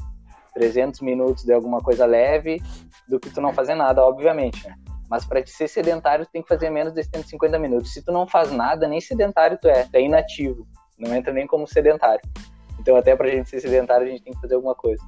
300 0.52 1.00
minutos 1.00 1.44
de 1.44 1.52
alguma 1.52 1.80
coisa 1.80 2.06
leve 2.06 2.60
do 3.08 3.18
que 3.18 3.30
tu 3.30 3.40
não 3.40 3.52
fazer 3.52 3.74
nada, 3.74 4.04
obviamente, 4.04 4.66
né? 4.66 4.74
Mas 5.08 5.24
para 5.24 5.42
te 5.42 5.50
ser 5.50 5.68
sedentário, 5.68 6.24
tu 6.24 6.32
tem 6.32 6.42
que 6.42 6.48
fazer 6.48 6.70
menos 6.70 6.94
de 6.94 7.04
150 7.04 7.58
minutos. 7.58 7.92
Se 7.92 8.02
tu 8.02 8.10
não 8.10 8.26
faz 8.26 8.50
nada, 8.50 8.88
nem 8.88 9.00
sedentário 9.00 9.58
tu 9.60 9.68
é, 9.68 9.84
tu 9.84 9.94
é 9.94 10.00
inativo. 10.00 10.66
Não 10.98 11.14
entra 11.14 11.32
nem 11.32 11.46
como 11.46 11.66
sedentário. 11.66 12.22
Então, 12.80 12.96
até 12.96 13.14
pra 13.14 13.28
gente 13.28 13.50
ser 13.50 13.60
sedentário, 13.60 14.06
a 14.06 14.10
gente 14.10 14.22
tem 14.22 14.32
que 14.32 14.40
fazer 14.40 14.54
alguma 14.54 14.74
coisa. 14.74 15.02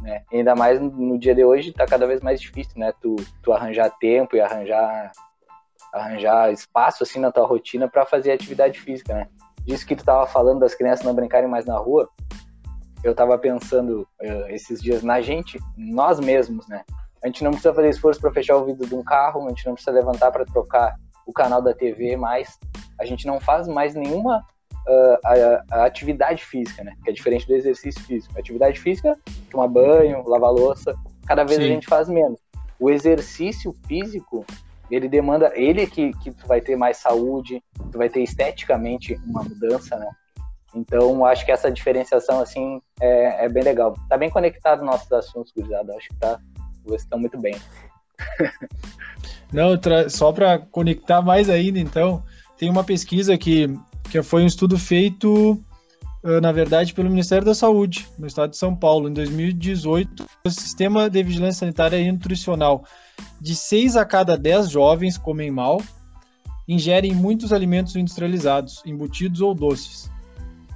Né? 0.00 0.20
ainda 0.32 0.56
mais 0.56 0.80
no 0.80 1.16
dia 1.16 1.32
de 1.32 1.44
hoje, 1.44 1.72
tá 1.72 1.86
cada 1.86 2.08
vez 2.08 2.20
mais 2.20 2.40
difícil, 2.40 2.72
né? 2.76 2.92
Tu, 3.00 3.14
tu 3.40 3.52
arranjar 3.52 3.88
tempo 4.00 4.34
e 4.34 4.40
arranjar 4.40 5.12
arranjar 5.92 6.50
espaço 6.50 7.02
assim 7.02 7.20
na 7.20 7.30
tua 7.30 7.46
rotina 7.46 7.86
para 7.86 8.06
fazer 8.06 8.32
atividade 8.32 8.80
física, 8.80 9.14
né? 9.14 9.28
Disso 9.64 9.86
que 9.86 9.94
tu 9.94 10.04
tava 10.04 10.26
falando 10.26 10.60
das 10.60 10.74
crianças 10.74 11.04
não 11.04 11.14
brincarem 11.14 11.48
mais 11.48 11.66
na 11.66 11.76
rua, 11.78 12.08
eu 13.02 13.12
estava 13.12 13.36
pensando 13.38 14.06
uh, 14.20 14.48
esses 14.48 14.80
dias 14.80 15.02
na 15.02 15.20
gente, 15.20 15.58
nós 15.76 16.20
mesmos, 16.20 16.66
né? 16.68 16.84
A 17.22 17.26
gente 17.26 17.44
não 17.44 17.52
precisa 17.52 17.74
fazer 17.74 17.88
esforço 17.88 18.20
para 18.20 18.32
fechar 18.32 18.56
o 18.56 18.64
vidro 18.64 18.86
de 18.86 18.94
um 18.94 19.02
carro, 19.02 19.46
a 19.46 19.48
gente 19.50 19.64
não 19.66 19.74
precisa 19.74 19.92
levantar 19.92 20.30
para 20.32 20.44
trocar 20.44 20.96
o 21.26 21.32
canal 21.32 21.62
da 21.62 21.72
TV 21.72 22.16
mais. 22.16 22.58
A 23.00 23.04
gente 23.04 23.26
não 23.26 23.40
faz 23.40 23.68
mais 23.68 23.94
nenhuma 23.94 24.44
uh, 24.86 25.18
a, 25.24 25.64
a 25.82 25.84
atividade 25.84 26.44
física, 26.44 26.82
né? 26.82 26.94
Que 27.04 27.10
é 27.10 27.12
diferente 27.12 27.46
do 27.46 27.54
exercício 27.54 28.02
físico. 28.02 28.34
A 28.36 28.40
atividade 28.40 28.78
física, 28.80 29.16
tomar 29.50 29.68
banho, 29.68 30.26
lavar 30.28 30.50
louça, 30.50 30.94
cada 31.26 31.44
vez 31.44 31.60
Sim. 31.60 31.64
a 31.64 31.68
gente 31.68 31.86
faz 31.86 32.08
menos. 32.08 32.40
O 32.78 32.90
exercício 32.90 33.74
físico, 33.86 34.44
ele 34.90 35.08
demanda, 35.08 35.52
ele 35.54 35.86
que, 35.86 36.12
que 36.14 36.32
tu 36.32 36.46
vai 36.46 36.60
ter 36.60 36.76
mais 36.76 36.96
saúde, 36.96 37.62
tu 37.90 37.98
vai 37.98 38.08
ter 38.08 38.22
esteticamente 38.22 39.14
uma 39.26 39.42
mudança, 39.42 39.96
né? 39.96 40.10
Então, 40.74 41.24
acho 41.24 41.44
que 41.44 41.52
essa 41.52 41.70
diferenciação, 41.70 42.40
assim, 42.40 42.80
é, 43.00 43.44
é 43.44 43.48
bem 43.48 43.62
legal. 43.62 43.94
Tá 44.08 44.16
bem 44.16 44.30
conectado 44.30 44.84
nossos 44.84 45.10
assuntos, 45.12 45.52
gurizada. 45.54 45.94
Acho 45.96 46.08
que 46.08 46.16
tá, 46.16 46.38
vocês 46.84 47.02
estão 47.02 47.18
muito 47.18 47.38
bem. 47.40 47.56
Não, 49.52 49.70
só 50.08 50.32
para 50.32 50.58
conectar 50.58 51.20
mais 51.20 51.50
ainda, 51.50 51.78
então, 51.78 52.22
tem 52.56 52.70
uma 52.70 52.82
pesquisa 52.82 53.36
que, 53.36 53.68
que 54.10 54.22
foi 54.22 54.42
um 54.42 54.46
estudo 54.46 54.78
feito, 54.78 55.62
na 56.40 56.52
verdade, 56.52 56.94
pelo 56.94 57.10
Ministério 57.10 57.44
da 57.44 57.54
Saúde, 57.54 58.08
no 58.18 58.26
estado 58.26 58.50
de 58.50 58.56
São 58.56 58.74
Paulo, 58.74 59.08
em 59.08 59.12
2018. 59.12 60.24
O 60.46 60.50
sistema 60.50 61.10
de 61.10 61.22
vigilância 61.22 61.60
sanitária 61.60 61.98
e 61.98 62.10
nutricional 62.10 62.84
de 63.40 63.56
6 63.56 63.96
a 63.96 64.04
cada 64.04 64.38
10 64.38 64.70
jovens 64.70 65.18
comem 65.18 65.50
mal, 65.50 65.82
ingerem 66.66 67.12
muitos 67.12 67.52
alimentos 67.52 67.96
industrializados, 67.96 68.80
embutidos 68.86 69.40
ou 69.40 69.52
doces. 69.52 70.11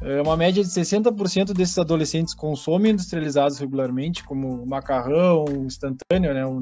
É 0.03 0.21
uma 0.21 0.37
média 0.37 0.63
de 0.63 0.69
60% 0.69 1.53
desses 1.53 1.79
adolescentes 1.79 2.35
consomem 2.35 2.93
industrializados 2.93 3.59
regularmente, 3.59 4.23
como 4.25 4.67
macarrão 4.67 5.45
instantâneo, 5.65 6.35
né? 6.35 6.41
É, 6.41 6.45
uhum. 6.45 6.61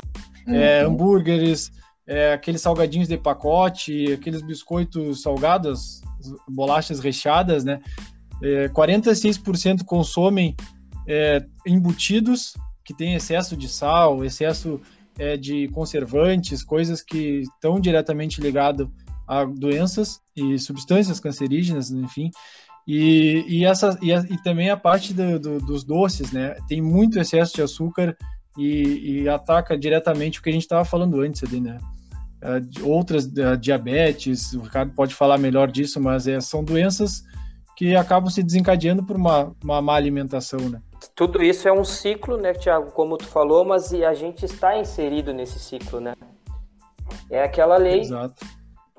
é, 0.55 0.80
hambúrgueres, 0.82 1.72
é, 2.07 2.32
aqueles 2.32 2.61
salgadinhos 2.61 3.09
de 3.09 3.16
pacote, 3.16 4.12
aqueles 4.12 4.43
biscoitos 4.43 5.22
salgados, 5.22 6.01
bolachas 6.49 7.01
recheadas, 7.01 7.64
né? 7.64 7.80
É, 8.43 8.68
46% 8.68 9.85
consomem 9.85 10.55
é, 11.07 11.45
embutidos 11.66 12.55
que 12.85 12.95
têm 12.95 13.14
excesso 13.14 13.57
de 13.57 13.68
sal, 13.68 14.24
excesso 14.24 14.80
é, 15.18 15.37
de 15.37 15.68
conservantes, 15.68 16.62
coisas 16.62 17.03
que 17.03 17.41
estão 17.41 17.80
diretamente 17.80 18.41
ligadas 18.41 18.87
a 19.26 19.45
doenças 19.45 20.20
e 20.37 20.59
substâncias 20.59 21.18
cancerígenas, 21.18 21.91
enfim. 21.91 22.30
E, 22.87 23.45
e, 23.49 23.64
essa, 23.64 23.99
e, 24.03 24.12
a, 24.12 24.20
e 24.20 24.43
também 24.43 24.70
a 24.70 24.76
parte 24.76 25.14
do, 25.14 25.39
do, 25.39 25.59
dos 25.59 25.85
doces, 25.85 26.32
né? 26.32 26.57
Tem 26.68 26.82
muito 26.82 27.18
excesso 27.18 27.55
de 27.55 27.62
açúcar 27.62 28.16
e, 28.59 29.22
e 29.22 29.28
ataca 29.28 29.76
diretamente 29.76 30.39
o 30.39 30.43
que 30.43 30.51
a 30.51 30.53
gente 30.53 30.62
estava 30.62 30.85
falando 30.85 31.20
antes 31.20 31.43
ali, 31.43 31.61
né? 31.61 31.78
Uh, 32.43 32.91
outras 32.91 33.24
uh, 33.24 33.57
diabetes, 33.59 34.53
o 34.53 34.61
Ricardo 34.61 34.93
pode 34.93 35.14
falar 35.14 35.39
melhor 35.39 35.70
disso, 35.70 35.99
mas 35.99 36.28
é, 36.28 36.39
são 36.41 36.62
doenças 36.62 37.22
que 37.74 37.97
acabam 37.97 38.30
se 38.30 38.43
desencadeando 38.43 39.03
por 39.03 39.16
uma, 39.16 39.55
uma 39.62 39.80
má 39.80 39.95
alimentação, 39.95 40.61
né? 40.68 40.80
Tudo 41.14 41.43
isso 41.43 41.66
é 41.66 41.72
um 41.72 41.85
ciclo, 41.85 42.37
né, 42.37 42.53
Tiago, 42.53 42.93
como 42.93 43.16
tu 43.16 43.26
falou, 43.26 43.64
mas 43.64 43.93
a 43.93 44.14
gente 44.14 44.45
está 44.45 44.78
inserido 44.78 45.32
nesse 45.32 45.59
ciclo, 45.59 46.01
né? 46.01 46.14
É 47.30 47.43
aquela 47.43 47.76
lei, 47.76 48.01
Exato. 48.01 48.45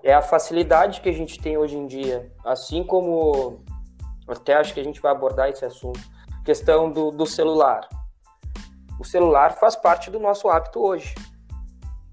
é 0.04 0.14
a 0.14 0.22
facilidade 0.22 1.02
que 1.02 1.10
a 1.10 1.14
gente 1.14 1.40
tem 1.40 1.58
hoje 1.58 1.78
em 1.78 1.88
dia, 1.88 2.32
assim 2.44 2.84
como 2.84 3.64
até 4.28 4.56
acho 4.56 4.74
que 4.74 4.80
a 4.80 4.84
gente 4.84 5.02
vai 5.02 5.12
abordar 5.12 5.50
esse 5.50 5.66
assunto. 5.66 6.00
Questão 6.44 6.92
do, 6.92 7.12
do 7.12 7.26
celular. 7.26 7.88
O 9.00 9.04
celular 9.04 9.54
faz 9.54 9.76
parte 9.76 10.10
do 10.10 10.20
nosso 10.20 10.48
hábito 10.48 10.80
hoje, 10.80 11.14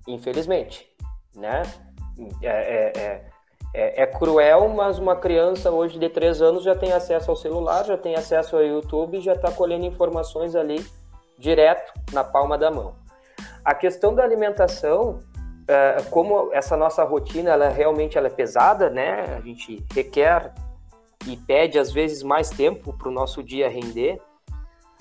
infelizmente, 0.06 0.88
né? 1.34 1.62
É, 2.42 2.48
é, 2.48 2.92
é, 2.96 3.24
é, 3.74 4.02
é, 4.02 4.06
cruel, 4.06 4.68
mas 4.68 4.98
uma 4.98 5.16
criança 5.16 5.70
hoje 5.70 5.98
de 5.98 6.08
3 6.08 6.42
anos 6.42 6.64
já 6.64 6.74
tem 6.74 6.92
acesso 6.92 7.30
ao 7.30 7.36
celular, 7.36 7.84
já 7.84 7.96
tem 7.96 8.14
acesso 8.14 8.56
ao 8.56 8.62
YouTube, 8.62 9.20
já 9.20 9.32
está 9.32 9.50
colhendo 9.50 9.86
informações 9.86 10.54
ali 10.54 10.84
direto 11.38 11.92
na 12.12 12.22
palma 12.22 12.58
da 12.58 12.70
mão. 12.70 12.94
A 13.64 13.74
questão 13.74 14.14
da 14.14 14.22
alimentação, 14.22 15.20
é, 15.68 16.02
como 16.10 16.50
essa 16.52 16.76
nossa 16.76 17.04
rotina 17.04 17.50
ela 17.50 17.68
realmente 17.68 18.18
ela 18.18 18.26
é 18.26 18.30
pesada, 18.30 18.90
né? 18.90 19.36
A 19.36 19.40
gente 19.40 19.84
requer 19.94 20.52
e 21.26 21.36
pede 21.36 21.78
às 21.78 21.92
vezes 21.92 22.22
mais 22.22 22.50
tempo 22.50 22.92
para 22.92 23.08
o 23.08 23.12
nosso 23.12 23.42
dia 23.42 23.68
render. 23.68 24.20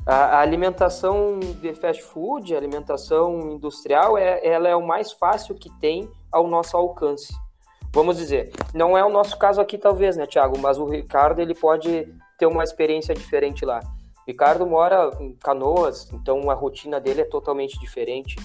A, 0.06 0.40
alimentação 0.40 1.40
de 1.40 1.74
fast 1.76 2.02
food, 2.02 2.56
a 2.56 2.58
alimentação 2.58 3.52
industrial, 3.52 4.18
é, 4.18 4.46
ela 4.46 4.68
é 4.68 4.76
o 4.76 4.86
mais 4.86 5.12
fácil 5.12 5.56
que 5.56 5.70
tem 5.80 6.10
ao 6.32 6.48
nosso 6.48 6.76
alcance. 6.76 7.34
Vamos 7.94 8.18
dizer, 8.18 8.52
não 8.74 8.98
é 8.98 9.04
o 9.04 9.10
nosso 9.10 9.38
caso 9.38 9.60
aqui 9.60 9.78
talvez, 9.78 10.16
né, 10.16 10.26
Thiago? 10.26 10.58
Mas 10.58 10.80
o 10.80 10.86
Ricardo 10.86 11.40
ele 11.40 11.54
pode 11.54 12.08
ter 12.38 12.46
uma 12.46 12.64
experiência 12.64 13.14
diferente 13.14 13.66
lá. 13.66 13.80
O 14.18 14.24
Ricardo 14.32 14.66
mora 14.66 15.12
em 15.20 15.36
Canoas, 15.36 16.10
então 16.14 16.50
a 16.50 16.54
rotina 16.54 17.00
dele 17.00 17.22
é 17.22 17.26
totalmente 17.26 17.80
diferente. 17.80 18.36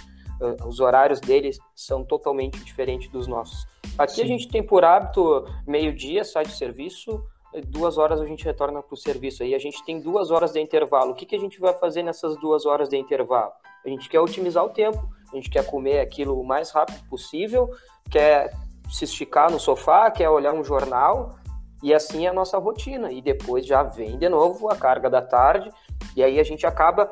Ah, 0.42 0.66
os 0.66 0.80
horários 0.80 1.20
dele 1.20 1.50
são 1.74 2.04
totalmente 2.04 2.62
diferentes 2.64 3.08
dos 3.08 3.26
nossos. 3.26 3.66
Aqui 3.96 4.16
Sim. 4.16 4.22
a 4.22 4.26
gente 4.26 4.48
tem 4.48 4.62
por 4.62 4.84
hábito 4.84 5.46
meio-dia, 5.66 6.24
sai 6.24 6.44
de 6.44 6.52
serviço, 6.52 7.22
duas 7.62 7.98
horas 7.98 8.20
a 8.20 8.26
gente 8.26 8.44
retorna 8.44 8.82
para 8.82 8.94
o 8.94 8.96
serviço. 8.96 9.42
Aí 9.42 9.54
a 9.54 9.58
gente 9.58 9.84
tem 9.84 10.00
duas 10.00 10.30
horas 10.30 10.52
de 10.52 10.60
intervalo. 10.60 11.12
O 11.12 11.14
que, 11.14 11.26
que 11.26 11.36
a 11.36 11.38
gente 11.38 11.60
vai 11.60 11.72
fazer 11.74 12.02
nessas 12.02 12.36
duas 12.38 12.66
horas 12.66 12.88
de 12.88 12.96
intervalo? 12.96 13.52
A 13.84 13.88
gente 13.88 14.08
quer 14.08 14.20
otimizar 14.20 14.64
o 14.64 14.68
tempo, 14.68 15.08
a 15.32 15.36
gente 15.36 15.48
quer 15.48 15.64
comer 15.64 16.00
aquilo 16.00 16.38
o 16.38 16.44
mais 16.44 16.70
rápido 16.70 17.02
possível, 17.08 17.70
quer 18.10 18.52
se 18.90 19.04
esticar 19.04 19.50
no 19.50 19.58
sofá, 19.58 20.10
quer 20.10 20.28
olhar 20.28 20.52
um 20.52 20.64
jornal, 20.64 21.36
e 21.82 21.94
assim 21.94 22.26
é 22.26 22.28
a 22.28 22.32
nossa 22.32 22.58
rotina. 22.58 23.12
E 23.12 23.22
depois 23.22 23.66
já 23.66 23.82
vem 23.82 24.18
de 24.18 24.28
novo 24.28 24.68
a 24.70 24.76
carga 24.76 25.08
da 25.08 25.22
tarde, 25.22 25.70
e 26.16 26.22
aí 26.22 26.38
a 26.40 26.44
gente 26.44 26.66
acaba 26.66 27.10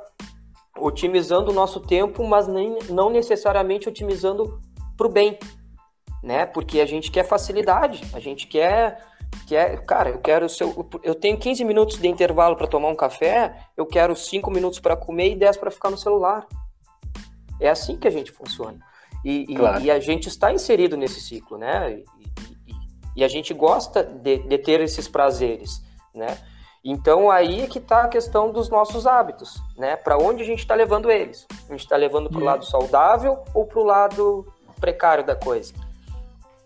otimizando 0.78 1.50
o 1.50 1.54
nosso 1.54 1.80
tempo, 1.80 2.24
mas 2.26 2.48
nem, 2.48 2.78
não 2.90 3.10
necessariamente 3.10 3.88
otimizando 3.88 4.60
para 4.96 5.06
o 5.06 5.10
bem, 5.10 5.38
né? 6.22 6.46
Porque 6.46 6.80
a 6.80 6.86
gente 6.86 7.10
quer 7.10 7.24
facilidade, 7.24 8.02
a 8.12 8.18
gente 8.18 8.46
quer 8.46 9.13
que 9.46 9.56
é, 9.56 9.76
cara, 9.76 10.10
eu 10.10 10.18
quero 10.18 10.48
seu, 10.48 10.88
eu 11.02 11.14
tenho 11.14 11.36
15 11.36 11.64
minutos 11.64 11.98
de 11.98 12.08
intervalo 12.08 12.56
para 12.56 12.66
tomar 12.66 12.88
um 12.88 12.96
café, 12.96 13.54
eu 13.76 13.86
quero 13.86 14.14
5 14.14 14.50
minutos 14.50 14.78
para 14.80 14.96
comer 14.96 15.32
e 15.32 15.36
10 15.36 15.56
para 15.56 15.70
ficar 15.70 15.90
no 15.90 15.98
celular. 15.98 16.46
É 17.60 17.68
assim 17.68 17.96
que 17.96 18.08
a 18.08 18.10
gente 18.10 18.32
funciona. 18.32 18.78
E, 19.24 19.54
claro. 19.54 19.80
e, 19.80 19.84
e 19.84 19.90
a 19.90 19.98
gente 19.98 20.28
está 20.28 20.52
inserido 20.52 20.96
nesse 20.96 21.20
ciclo, 21.20 21.56
né? 21.56 21.92
E, 21.92 22.04
e 23.16 23.24
a 23.24 23.28
gente 23.28 23.54
gosta 23.54 24.02
de, 24.02 24.38
de, 24.38 24.58
ter 24.58 24.80
esses 24.80 25.08
prazeres, 25.08 25.82
né? 26.14 26.36
Então 26.84 27.30
aí 27.30 27.62
é 27.62 27.66
que 27.66 27.78
está 27.78 28.02
a 28.02 28.08
questão 28.08 28.52
dos 28.52 28.68
nossos 28.68 29.06
hábitos, 29.06 29.62
né? 29.78 29.96
Para 29.96 30.18
onde 30.18 30.42
a 30.42 30.46
gente 30.46 30.58
está 30.58 30.74
levando 30.74 31.10
eles? 31.10 31.46
A 31.68 31.72
gente 31.72 31.80
está 31.80 31.96
levando 31.96 32.28
para 32.28 32.40
o 32.40 32.44
lado 32.44 32.66
saudável 32.66 33.42
ou 33.54 33.66
para 33.66 33.80
o 33.80 33.84
lado 33.84 34.52
precário 34.78 35.24
da 35.24 35.34
coisa? 35.34 35.72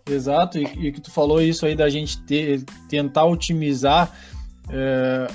Exato, 0.09 0.57
e, 0.57 0.63
e, 0.63 0.91
que 0.91 1.01
tu 1.01 1.11
falou 1.11 1.41
isso 1.41 1.65
aí 1.65 1.75
da 1.75 1.89
gente 1.89 2.19
ter, 2.23 2.63
tentar 2.87 3.25
otimizar, 3.25 4.11
é, 4.69 5.27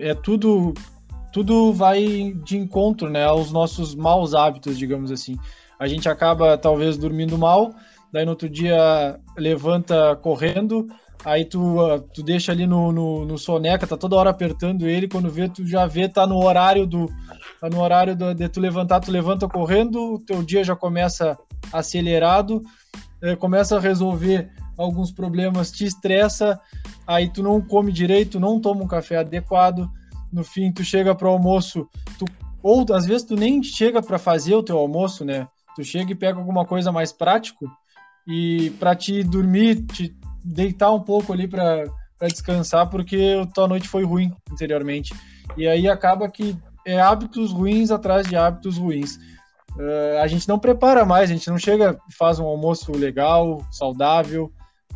é, 0.00 0.14
tudo 0.14 0.74
tudo 1.32 1.72
vai 1.72 2.32
de 2.44 2.56
encontro 2.56 3.10
né, 3.10 3.26
aos 3.26 3.52
nossos 3.52 3.94
maus 3.94 4.34
hábitos, 4.34 4.78
digamos 4.78 5.12
assim. 5.12 5.36
A 5.78 5.86
gente 5.86 6.08
acaba 6.08 6.56
talvez 6.56 6.96
dormindo 6.96 7.36
mal, 7.36 7.74
daí 8.10 8.24
no 8.24 8.30
outro 8.30 8.48
dia 8.48 9.20
levanta 9.36 10.16
correndo, 10.16 10.86
aí 11.22 11.44
tu, 11.44 11.76
tu 12.14 12.22
deixa 12.22 12.52
ali 12.52 12.66
no, 12.66 12.90
no, 12.90 13.26
no, 13.26 13.36
soneca, 13.36 13.86
tá 13.86 13.98
toda 13.98 14.16
hora 14.16 14.30
apertando 14.30 14.88
ele, 14.88 15.08
quando 15.08 15.30
vê, 15.30 15.46
tu 15.46 15.66
já 15.66 15.86
vê, 15.86 16.08
tá 16.08 16.26
no 16.26 16.42
horário 16.42 16.86
do. 16.86 17.06
Tá 17.60 17.68
no 17.68 17.82
horário 17.82 18.16
do, 18.16 18.34
de 18.34 18.48
tu 18.48 18.58
levantar, 18.58 19.00
tu 19.00 19.10
levanta 19.10 19.46
correndo, 19.46 20.14
o 20.14 20.18
teu 20.18 20.42
dia 20.42 20.64
já 20.64 20.74
começa 20.74 21.36
acelerado, 21.70 22.62
começa 23.38 23.76
a 23.76 23.80
resolver 23.80 24.50
alguns 24.76 25.10
problemas, 25.10 25.70
te 25.70 25.84
estressa, 25.84 26.60
aí 27.06 27.30
tu 27.30 27.42
não 27.42 27.60
come 27.60 27.90
direito, 27.90 28.38
não 28.38 28.60
toma 28.60 28.84
um 28.84 28.88
café 28.88 29.18
adequado, 29.18 29.90
no 30.32 30.44
fim 30.44 30.72
tu 30.72 30.84
chega 30.84 31.14
para 31.14 31.28
o 31.28 31.30
almoço, 31.30 31.88
tu, 32.18 32.26
ou 32.62 32.84
às 32.92 33.06
vezes 33.06 33.26
tu 33.26 33.34
nem 33.36 33.62
chega 33.62 34.02
para 34.02 34.18
fazer 34.18 34.54
o 34.54 34.62
teu 34.62 34.76
almoço, 34.76 35.24
né? 35.24 35.48
Tu 35.74 35.84
chega 35.84 36.12
e 36.12 36.14
pega 36.14 36.38
alguma 36.38 36.64
coisa 36.64 36.92
mais 36.92 37.12
prático 37.12 37.66
e 38.26 38.70
para 38.78 38.94
te 38.94 39.22
dormir, 39.22 39.84
te 39.86 40.16
deitar 40.44 40.92
um 40.92 41.00
pouco 41.00 41.32
ali 41.32 41.46
para 41.46 41.84
descansar, 42.22 42.88
porque 42.88 43.38
a 43.42 43.46
tua 43.46 43.68
noite 43.68 43.88
foi 43.88 44.04
ruim 44.04 44.34
anteriormente. 44.50 45.14
E 45.56 45.66
aí 45.66 45.88
acaba 45.88 46.28
que 46.28 46.56
é 46.84 47.00
hábitos 47.00 47.52
ruins 47.52 47.90
atrás 47.90 48.26
de 48.26 48.36
hábitos 48.36 48.78
ruins. 48.78 49.18
Uh, 49.78 50.18
a 50.22 50.26
gente 50.26 50.48
não 50.48 50.58
prepara 50.58 51.04
mais, 51.04 51.30
a 51.30 51.34
gente 51.34 51.50
não 51.50 51.58
chega 51.58 51.98
e 52.08 52.14
faz 52.14 52.38
um 52.38 52.46
almoço 52.46 52.92
legal, 52.92 53.64
saudável, 53.70 54.50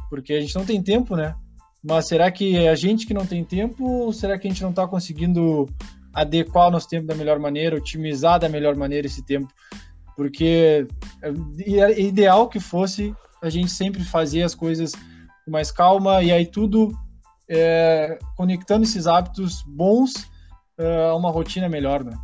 porque 0.09 0.33
a 0.33 0.41
gente 0.41 0.55
não 0.55 0.65
tem 0.65 0.83
tempo, 0.83 1.15
né? 1.15 1.35
Mas 1.83 2.09
será 2.09 2.31
que 2.31 2.57
é 2.57 2.69
a 2.69 2.75
gente 2.75 3.07
que 3.07 3.15
não 3.15 3.27
tem 3.27 3.45
tempo 3.45 3.85
ou 3.85 4.13
será 4.13 4.39
que 4.39 4.47
a 4.47 4.51
gente 4.51 4.63
não 4.63 4.71
está 4.71 4.87
conseguindo 4.87 5.69
adequar 6.13 6.69
o 6.69 6.71
nosso 6.71 6.89
tempo 6.89 7.07
da 7.07 7.15
melhor 7.15 7.39
maneira, 7.39 7.77
otimizar 7.77 8.39
da 8.39 8.49
melhor 8.49 8.75
maneira 8.75 9.07
esse 9.07 9.25
tempo? 9.25 9.53
Porque 10.17 10.87
é 11.23 12.01
ideal 12.01 12.49
que 12.49 12.61
fosse 12.61 13.15
a 13.43 13.49
gente 13.49 13.71
sempre 13.71 14.05
fazer 14.05 14.43
as 14.43 14.55
coisas 14.55 14.93
com 15.45 15.51
mais 15.51 15.71
calma 15.71 16.23
e 16.23 16.31
aí 16.31 16.45
tudo 16.45 16.93
é, 17.49 18.19
conectando 18.37 18.85
esses 18.85 19.07
hábitos 19.07 19.63
bons 19.67 20.29
a 21.11 21.15
uma 21.15 21.31
rotina 21.31 21.69
melhor, 21.69 22.05
né? 22.05 22.17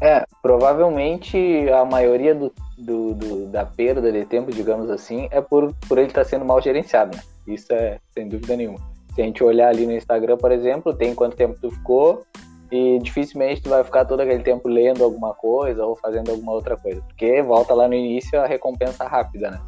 É, 0.00 0.24
provavelmente 0.42 1.68
a 1.70 1.84
maioria 1.84 2.34
do, 2.34 2.52
do, 2.76 3.14
do, 3.14 3.46
da 3.46 3.64
perda 3.64 4.10
de 4.10 4.24
tempo, 4.24 4.50
digamos 4.50 4.90
assim, 4.90 5.28
é 5.30 5.40
por, 5.40 5.72
por 5.88 5.98
ele 5.98 6.08
estar 6.08 6.24
tá 6.24 6.28
sendo 6.28 6.44
mal 6.44 6.60
gerenciado, 6.60 7.16
né? 7.16 7.22
Isso 7.46 7.72
é 7.72 7.98
sem 8.12 8.28
dúvida 8.28 8.56
nenhuma. 8.56 8.78
Se 9.14 9.22
a 9.22 9.24
gente 9.24 9.44
olhar 9.44 9.68
ali 9.68 9.86
no 9.86 9.92
Instagram, 9.92 10.36
por 10.36 10.50
exemplo, 10.50 10.92
tem 10.94 11.14
quanto 11.14 11.36
tempo 11.36 11.56
tu 11.60 11.70
ficou 11.70 12.24
e 12.70 12.98
dificilmente 12.98 13.62
tu 13.62 13.68
vai 13.68 13.84
ficar 13.84 14.04
todo 14.04 14.20
aquele 14.20 14.42
tempo 14.42 14.68
lendo 14.68 15.04
alguma 15.04 15.32
coisa 15.34 15.84
ou 15.84 15.94
fazendo 15.94 16.30
alguma 16.30 16.52
outra 16.52 16.76
coisa, 16.76 17.00
porque 17.02 17.40
volta 17.42 17.72
lá 17.72 17.86
no 17.86 17.94
início 17.94 18.40
a 18.40 18.46
recompensa 18.46 19.06
rápida, 19.06 19.50
né? 19.52 19.60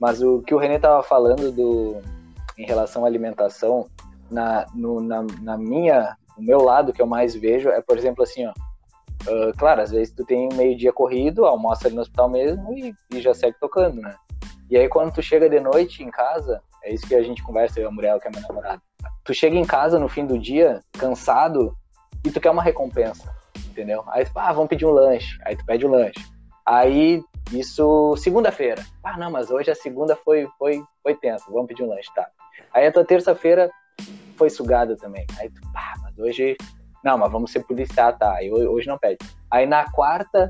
Mas 0.00 0.22
o 0.22 0.40
que 0.40 0.54
o 0.54 0.58
René 0.58 0.76
estava 0.76 1.02
falando 1.02 1.52
do, 1.52 2.00
em 2.58 2.64
relação 2.64 3.04
à 3.04 3.06
alimentação, 3.06 3.86
na, 4.30 4.66
no, 4.74 5.00
na, 5.00 5.24
na 5.42 5.58
minha, 5.58 6.16
no 6.38 6.44
meu 6.44 6.62
lado 6.62 6.92
que 6.92 7.02
eu 7.02 7.06
mais 7.06 7.34
vejo 7.34 7.68
é, 7.68 7.80
por 7.82 7.98
exemplo, 7.98 8.22
assim, 8.22 8.46
ó, 8.46 8.52
Uh, 9.26 9.56
claro, 9.56 9.80
às 9.80 9.90
vezes 9.90 10.12
tu 10.14 10.24
tem 10.24 10.48
meio 10.54 10.76
dia 10.76 10.92
corrido, 10.92 11.46
almoça 11.46 11.86
ali 11.86 11.94
no 11.94 12.02
hospital 12.02 12.28
mesmo 12.28 12.72
e, 12.76 12.94
e, 13.12 13.20
já 13.20 13.32
segue 13.32 13.56
tocando, 13.58 14.00
né? 14.00 14.14
E 14.70 14.76
aí 14.76 14.88
quando 14.88 15.14
tu 15.14 15.22
chega 15.22 15.48
de 15.48 15.60
noite 15.60 16.02
em 16.02 16.10
casa, 16.10 16.60
é 16.82 16.92
isso 16.92 17.06
que 17.06 17.14
a 17.14 17.22
gente 17.22 17.42
conversa, 17.42 17.80
eu 17.80 17.84
e 17.84 17.86
a 17.86 17.90
Muriel, 17.90 18.20
que 18.20 18.28
é 18.28 18.30
minha 18.30 18.42
namorada. 18.42 18.82
Tu 19.24 19.32
chega 19.32 19.56
em 19.56 19.64
casa 19.64 19.98
no 19.98 20.08
fim 20.08 20.26
do 20.26 20.38
dia, 20.38 20.80
cansado, 20.92 21.74
e 22.24 22.30
tu 22.30 22.40
quer 22.40 22.50
uma 22.50 22.62
recompensa, 22.62 23.34
entendeu? 23.68 24.04
Aí 24.08 24.26
ah, 24.34 24.52
vamos 24.52 24.68
pedir 24.68 24.86
um 24.86 24.90
lanche. 24.90 25.38
Aí 25.44 25.56
tu 25.56 25.64
pede 25.64 25.86
um 25.86 25.90
lanche. 25.90 26.20
Aí, 26.66 27.22
isso, 27.52 28.16
segunda-feira. 28.16 28.82
Ah, 29.02 29.18
não, 29.18 29.30
mas 29.30 29.50
hoje 29.50 29.70
a 29.70 29.74
segunda 29.74 30.16
foi, 30.16 30.48
foi, 30.58 30.82
foi 31.02 31.14
tensa, 31.14 31.44
vamos 31.50 31.68
pedir 31.68 31.82
um 31.82 31.88
lanche, 31.88 32.08
tá? 32.14 32.26
Aí 32.72 32.86
a 32.86 32.92
tua 32.92 33.04
terça-feira 33.04 33.70
foi 34.36 34.48
sugada 34.48 34.96
também. 34.96 35.26
Aí 35.38 35.50
tu, 35.50 35.60
pá, 35.72 35.94
mas 36.02 36.18
hoje 36.18 36.56
não, 37.04 37.18
mas 37.18 37.30
vamos 37.30 37.52
ser 37.52 37.64
policial, 37.64 38.12
tá? 38.14 38.34
Aí 38.34 38.50
hoje 38.50 38.88
não 38.88 38.98
pede. 38.98 39.18
Aí 39.50 39.66
na 39.66 39.90
quarta, 39.90 40.48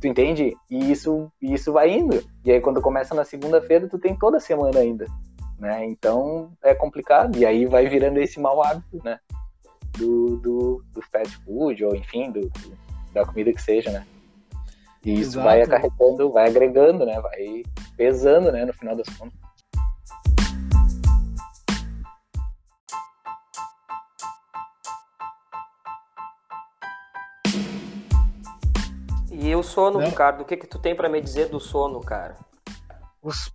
tu 0.00 0.06
entende? 0.06 0.54
E 0.70 0.92
isso, 0.92 1.32
isso 1.40 1.72
vai 1.72 1.90
indo. 1.90 2.22
E 2.44 2.52
aí 2.52 2.60
quando 2.60 2.82
começa 2.82 3.14
na 3.14 3.24
segunda-feira, 3.24 3.88
tu 3.88 3.98
tem 3.98 4.14
toda 4.14 4.38
semana 4.38 4.78
ainda. 4.78 5.06
Né? 5.58 5.86
Então 5.86 6.52
é 6.62 6.74
complicado. 6.74 7.38
E 7.38 7.46
aí 7.46 7.64
vai 7.64 7.88
virando 7.88 8.18
esse 8.20 8.38
mau 8.38 8.62
hábito, 8.62 9.00
né? 9.02 9.18
Do, 9.96 10.36
do, 10.38 10.84
do 10.92 11.02
fast 11.02 11.36
food, 11.44 11.84
ou 11.84 11.94
enfim, 11.94 12.30
do, 12.30 12.40
do 12.40 12.84
da 13.14 13.24
comida 13.24 13.52
que 13.52 13.62
seja, 13.62 13.90
né? 13.90 14.04
E 15.04 15.12
isso 15.12 15.38
Exato. 15.38 15.44
vai 15.44 15.62
acarretando, 15.62 16.32
vai 16.32 16.48
agregando, 16.48 17.06
né? 17.06 17.20
Vai 17.20 17.62
pesando, 17.96 18.50
né? 18.50 18.64
No 18.64 18.72
final 18.74 18.96
das 18.96 19.08
contas. 19.16 19.38
E 29.36 29.54
o 29.56 29.62
sono, 29.64 29.98
Não. 29.98 30.06
Ricardo, 30.06 30.42
o 30.42 30.44
que 30.44 30.56
que 30.56 30.66
tu 30.66 30.78
tem 30.78 30.94
para 30.94 31.08
me 31.08 31.20
dizer 31.20 31.48
do 31.48 31.58
sono, 31.58 32.00
cara? 32.00 32.36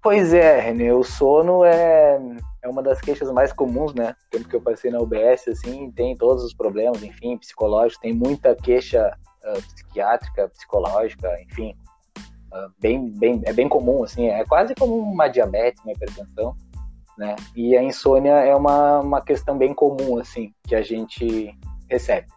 Pois 0.02 0.34
é, 0.34 0.60
René, 0.60 0.94
o 0.94 1.04
sono 1.04 1.64
é, 1.64 2.20
é 2.62 2.68
uma 2.68 2.84
das 2.84 3.00
queixas 3.00 3.32
mais 3.32 3.54
comuns, 3.54 3.94
né? 3.94 4.16
O 4.28 4.30
tempo 4.32 4.50
que 4.50 4.56
eu 4.56 4.62
passei 4.62 4.92
na 4.92 5.00
UBS, 5.00 5.48
assim, 5.48 5.92
tem 5.92 6.18
todos 6.18 6.44
os 6.44 6.54
problemas, 6.54 7.02
enfim, 7.04 7.38
psicológicos, 7.38 8.02
tem 8.02 8.14
muita 8.14 8.56
queixa 8.56 9.16
uh, 9.46 9.62
psiquiátrica, 9.74 10.50
psicológica, 10.50 11.30
enfim, 11.44 11.76
uh, 12.52 12.74
bem, 12.80 13.12
bem, 13.12 13.42
é 13.46 13.54
bem 13.54 13.70
comum, 13.70 14.04
assim, 14.04 14.28
é 14.28 14.44
quase 14.46 14.76
como 14.76 14.98
uma 14.98 15.28
diabetes, 15.28 15.82
uma 15.84 15.94
hipertensão, 15.94 16.58
né? 17.18 17.36
E 17.56 17.78
a 17.78 17.84
insônia 17.84 18.34
é 18.34 18.56
uma, 18.56 19.00
uma 19.00 19.22
questão 19.22 19.58
bem 19.58 19.74
comum, 19.74 20.18
assim, 20.18 20.52
que 20.68 20.76
a 20.76 20.82
gente 20.82 21.56
recebe. 21.88 22.28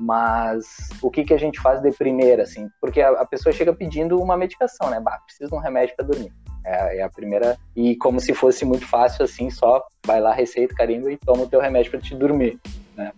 Mas 0.00 0.88
o 1.02 1.10
que, 1.10 1.24
que 1.24 1.34
a 1.34 1.38
gente 1.38 1.60
faz 1.60 1.82
de 1.82 1.92
primeira, 1.92 2.44
assim? 2.44 2.70
Porque 2.80 3.02
a, 3.02 3.10
a 3.10 3.26
pessoa 3.26 3.52
chega 3.52 3.74
pedindo 3.74 4.18
uma 4.18 4.34
medicação, 4.34 4.88
né? 4.88 4.98
Bah, 4.98 5.18
precisa 5.26 5.50
de 5.50 5.54
um 5.54 5.58
remédio 5.58 5.94
para 5.94 6.06
dormir. 6.06 6.32
É, 6.64 6.98
é, 6.98 7.02
a 7.02 7.10
primeira. 7.10 7.58
E 7.76 7.94
como 7.96 8.18
se 8.18 8.32
fosse 8.32 8.64
muito 8.64 8.86
fácil, 8.86 9.24
assim, 9.24 9.50
só 9.50 9.86
vai 10.06 10.18
lá, 10.18 10.32
receita, 10.32 10.74
carimbo 10.74 11.10
e 11.10 11.18
toma 11.18 11.42
o 11.42 11.46
teu 11.46 11.60
remédio 11.60 11.90
para 11.90 12.00
te 12.00 12.14
dormir, 12.14 12.58
né? 12.96 13.12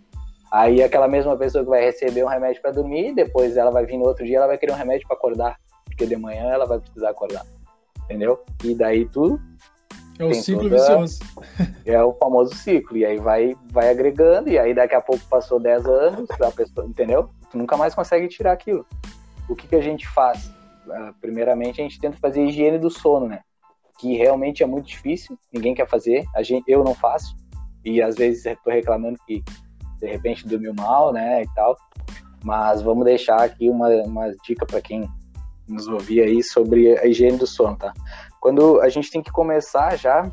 Aí 0.53 0.83
aquela 0.83 1.07
mesma 1.07 1.37
pessoa 1.37 1.63
que 1.63 1.71
vai 1.71 1.83
receber 1.83 2.25
um 2.25 2.29
remédio 2.29 2.61
para 2.61 2.73
dormir, 2.73 3.15
depois 3.15 3.57
ela 3.57 3.71
vai 3.71 3.87
vir 3.87 3.97
no 3.97 4.05
outro 4.05 4.25
dia, 4.25 4.39
ela 4.39 4.49
vai 4.49 4.59
querer 4.59 4.73
um 4.73 4.77
remédio 4.77 5.07
para 5.07 5.17
acordar, 5.17 5.57
porque 5.85 6.05
de 6.05 6.17
manhã 6.17 6.51
ela 6.51 6.67
vai 6.67 6.81
precisar 6.81 7.11
acordar. 7.11 7.47
Entendeu? 8.05 8.43
E 8.65 8.75
daí 8.75 9.07
tu 9.07 9.41
é 10.19 10.25
o 10.25 10.35
ciclo 10.35 10.69
toda... 10.69 10.77
vicioso. 10.77 11.21
É 11.85 12.03
o 12.03 12.13
famoso 12.15 12.55
ciclo. 12.55 12.97
E 12.97 13.05
aí 13.05 13.19
vai, 13.19 13.57
vai 13.71 13.91
agregando, 13.91 14.49
e 14.49 14.59
aí 14.59 14.75
daqui 14.75 14.95
a 14.95 15.01
pouco 15.01 15.23
passou 15.29 15.59
10 15.61 15.87
anos, 15.87 16.29
a 16.41 16.51
pessoa, 16.51 16.87
entendeu? 16.87 17.31
Tu 17.51 17.59
nunca 17.59 17.77
mais 17.77 17.95
consegue 17.95 18.29
tirar 18.29 18.53
aquilo. 18.53 18.87
O 19.49 19.57
que, 19.57 19.67
que 19.67 19.77
a 19.77 19.81
gente 19.81 20.07
faz? 20.09 20.47
Uh, 20.87 21.13
primeiramente, 21.21 21.81
a 21.81 21.85
gente 21.85 22.01
tenta 22.01 22.17
fazer 22.19 22.45
higiene 22.45 22.79
do 22.79 22.91
sono, 22.91 23.27
né? 23.27 23.41
Que 23.99 24.17
realmente 24.17 24.63
é 24.63 24.67
muito 24.67 24.87
difícil, 24.87 25.39
ninguém 25.53 25.75
quer 25.75 25.89
fazer, 25.89 26.25
a 26.35 26.43
gente, 26.43 26.65
eu 26.71 26.83
não 26.83 26.95
faço. 26.95 27.37
E 27.85 28.01
às 28.01 28.15
vezes 28.17 28.47
eu 28.47 28.57
tô 28.65 28.71
reclamando 28.71 29.19
que 29.27 29.43
de 29.99 30.07
repente 30.07 30.47
dormiu 30.47 30.75
mal, 30.75 31.13
né? 31.13 31.43
E 31.43 31.49
tal. 31.55 31.77
Mas 32.45 32.83
vamos 32.83 33.05
deixar 33.05 33.41
aqui 33.41 33.69
uma, 33.69 33.89
uma 34.03 34.31
dica 34.45 34.67
para 34.67 34.81
quem 34.81 35.09
nos 35.69 35.87
ouvir 35.87 36.23
aí 36.23 36.43
sobre 36.43 36.99
a 36.99 37.07
higiene 37.07 37.39
do 37.39 37.47
sono, 37.47 37.77
tá? 37.77 37.93
Quando 38.43 38.81
a 38.81 38.89
gente 38.89 39.09
tem 39.09 39.23
que 39.23 39.31
começar 39.31 39.97
já 39.97 40.29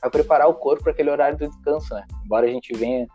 a 0.00 0.08
preparar 0.08 0.48
o 0.48 0.54
corpo 0.54 0.84
para 0.84 0.92
aquele 0.92 1.10
horário 1.10 1.36
do 1.36 1.48
descanso, 1.48 1.92
né? 1.92 2.04
Embora 2.24 2.46
a 2.46 2.48
gente 2.48 2.72
venha 2.72 3.08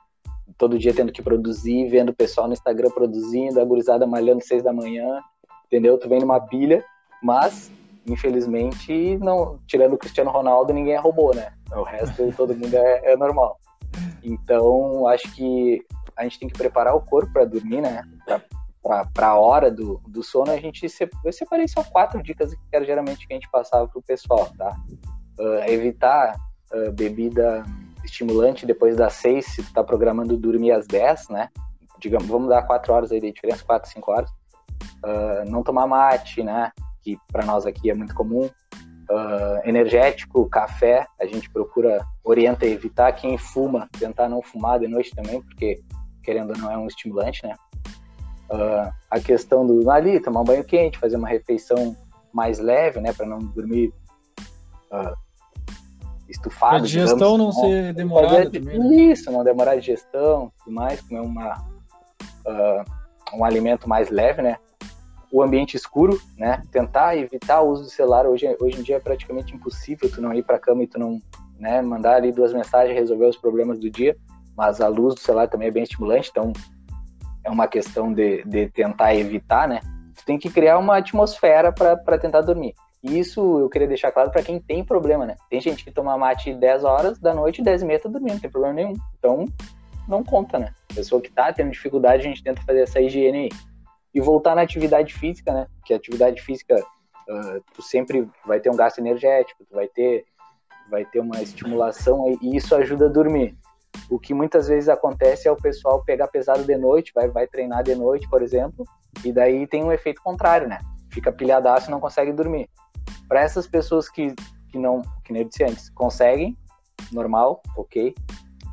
todo 0.57 0.77
dia 0.77 0.93
tendo 0.93 1.09
que 1.09 1.21
produzir, 1.21 1.87
vendo 1.87 2.09
o 2.09 2.13
pessoal 2.15 2.45
no 2.45 2.51
Instagram 2.51 2.89
produzindo, 2.89 3.61
a 3.61 3.63
gurizada 3.63 4.05
malhando 4.05 4.43
seis 4.43 4.61
da 4.61 4.73
manhã, 4.73 5.21
entendeu? 5.67 5.97
Tu 5.97 6.09
vem 6.09 6.19
numa 6.19 6.41
pilha, 6.41 6.83
mas 7.23 7.71
infelizmente 8.05 9.17
não, 9.19 9.57
tirando 9.65 9.93
o 9.93 9.97
Cristiano 9.97 10.31
Ronaldo, 10.31 10.73
ninguém 10.73 10.95
é 10.95 10.99
robô, 10.99 11.33
né? 11.33 11.53
O 11.71 11.83
resto 11.83 12.29
todo 12.35 12.53
mundo 12.53 12.75
é, 12.75 13.13
é 13.13 13.15
normal. 13.15 13.57
Então 14.21 15.07
acho 15.07 15.33
que 15.33 15.81
a 16.17 16.23
gente 16.23 16.39
tem 16.39 16.49
que 16.49 16.57
preparar 16.57 16.93
o 16.93 17.01
corpo 17.01 17.31
para 17.31 17.45
dormir, 17.45 17.79
né? 17.79 18.03
Pra 18.25 18.41
para 18.81 19.27
a 19.27 19.39
hora 19.39 19.69
do, 19.69 20.01
do 20.07 20.23
sono, 20.23 20.51
a 20.51 20.57
gente 20.57 20.87
eu 21.25 21.33
separei 21.33 21.67
só 21.67 21.83
quatro 21.83 22.21
dicas 22.23 22.53
que 22.53 22.59
era 22.71 22.85
geralmente 22.85 23.27
que 23.27 23.33
a 23.33 23.35
gente 23.35 23.49
passava 23.51 23.87
para 23.87 23.99
o 23.99 24.03
pessoal, 24.03 24.49
tá? 24.57 24.75
Uh, 25.37 25.69
evitar 25.69 26.35
uh, 26.73 26.91
bebida 26.91 27.63
estimulante 28.03 28.65
depois 28.65 28.95
das 28.95 29.13
seis, 29.13 29.45
se 29.45 29.63
tu 29.63 29.73
tá 29.73 29.83
programando 29.83 30.37
dormir 30.37 30.71
às 30.71 30.87
dez, 30.87 31.27
né? 31.29 31.49
Digamos, 31.99 32.27
vamos 32.27 32.49
dar 32.49 32.63
quatro 32.63 32.93
horas 32.93 33.11
aí 33.11 33.19
de 33.19 33.31
diferença, 33.31 33.63
quatro, 33.63 33.89
cinco 33.89 34.11
horas. 34.11 34.29
Uh, 35.03 35.49
não 35.49 35.63
tomar 35.63 35.85
mate, 35.85 36.41
né? 36.41 36.71
Que 37.01 37.17
para 37.31 37.45
nós 37.45 37.65
aqui 37.65 37.89
é 37.89 37.93
muito 37.93 38.15
comum. 38.15 38.49
energético, 39.65 40.47
café, 40.47 41.05
a 41.19 41.25
gente 41.25 41.49
procura, 41.49 42.05
orienta 42.23 42.65
evitar. 42.65 43.11
Quem 43.11 43.37
fuma, 43.37 43.89
tentar 43.99 44.29
não 44.29 44.41
fumar 44.41 44.79
de 44.79 44.87
noite 44.87 45.11
também, 45.15 45.41
porque 45.41 45.81
querendo 46.23 46.51
ou 46.51 46.57
não 46.57 46.71
é 46.71 46.77
um 46.77 46.87
estimulante, 46.87 47.43
né? 47.43 47.55
Uh, 48.51 48.91
a 49.11 49.19
questão 49.19 49.65
do 49.65 49.89
ali 49.91 50.19
tomar 50.19 50.41
um 50.41 50.43
banho 50.43 50.63
quente, 50.63 50.97
fazer 50.97 51.17
uma 51.17 51.27
refeição 51.27 51.95
mais 52.33 52.59
leve, 52.59 52.99
né, 52.99 53.13
para 53.13 53.25
não 53.25 53.39
dormir 53.39 53.93
uh, 54.91 55.15
estufado. 56.27 56.77
A 56.77 56.79
digestão 56.79 57.33
digamos, 57.33 57.39
não 57.39 57.51
ser 57.51 57.93
demorada 57.93 58.49
também. 58.49 58.79
Né? 58.79 58.95
Isso, 59.11 59.31
não 59.31 59.43
demorar 59.43 59.71
a 59.71 59.75
digestão, 59.75 60.51
e 60.65 60.71
mais, 60.71 61.01
comer 61.01 61.21
uma 61.21 61.59
uh, 62.45 62.99
um 63.33 63.43
alimento 63.45 63.87
mais 63.87 64.09
leve, 64.09 64.41
né? 64.41 64.57
O 65.31 65.43
ambiente 65.43 65.75
escuro, 65.75 66.19
né? 66.35 66.61
Tentar 66.71 67.15
evitar 67.15 67.61
o 67.61 67.69
uso 67.69 67.83
do 67.83 67.89
celular 67.89 68.25
hoje, 68.25 68.47
hoje 68.59 68.79
em 68.79 68.83
dia 68.83 68.95
é 68.95 68.99
praticamente 68.99 69.55
impossível 69.55 70.09
tu 70.09 70.21
não 70.21 70.33
ir 70.33 70.43
para 70.43 70.55
a 70.55 70.59
cama 70.59 70.83
e 70.83 70.87
tu 70.87 70.97
não, 70.97 71.19
né, 71.59 71.81
mandar 71.81 72.15
ali 72.15 72.31
duas 72.31 72.51
mensagens 72.51 72.97
resolver 72.97 73.25
os 73.25 73.37
problemas 73.37 73.77
do 73.79 73.89
dia. 73.89 74.17
Mas 74.57 74.81
a 74.81 74.87
luz 74.87 75.15
do 75.15 75.21
celular 75.21 75.47
também 75.47 75.67
é 75.67 75.71
bem 75.71 75.83
estimulante, 75.83 76.29
então 76.31 76.51
é 77.49 77.51
uma 77.51 77.67
questão 77.67 78.13
de, 78.13 78.43
de 78.43 78.69
tentar 78.69 79.15
evitar, 79.15 79.67
né? 79.67 79.81
Tu 80.15 80.23
tem 80.23 80.37
que 80.37 80.49
criar 80.49 80.77
uma 80.77 80.97
atmosfera 80.97 81.71
para 81.73 82.17
tentar 82.19 82.41
dormir. 82.41 82.75
E 83.01 83.17
isso 83.17 83.59
eu 83.59 83.69
queria 83.69 83.87
deixar 83.87 84.11
claro 84.11 84.29
para 84.29 84.43
quem 84.43 84.59
tem 84.59 84.83
problema, 84.83 85.25
né? 85.25 85.35
Tem 85.49 85.59
gente 85.59 85.83
que 85.83 85.91
toma 85.91 86.17
mate 86.17 86.53
10 86.53 86.83
horas 86.83 87.17
da 87.17 87.33
noite 87.33 87.59
e 87.59 87.63
10 87.63 87.81
e 87.81 87.85
meia 87.85 87.99
tá 87.99 88.07
dormindo, 88.07 88.33
não 88.33 88.39
tem 88.39 88.51
problema 88.51 88.75
nenhum. 88.75 88.93
Então, 89.17 89.45
não 90.07 90.23
conta, 90.23 90.59
né? 90.59 90.73
Pessoa 90.93 91.21
que 91.21 91.31
tá 91.31 91.51
tendo 91.51 91.71
dificuldade, 91.71 92.23
a 92.23 92.29
gente 92.29 92.43
tenta 92.43 92.61
fazer 92.61 92.81
essa 92.81 93.01
higiene 93.01 93.37
aí. 93.37 93.49
E 94.13 94.21
voltar 94.21 94.55
na 94.55 94.61
atividade 94.61 95.13
física, 95.13 95.51
né? 95.51 95.67
Que 95.85 95.93
atividade 95.93 96.41
física, 96.41 96.75
uh, 96.75 97.63
tu 97.73 97.81
sempre 97.81 98.27
vai 98.45 98.59
ter 98.59 98.69
um 98.69 98.75
gasto 98.75 98.99
energético, 98.99 99.63
tu 99.65 99.73
vai 99.73 99.87
ter, 99.87 100.25
vai 100.89 101.05
ter 101.05 101.19
uma 101.19 101.41
estimulação 101.41 102.37
e 102.41 102.55
isso 102.55 102.75
ajuda 102.75 103.05
a 103.05 103.09
dormir. 103.09 103.57
O 104.09 104.19
que 104.19 104.33
muitas 104.33 104.67
vezes 104.67 104.89
acontece 104.89 105.47
é 105.47 105.51
o 105.51 105.55
pessoal 105.55 106.03
pegar 106.03 106.27
pesado 106.27 106.63
de 106.63 106.75
noite, 106.77 107.11
vai, 107.13 107.27
vai 107.27 107.47
treinar 107.47 107.83
de 107.83 107.95
noite, 107.95 108.27
por 108.29 108.41
exemplo, 108.41 108.85
e 109.23 109.31
daí 109.31 109.67
tem 109.67 109.83
um 109.83 109.91
efeito 109.91 110.21
contrário, 110.21 110.67
né? 110.67 110.79
Fica 111.11 111.31
pilhadaço 111.31 111.89
e 111.89 111.91
não 111.91 111.99
consegue 111.99 112.31
dormir. 112.31 112.69
Para 113.27 113.41
essas 113.41 113.67
pessoas 113.67 114.09
que, 114.09 114.33
que 114.69 114.77
não, 114.77 115.01
que 115.23 115.33
nem 115.33 115.43
eu 115.43 115.47
disse 115.47 115.63
antes, 115.63 115.89
conseguem, 115.89 116.57
normal, 117.11 117.61
ok, 117.75 118.13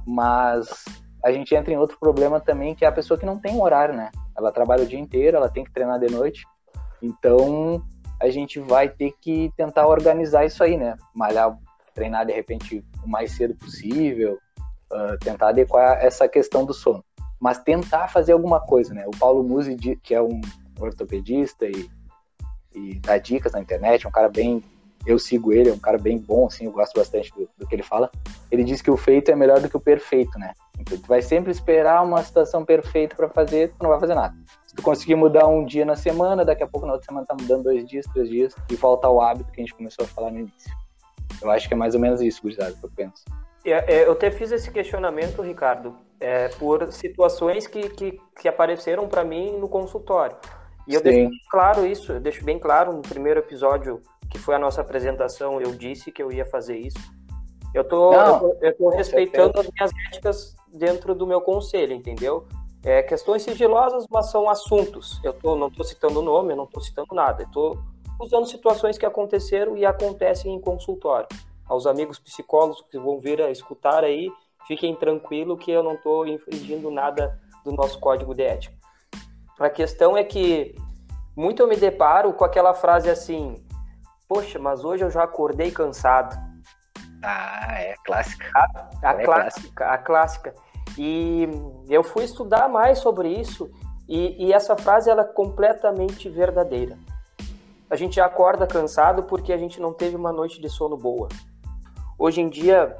mas 0.06 0.84
a 1.24 1.32
gente 1.32 1.54
entra 1.54 1.72
em 1.72 1.76
outro 1.76 1.98
problema 1.98 2.40
também, 2.40 2.74
que 2.74 2.84
é 2.84 2.88
a 2.88 2.92
pessoa 2.92 3.18
que 3.18 3.26
não 3.26 3.38
tem 3.38 3.54
um 3.54 3.62
horário, 3.62 3.94
né? 3.94 4.10
Ela 4.36 4.52
trabalha 4.52 4.84
o 4.84 4.86
dia 4.86 4.98
inteiro, 4.98 5.36
ela 5.36 5.48
tem 5.48 5.64
que 5.64 5.72
treinar 5.72 5.98
de 5.98 6.12
noite, 6.12 6.44
então 7.02 7.82
a 8.20 8.30
gente 8.30 8.58
vai 8.60 8.88
ter 8.88 9.12
que 9.20 9.52
tentar 9.56 9.86
organizar 9.86 10.44
isso 10.44 10.62
aí, 10.62 10.76
né? 10.76 10.96
Malhar, 11.14 11.58
treinar 11.94 12.24
de 12.24 12.32
repente 12.32 12.84
o 13.04 13.08
mais 13.08 13.32
cedo 13.32 13.54
possível, 13.54 14.38
uh, 14.96 15.18
tentar 15.18 15.48
adequar 15.48 15.98
essa 16.02 16.28
questão 16.28 16.64
do 16.64 16.72
sono. 16.72 17.04
Mas 17.38 17.58
tentar 17.58 18.08
fazer 18.08 18.32
alguma 18.32 18.60
coisa, 18.60 18.94
né? 18.94 19.04
O 19.06 19.16
Paulo 19.16 19.42
Musi, 19.42 19.76
que 20.02 20.14
é 20.14 20.22
um 20.22 20.40
ortopedista 20.80 21.66
e, 21.66 21.88
e 22.74 22.98
dá 23.00 23.18
dicas 23.18 23.52
na 23.52 23.60
internet, 23.60 24.06
é 24.06 24.08
um 24.08 24.12
cara 24.12 24.28
bem. 24.28 24.62
Eu 25.06 25.20
sigo 25.20 25.52
ele, 25.52 25.70
é 25.70 25.72
um 25.72 25.78
cara 25.78 25.98
bem 25.98 26.18
bom, 26.18 26.46
assim, 26.46 26.64
eu 26.64 26.72
gosto 26.72 26.98
bastante 26.98 27.32
do, 27.32 27.48
do 27.56 27.66
que 27.66 27.76
ele 27.76 27.82
fala. 27.82 28.10
Ele 28.50 28.64
diz 28.64 28.82
que 28.82 28.90
o 28.90 28.96
feito 28.96 29.30
é 29.30 29.36
melhor 29.36 29.60
do 29.60 29.68
que 29.68 29.76
o 29.76 29.80
perfeito, 29.80 30.36
né? 30.36 30.52
Então, 30.78 30.98
tu 30.98 31.06
vai 31.06 31.22
sempre 31.22 31.52
esperar 31.52 32.02
uma 32.02 32.22
situação 32.24 32.64
perfeita 32.64 33.14
para 33.14 33.28
fazer, 33.28 33.68
tu 33.68 33.82
não 33.82 33.90
vai 33.90 34.00
fazer 34.00 34.14
nada. 34.14 34.34
Se 34.66 34.74
tu 34.74 34.82
conseguir 34.82 35.14
mudar 35.14 35.46
um 35.46 35.64
dia 35.64 35.84
na 35.84 35.94
semana, 35.94 36.44
daqui 36.44 36.62
a 36.62 36.66
pouco 36.66 36.86
na 36.86 36.94
outra 36.94 37.06
semana 37.06 37.24
tá 37.24 37.34
mudando 37.34 37.64
dois 37.64 37.86
dias, 37.88 38.04
três 38.12 38.28
dias, 38.28 38.54
e 38.68 38.76
falta 38.76 39.08
o 39.08 39.20
hábito 39.20 39.52
que 39.52 39.60
a 39.60 39.64
gente 39.64 39.74
começou 39.74 40.04
a 40.04 40.08
falar 40.08 40.32
no 40.32 40.40
início. 40.40 40.72
Eu 41.40 41.50
acho 41.50 41.68
que 41.68 41.74
é 41.74 41.76
mais 41.76 41.94
ou 41.94 42.00
menos 42.00 42.20
isso, 42.20 42.42
gurizada, 42.42 42.72
que 42.72 42.84
eu 42.84 42.90
penso. 42.94 43.24
É, 43.66 43.96
é, 43.96 44.06
eu 44.06 44.12
até 44.12 44.30
fiz 44.30 44.52
esse 44.52 44.70
questionamento, 44.70 45.42
Ricardo, 45.42 45.96
é, 46.20 46.48
por 46.50 46.92
situações 46.92 47.66
que, 47.66 47.88
que, 47.88 48.20
que 48.40 48.46
apareceram 48.46 49.08
para 49.08 49.24
mim 49.24 49.58
no 49.58 49.68
consultório. 49.68 50.36
E 50.86 50.94
eu 50.94 51.00
Sim. 51.00 51.04
deixo 51.04 51.40
claro 51.50 51.84
isso, 51.84 52.12
eu 52.12 52.20
deixo 52.20 52.44
bem 52.44 52.60
claro 52.60 52.92
no 52.92 53.02
primeiro 53.02 53.40
episódio, 53.40 54.00
que 54.30 54.38
foi 54.38 54.54
a 54.54 54.58
nossa 54.58 54.80
apresentação, 54.80 55.60
eu 55.60 55.72
disse 55.72 56.12
que 56.12 56.22
eu 56.22 56.30
ia 56.30 56.46
fazer 56.46 56.76
isso. 56.76 56.98
Eu 57.74 57.82
tô, 57.82 58.12
Não, 58.12 58.34
eu 58.34 58.38
tô, 58.38 58.56
eu 58.60 58.76
tô 58.76 58.88
respeitando 58.90 59.58
as 59.58 59.68
minhas 59.68 59.90
éticas 60.08 60.56
dentro 60.72 61.12
do 61.12 61.26
meu 61.26 61.40
conselho, 61.40 61.92
entendeu? 61.92 62.46
É, 62.84 63.02
questões 63.02 63.42
sigilosas, 63.42 64.06
mas 64.08 64.30
são 64.30 64.48
assuntos. 64.48 65.20
Eu 65.24 65.32
tô, 65.32 65.56
não 65.56 65.66
estou 65.66 65.84
citando 65.84 66.22
nome, 66.22 66.52
eu 66.52 66.56
não 66.56 66.64
estou 66.64 66.80
citando 66.80 67.12
nada. 67.12 67.42
Estou 67.42 67.76
usando 68.20 68.46
situações 68.46 68.96
que 68.96 69.04
aconteceram 69.04 69.76
e 69.76 69.84
acontecem 69.84 70.54
em 70.54 70.60
consultório 70.60 71.26
aos 71.68 71.86
amigos 71.86 72.18
psicólogos 72.18 72.84
que 72.90 72.98
vão 72.98 73.18
vir 73.18 73.40
a 73.42 73.50
escutar 73.50 74.04
aí, 74.04 74.30
fiquem 74.66 74.94
tranquilos 74.94 75.58
que 75.58 75.70
eu 75.70 75.82
não 75.82 75.94
estou 75.94 76.26
infringindo 76.26 76.90
nada 76.90 77.40
do 77.64 77.72
nosso 77.72 77.98
código 77.98 78.34
de 78.34 78.42
ética. 78.42 78.76
A 79.58 79.70
questão 79.70 80.16
é 80.16 80.22
que 80.22 80.74
muito 81.36 81.62
eu 81.62 81.68
me 81.68 81.76
deparo 81.76 82.32
com 82.32 82.44
aquela 82.44 82.74
frase 82.74 83.10
assim: 83.10 83.54
Poxa, 84.28 84.58
mas 84.58 84.84
hoje 84.84 85.04
eu 85.04 85.10
já 85.10 85.22
acordei 85.22 85.70
cansado. 85.70 86.36
Ah, 87.22 87.74
é 87.78 87.94
clássica. 88.04 88.46
A, 88.54 89.10
a 89.10 89.20
é 89.20 89.24
clássica, 89.24 89.86
a 89.86 89.98
clássica. 89.98 90.54
E 90.98 91.48
eu 91.88 92.02
fui 92.02 92.24
estudar 92.24 92.68
mais 92.68 92.98
sobre 92.98 93.28
isso 93.28 93.70
e, 94.08 94.46
e 94.46 94.52
essa 94.52 94.76
frase 94.76 95.10
ela 95.10 95.22
é 95.22 95.24
completamente 95.24 96.28
verdadeira. 96.28 96.96
A 97.88 97.96
gente 97.96 98.20
acorda 98.20 98.66
cansado 98.66 99.24
porque 99.24 99.52
a 99.52 99.58
gente 99.58 99.80
não 99.80 99.92
teve 99.92 100.16
uma 100.16 100.32
noite 100.32 100.60
de 100.60 100.68
sono 100.68 100.96
boa. 100.96 101.28
Hoje 102.18 102.40
em 102.40 102.48
dia, 102.48 102.96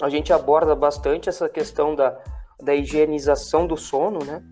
a 0.00 0.08
gente 0.08 0.32
aborda 0.32 0.74
bastante 0.74 1.28
essa 1.28 1.48
questão 1.48 1.94
da, 1.94 2.16
da 2.62 2.74
higienização 2.74 3.66
do 3.66 3.76
sono, 3.76 4.20
né? 4.24 4.42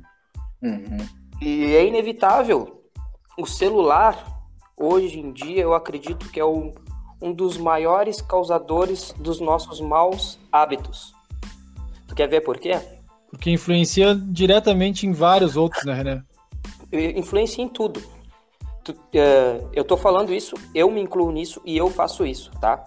Uhum. 0.62 1.06
E 1.40 1.74
é 1.74 1.86
inevitável. 1.86 2.82
O 3.38 3.46
celular, 3.46 4.24
hoje 4.76 5.18
em 5.18 5.32
dia, 5.32 5.62
eu 5.62 5.74
acredito 5.74 6.28
que 6.30 6.38
é 6.38 6.44
o, 6.44 6.72
um 7.20 7.32
dos 7.32 7.56
maiores 7.56 8.20
causadores 8.20 9.12
dos 9.18 9.40
nossos 9.40 9.80
maus 9.80 10.38
hábitos. 10.50 11.14
Tu 12.08 12.14
quer 12.14 12.28
ver 12.28 12.42
por 12.42 12.58
quê? 12.58 12.78
Porque 13.30 13.50
influencia 13.50 14.14
diretamente 14.14 15.06
em 15.06 15.12
vários 15.12 15.56
outros, 15.56 15.84
né, 15.84 15.94
René? 15.94 16.22
Influencia 17.16 17.64
em 17.64 17.68
tudo. 17.68 18.02
Tu, 18.84 18.92
uh, 18.92 19.68
eu 19.72 19.84
tô 19.84 19.96
falando 19.96 20.34
isso, 20.34 20.54
eu 20.74 20.90
me 20.90 21.00
incluo 21.00 21.30
nisso 21.30 21.62
e 21.64 21.76
eu 21.76 21.88
faço 21.88 22.26
isso, 22.26 22.50
tá? 22.60 22.84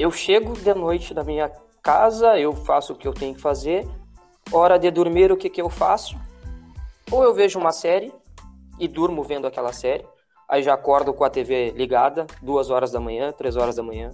Eu 0.00 0.10
chego 0.10 0.54
de 0.54 0.72
noite 0.72 1.12
da 1.12 1.22
minha 1.22 1.52
casa, 1.82 2.38
eu 2.38 2.54
faço 2.54 2.94
o 2.94 2.96
que 2.96 3.06
eu 3.06 3.12
tenho 3.12 3.34
que 3.34 3.40
fazer. 3.42 3.86
Hora 4.50 4.78
de 4.78 4.90
dormir, 4.90 5.30
o 5.30 5.36
que, 5.36 5.50
que 5.50 5.60
eu 5.60 5.68
faço? 5.68 6.16
Ou 7.12 7.22
eu 7.22 7.34
vejo 7.34 7.58
uma 7.58 7.70
série 7.70 8.10
e 8.78 8.88
durmo 8.88 9.22
vendo 9.22 9.46
aquela 9.46 9.74
série, 9.74 10.06
aí 10.48 10.62
já 10.62 10.72
acordo 10.72 11.12
com 11.12 11.22
a 11.22 11.28
TV 11.28 11.72
ligada, 11.72 12.26
duas 12.40 12.70
horas 12.70 12.90
da 12.90 12.98
manhã, 12.98 13.30
três 13.30 13.56
horas 13.56 13.76
da 13.76 13.82
manhã, 13.82 14.12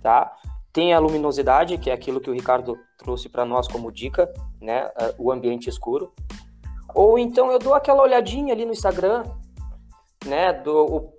tá? 0.00 0.34
Tem 0.72 0.94
a 0.94 0.98
luminosidade, 0.98 1.76
que 1.76 1.90
é 1.90 1.92
aquilo 1.92 2.18
que 2.18 2.30
o 2.30 2.32
Ricardo 2.32 2.74
trouxe 2.96 3.28
para 3.28 3.44
nós 3.44 3.68
como 3.68 3.92
dica, 3.92 4.32
né? 4.58 4.90
O 5.18 5.30
ambiente 5.30 5.68
escuro. 5.68 6.14
Ou 6.94 7.18
então 7.18 7.52
eu 7.52 7.58
dou 7.58 7.74
aquela 7.74 8.02
olhadinha 8.02 8.54
ali 8.54 8.64
no 8.64 8.72
Instagram, 8.72 9.24
né? 10.24 10.54
Do, 10.54 11.12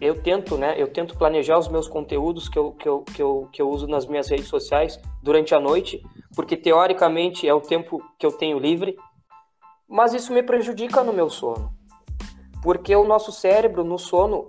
eu 0.00 0.20
tento, 0.20 0.56
né? 0.56 0.74
Eu 0.76 0.88
tento 0.88 1.16
planejar 1.16 1.58
os 1.58 1.68
meus 1.68 1.86
conteúdos 1.86 2.48
que 2.48 2.58
eu, 2.58 2.72
que 2.72 2.88
eu, 2.88 3.02
que 3.02 3.22
eu, 3.22 3.48
que 3.52 3.62
eu 3.62 3.70
uso 3.70 3.86
nas 3.86 4.06
minhas 4.06 4.28
redes 4.28 4.48
sociais 4.48 5.00
durante 5.22 5.54
a 5.54 5.60
noite, 5.60 6.02
porque 6.34 6.56
teoricamente 6.56 7.46
é 7.46 7.54
o 7.54 7.60
tempo 7.60 8.02
que 8.18 8.26
eu 8.26 8.32
tenho 8.32 8.58
livre, 8.58 8.96
mas 9.88 10.14
isso 10.14 10.32
me 10.32 10.42
prejudica 10.42 11.04
no 11.04 11.12
meu 11.12 11.28
sono. 11.28 11.72
Porque 12.62 12.94
o 12.96 13.04
nosso 13.04 13.30
cérebro 13.30 13.84
no 13.84 13.98
sono, 13.98 14.48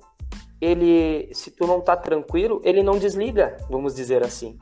ele, 0.62 1.30
se 1.34 1.52
tu 1.52 1.68
não 1.68 1.82
tá 1.82 1.98
tranquilo, 1.98 2.62
ele 2.64 2.82
não 2.82 2.98
desliga, 2.98 3.58
vamos 3.70 3.94
dizer 3.96 4.24
assim, 4.24 4.58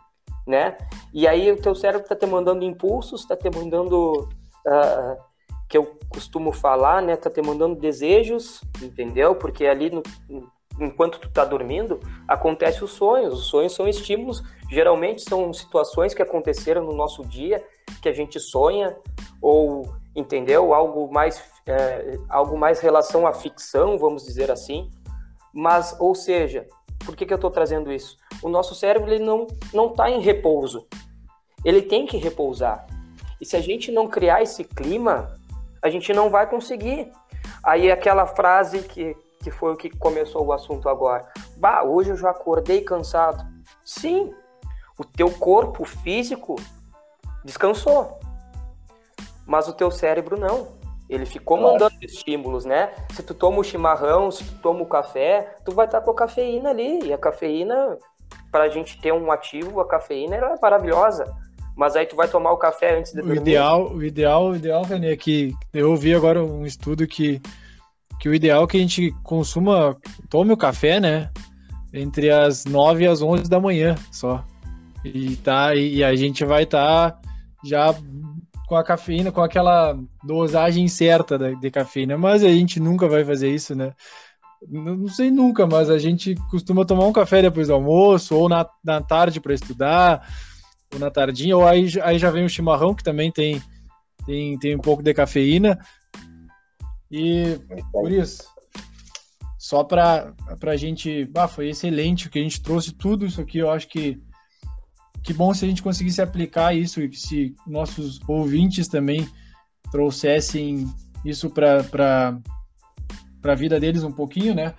né? 0.48 0.78
E 1.14 1.28
aí 1.28 1.52
o 1.52 1.62
teu 1.62 1.76
cérebro 1.76 2.08
tá 2.08 2.16
te 2.16 2.26
mandando 2.26 2.64
impulsos, 2.64 3.26
tá 3.26 3.36
te 3.36 3.50
mandando 3.50 4.28
uh, 4.66 5.31
que 5.72 5.78
eu 5.78 5.98
costumo 6.10 6.52
falar, 6.52 7.02
né? 7.02 7.16
Tá 7.16 7.30
te 7.30 7.42
mandando 7.42 7.80
desejos, 7.80 8.60
entendeu? 8.82 9.34
Porque 9.34 9.66
ali 9.66 9.90
no, 9.90 10.04
enquanto 10.78 11.18
tu 11.18 11.30
tá 11.30 11.46
dormindo, 11.46 11.98
acontece 12.28 12.84
os 12.84 12.92
sonhos. 12.92 13.34
Os 13.40 13.46
sonhos 13.46 13.74
são 13.74 13.88
estímulos, 13.88 14.44
geralmente 14.70 15.22
são 15.22 15.54
situações 15.54 16.14
que 16.14 16.22
aconteceram 16.22 16.84
no 16.84 16.92
noso 16.92 17.24
dia 17.24 17.66
que 18.02 18.10
a 18.10 18.12
gente 18.12 18.38
sonha 18.38 18.98
ou 19.42 19.96
entendeu 20.14 20.74
algo 20.74 21.10
mais 21.10 21.42
é, 21.66 22.20
algo 22.28 22.58
mais 22.58 22.82
relação 22.82 23.26
à 23.26 23.32
ficção, 23.32 23.98
vamos 23.98 24.26
dizer 24.26 24.52
assim. 24.52 24.90
Mas, 25.54 25.96
ou 26.02 26.14
seja, 26.14 26.68
por 27.06 27.16
que, 27.16 27.26
que 27.26 27.32
eu 27.32 27.36
estou 27.36 27.50
trazendo 27.50 27.94
isso? 27.94 28.18
O 28.44 28.50
nosso 28.50 28.76
cérebro 28.76 29.10
ele 29.10 29.24
não 29.24 29.48
não 29.74 29.88
está 29.88 30.10
em 30.10 30.20
repouso. 30.20 30.86
Ele 31.64 31.82
tem 31.82 32.06
que 32.06 32.18
repousar. 32.18 32.86
E 33.40 33.46
se 33.46 33.56
a 33.56 33.62
gente 33.62 33.92
não 33.92 34.08
criar 34.08 34.44
esse 34.44 34.64
clima, 34.64 35.34
a 35.82 35.90
gente 35.90 36.14
não 36.14 36.30
vai 36.30 36.48
conseguir. 36.48 37.12
Aí 37.64 37.92
aquela 37.92 38.26
frase 38.26 38.84
que, 38.84 39.16
que 39.44 39.52
foi 39.52 39.74
o 39.74 39.78
que 39.78 39.90
começou 39.90 40.46
o 40.46 40.54
assunto 40.54 40.88
agora. 40.88 41.28
Bah, 41.58 41.84
hoje 41.84 42.12
eu 42.12 42.16
já 42.16 42.30
acordei 42.30 42.82
cansado. 42.82 43.46
Sim, 43.84 44.34
o 44.98 45.04
teu 45.04 45.32
corpo 45.32 45.84
físico 45.84 46.56
descansou, 47.44 48.20
mas 49.46 49.68
o 49.68 49.74
teu 49.74 49.90
cérebro 49.90 50.40
não. 50.40 50.80
Ele 51.10 51.26
ficou 51.26 51.60
mandando 51.60 51.96
estímulos, 52.02 52.64
né? 52.64 52.94
Se 53.14 53.22
tu 53.22 53.34
toma 53.34 53.60
o 53.60 53.64
chimarrão, 53.64 54.32
se 54.32 54.46
tu 54.46 54.62
toma 54.62 54.82
o 54.82 54.86
café, 54.86 55.56
tu 55.66 55.74
vai 55.74 55.86
estar 55.86 56.00
com 56.00 56.12
a 56.12 56.16
cafeína 56.16 56.70
ali. 56.70 57.04
E 57.04 57.12
a 57.12 57.18
cafeína, 57.18 57.98
para 58.50 58.64
a 58.64 58.70
gente 58.70 59.00
ter 59.02 59.12
um 59.12 59.30
ativo, 59.30 59.82
a 59.82 59.88
cafeína 59.88 60.38
é 60.38 60.56
maravilhosa 60.62 61.26
mas 61.82 61.96
aí 61.96 62.06
tu 62.06 62.16
vai 62.16 62.28
tomar 62.28 62.52
o 62.52 62.58
café 62.58 63.00
antes 63.00 63.12
de 63.12 63.22
dormir. 63.22 63.40
O 63.40 63.42
ideal, 63.42 63.92
o 63.92 64.04
ideal, 64.04 64.50
o 64.50 64.56
ideal, 64.56 64.84
René, 64.84 65.14
é 65.14 65.18
que 65.18 65.52
eu 65.74 65.90
ouvi 65.90 66.14
agora 66.14 66.46
um 66.46 66.64
estudo 66.64 67.08
que, 67.08 67.42
que 68.20 68.30
o 68.30 68.36
ideal 68.36 68.64
é 68.66 68.68
que 68.68 68.78
a 68.78 68.80
gente 68.82 69.12
consuma, 69.24 69.98
tome 70.30 70.54
o 70.54 70.58
café, 70.58 71.00
né? 71.00 71.32
Entre 71.92 72.30
as 72.30 72.66
9 72.66 73.04
e 73.04 73.08
as 73.08 73.24
11 73.24 73.50
da 73.50 73.60
manhã 73.60 73.96
só. 74.12 74.46
E, 75.04 75.36
tá, 75.38 75.74
e, 75.74 76.04
a 76.04 76.16
gente 76.16 76.46
vai 76.46 76.66
estar 76.66 77.14
tá 77.14 77.22
já 77.66 77.96
com 78.68 78.76
a 78.76 78.84
cafeína, 78.84 79.32
com 79.32 79.42
aquela 79.42 79.98
dosagem 80.24 80.88
certa 80.88 81.56
de, 81.56 81.72
cafeína, 81.72 82.16
mas 82.16 82.44
a 82.44 82.50
gente 82.50 82.80
nunca 82.80 83.08
vai 83.08 83.26
fazer 83.26 83.50
isso, 83.50 83.74
né? 83.74 83.94
Não, 84.70 84.96
não 84.98 85.08
sei 85.08 85.32
nunca, 85.32 85.66
mas 85.66 85.90
a 85.90 85.98
gente 85.98 86.36
costuma 86.52 86.86
tomar 86.86 87.08
um 87.08 87.12
café 87.12 87.42
depois 87.42 87.70
do 87.70 87.74
almoço 87.74 88.36
ou 88.36 88.48
na, 88.48 88.70
na 88.84 89.02
tarde 89.02 89.42
para 89.42 89.56
estudar 89.56 90.22
ou 90.94 91.00
na 91.00 91.10
tardinha, 91.10 91.56
ou 91.56 91.68
aí, 91.68 91.88
aí 92.04 92.20
já 92.20 92.30
vem 92.30 92.46
o 92.46 92.50
chimarrão, 92.50 92.94
que 92.94 93.04
também 93.04 93.32
tem, 93.32 93.62
tem, 94.26 94.58
tem 94.60 94.76
um 94.76 94.80
pouco 94.80 95.04
de 95.04 95.14
cafeína. 95.14 95.80
E 97.10 97.60
por 97.92 98.12
isso, 98.12 98.44
só 99.58 99.84
para 99.84 100.34
a 100.62 100.76
gente. 100.76 101.30
Ah, 101.36 101.48
foi 101.48 101.70
excelente 101.70 102.28
o 102.28 102.30
que 102.30 102.40
a 102.40 102.44
gente 102.44 102.62
trouxe, 102.62 102.94
tudo 102.94 103.26
isso 103.26 103.42
aqui. 103.42 103.58
Eu 103.58 103.70
acho 103.70 103.88
que 103.88 104.22
que 105.24 105.34
bom 105.34 105.54
se 105.54 105.66
a 105.66 105.68
gente 105.68 105.84
conseguisse 105.84 106.22
aplicar 106.22 106.76
isso 106.76 107.02
e 107.02 107.14
se 107.14 107.56
nossos 107.68 108.20
ouvintes 108.28 108.88
também 108.88 109.28
trouxessem 109.92 110.88
isso 111.24 111.50
para 111.50 112.40
a 113.44 113.56
vida 113.56 113.80
deles 113.80 114.04
um 114.04 114.12
pouquinho, 114.12 114.56
né? 114.56 114.74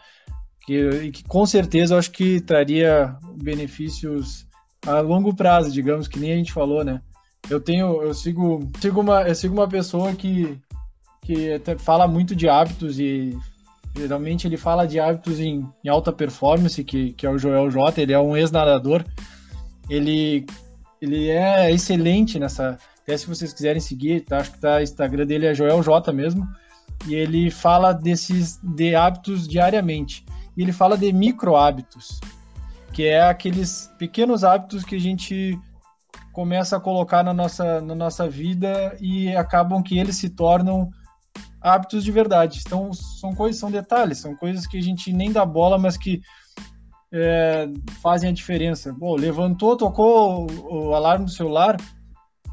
Que, 0.64 1.10
que 1.10 1.24
com 1.24 1.44
certeza 1.46 1.94
eu 1.94 1.98
acho 1.98 2.10
que 2.10 2.40
traria 2.40 3.16
benefícios 3.40 4.46
a 4.86 5.00
longo 5.00 5.34
prazo, 5.34 5.70
digamos, 5.70 6.08
que 6.08 6.18
nem 6.18 6.32
a 6.32 6.36
gente 6.36 6.52
falou, 6.52 6.84
né? 6.84 7.00
Eu 7.48 7.60
tenho, 7.60 8.02
eu 8.02 8.14
sigo, 8.14 8.70
sigo 8.80 9.00
uma, 9.00 9.22
eu 9.22 9.34
sigo 9.34 9.54
uma 9.54 9.68
pessoa 9.68 10.14
que, 10.14 10.58
que 11.22 11.60
fala 11.78 12.06
muito 12.06 12.34
de 12.34 12.48
hábitos 12.48 12.98
e 12.98 13.36
geralmente 13.96 14.46
ele 14.46 14.56
fala 14.56 14.86
de 14.86 14.98
hábitos 14.98 15.40
em, 15.40 15.68
em 15.84 15.88
alta 15.88 16.12
performance, 16.12 16.82
que, 16.84 17.12
que 17.12 17.26
é 17.26 17.30
o 17.30 17.38
Joel 17.38 17.70
J, 17.70 18.00
ele 18.00 18.12
é 18.12 18.18
um 18.18 18.36
ex-nadador. 18.36 19.04
Ele, 19.88 20.46
ele 21.00 21.28
é 21.28 21.70
excelente 21.70 22.38
nessa. 22.38 22.78
Até 23.02 23.16
se 23.16 23.26
vocês 23.26 23.52
quiserem 23.52 23.80
seguir, 23.80 24.20
tá? 24.20 24.38
Acho 24.38 24.52
que 24.52 24.60
tá, 24.60 24.76
o 24.76 24.82
Instagram 24.82 25.26
dele 25.26 25.46
é 25.46 25.54
Joel 25.54 25.82
J 25.82 26.12
mesmo. 26.12 26.46
E 27.06 27.14
ele 27.14 27.50
fala 27.50 27.92
desses 27.92 28.60
de 28.62 28.94
hábitos 28.94 29.48
diariamente. 29.48 30.24
E 30.56 30.62
ele 30.62 30.72
fala 30.72 30.96
de 30.96 31.12
micro 31.12 31.56
hábitos 31.56 32.20
que 32.92 33.06
é 33.06 33.22
aqueles 33.22 33.92
pequenos 33.98 34.44
hábitos 34.44 34.84
que 34.84 34.94
a 34.94 35.00
gente 35.00 35.58
começa 36.32 36.76
a 36.76 36.80
colocar 36.80 37.22
na 37.22 37.32
nossa, 37.32 37.80
na 37.80 37.94
nossa 37.94 38.28
vida 38.28 38.96
e 39.00 39.34
acabam 39.36 39.82
que 39.82 39.98
eles 39.98 40.16
se 40.16 40.30
tornam 40.30 40.90
hábitos 41.60 42.04
de 42.04 42.10
verdade. 42.10 42.60
Então, 42.64 42.92
são 42.92 43.34
coisas, 43.34 43.60
são 43.60 43.70
detalhes, 43.70 44.18
são 44.18 44.34
coisas 44.36 44.66
que 44.66 44.78
a 44.78 44.82
gente 44.82 45.12
nem 45.12 45.32
dá 45.32 45.44
bola, 45.44 45.78
mas 45.78 45.96
que 45.96 46.20
é, 47.12 47.66
fazem 48.02 48.30
a 48.30 48.32
diferença. 48.32 48.92
Bom, 48.92 49.14
levantou, 49.14 49.76
tocou 49.76 50.46
o, 50.50 50.88
o 50.88 50.94
alarme 50.94 51.26
do 51.26 51.30
celular, 51.30 51.76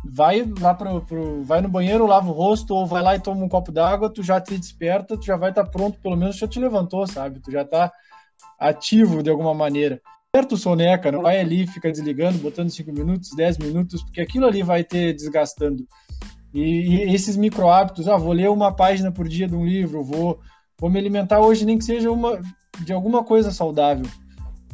vai 0.05 0.45
lá 0.59 0.73
pro, 0.73 1.01
pro, 1.01 1.43
vai 1.43 1.61
no 1.61 1.69
banheiro, 1.69 2.05
lava 2.05 2.29
o 2.29 2.33
rosto 2.33 2.73
ou 2.73 2.85
vai 2.85 3.01
lá 3.01 3.15
e 3.15 3.19
toma 3.19 3.43
um 3.43 3.49
copo 3.49 3.71
d'água, 3.71 4.09
tu 4.09 4.21
já 4.21 4.39
te 4.39 4.57
desperta, 4.57 5.17
tu 5.17 5.25
já 5.25 5.37
vai 5.37 5.49
estar 5.49 5.63
tá 5.63 5.69
pronto, 5.69 5.99
pelo 5.99 6.15
menos 6.15 6.37
já 6.37 6.47
te 6.47 6.59
levantou, 6.59 7.07
sabe? 7.07 7.39
Tu 7.39 7.51
já 7.51 7.63
está 7.63 7.91
ativo 8.59 9.23
de 9.23 9.29
alguma 9.29 9.53
maneira 9.53 10.01
certo 10.35 10.55
soneca, 10.57 11.11
não 11.11 11.23
vai 11.23 11.39
ali, 11.39 11.65
fica 11.65 11.91
desligando, 11.91 12.37
botando 12.37 12.69
5 12.69 12.91
minutos, 12.91 13.31
10 13.35 13.57
minutos, 13.57 14.03
porque 14.03 14.21
aquilo 14.21 14.45
ali 14.45 14.61
vai 14.61 14.83
ter 14.83 15.13
desgastando. 15.13 15.87
E, 16.53 16.61
e, 16.61 17.13
esses 17.13 17.35
micro 17.35 17.67
hábitos, 17.67 18.07
ah, 18.07 18.17
vou 18.17 18.31
ler 18.31 18.49
uma 18.49 18.71
página 18.75 19.11
por 19.11 19.27
dia 19.27 19.47
de 19.47 19.55
um 19.55 19.65
livro, 19.65 20.03
vou, 20.03 20.39
vou 20.79 20.89
me 20.89 20.99
alimentar 20.99 21.39
hoje, 21.39 21.65
nem 21.65 21.77
que 21.77 21.83
seja 21.83 22.11
uma, 22.11 22.39
de 22.79 22.93
alguma 22.93 23.23
coisa 23.23 23.51
saudável. 23.51 24.05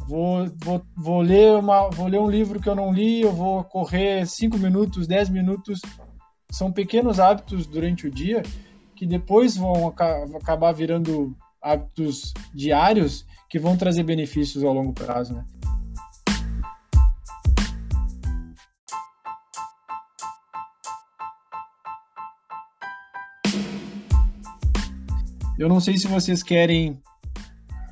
Vou, 0.06 0.46
vou, 0.62 0.82
vou, 0.94 1.20
ler 1.22 1.56
uma, 1.56 1.88
vou 1.88 2.06
ler 2.06 2.20
um 2.20 2.30
livro 2.30 2.60
que 2.60 2.68
eu 2.68 2.74
não 2.74 2.92
li, 2.92 3.22
eu 3.22 3.32
vou 3.32 3.64
correr 3.64 4.26
5 4.26 4.58
minutos, 4.58 5.06
10 5.06 5.30
minutos. 5.30 5.80
São 6.50 6.70
pequenos 6.70 7.18
hábitos 7.18 7.66
durante 7.66 8.06
o 8.06 8.10
dia 8.10 8.42
que 8.94 9.06
depois 9.06 9.56
vão 9.56 9.88
acabar 9.88 10.72
virando 10.72 11.36
hábitos 11.60 12.32
diários 12.54 13.26
que 13.48 13.58
vão 13.58 13.76
trazer 13.76 14.02
benefícios 14.02 14.64
ao 14.64 14.72
longo 14.72 14.92
prazo, 14.92 15.34
né? 15.34 15.44
Eu 25.58 25.70
não 25.70 25.80
sei 25.80 25.96
se 25.96 26.06
vocês 26.06 26.42
querem 26.42 27.00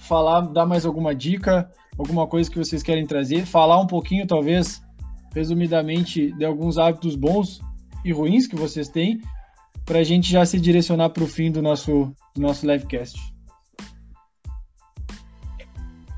falar, 0.01 0.43
dar 0.43 0.67
mais 0.67 0.85
alguma 0.85 1.15
dica, 1.15 1.71
alguma 1.99 2.27
coisa 2.27 2.51
que 2.51 2.59
vocês 2.59 2.83
querem 2.83 3.07
trazer, 3.07 3.47
falar 3.47 3.81
um 3.81 3.87
pouquinho, 3.87 4.27
talvez, 4.27 4.83
resumidamente, 5.35 6.31
de 6.33 6.45
alguns 6.45 6.77
hábitos 6.77 7.17
bons 7.17 7.61
e 8.05 8.13
ruins 8.13 8.47
que 8.47 8.55
vocês 8.55 8.89
têm, 8.89 9.19
para 9.87 10.01
a 10.01 10.05
gente 10.05 10.31
já 10.31 10.45
se 10.45 10.61
direcionar 10.61 11.11
para 11.11 11.25
o 11.25 11.27
fim 11.27 11.51
do 11.51 11.63
nosso, 11.63 12.15
do 12.35 12.41
nosso 12.43 12.67
livecast. 12.71 13.34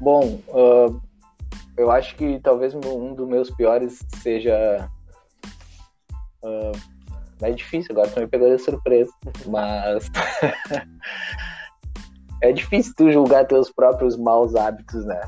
Bom, 0.00 0.40
uh, 0.48 1.00
eu 1.76 1.90
acho 1.90 2.16
que 2.16 2.38
talvez 2.40 2.74
um 2.74 3.14
dos 3.14 3.28
meus 3.28 3.50
piores 3.50 3.98
seja. 4.22 4.90
Uh, 6.42 6.72
é 7.42 7.50
difícil, 7.50 7.92
agora 7.92 8.08
tu 8.08 8.20
me 8.20 8.26
pegou 8.26 8.48
de 8.48 8.62
surpresa. 8.62 9.12
Mas. 9.46 10.10
é 12.42 12.52
difícil 12.52 12.94
tu 12.96 13.10
julgar 13.10 13.46
teus 13.46 13.70
próprios 13.70 14.16
maus 14.16 14.54
hábitos, 14.54 15.04
né? 15.04 15.20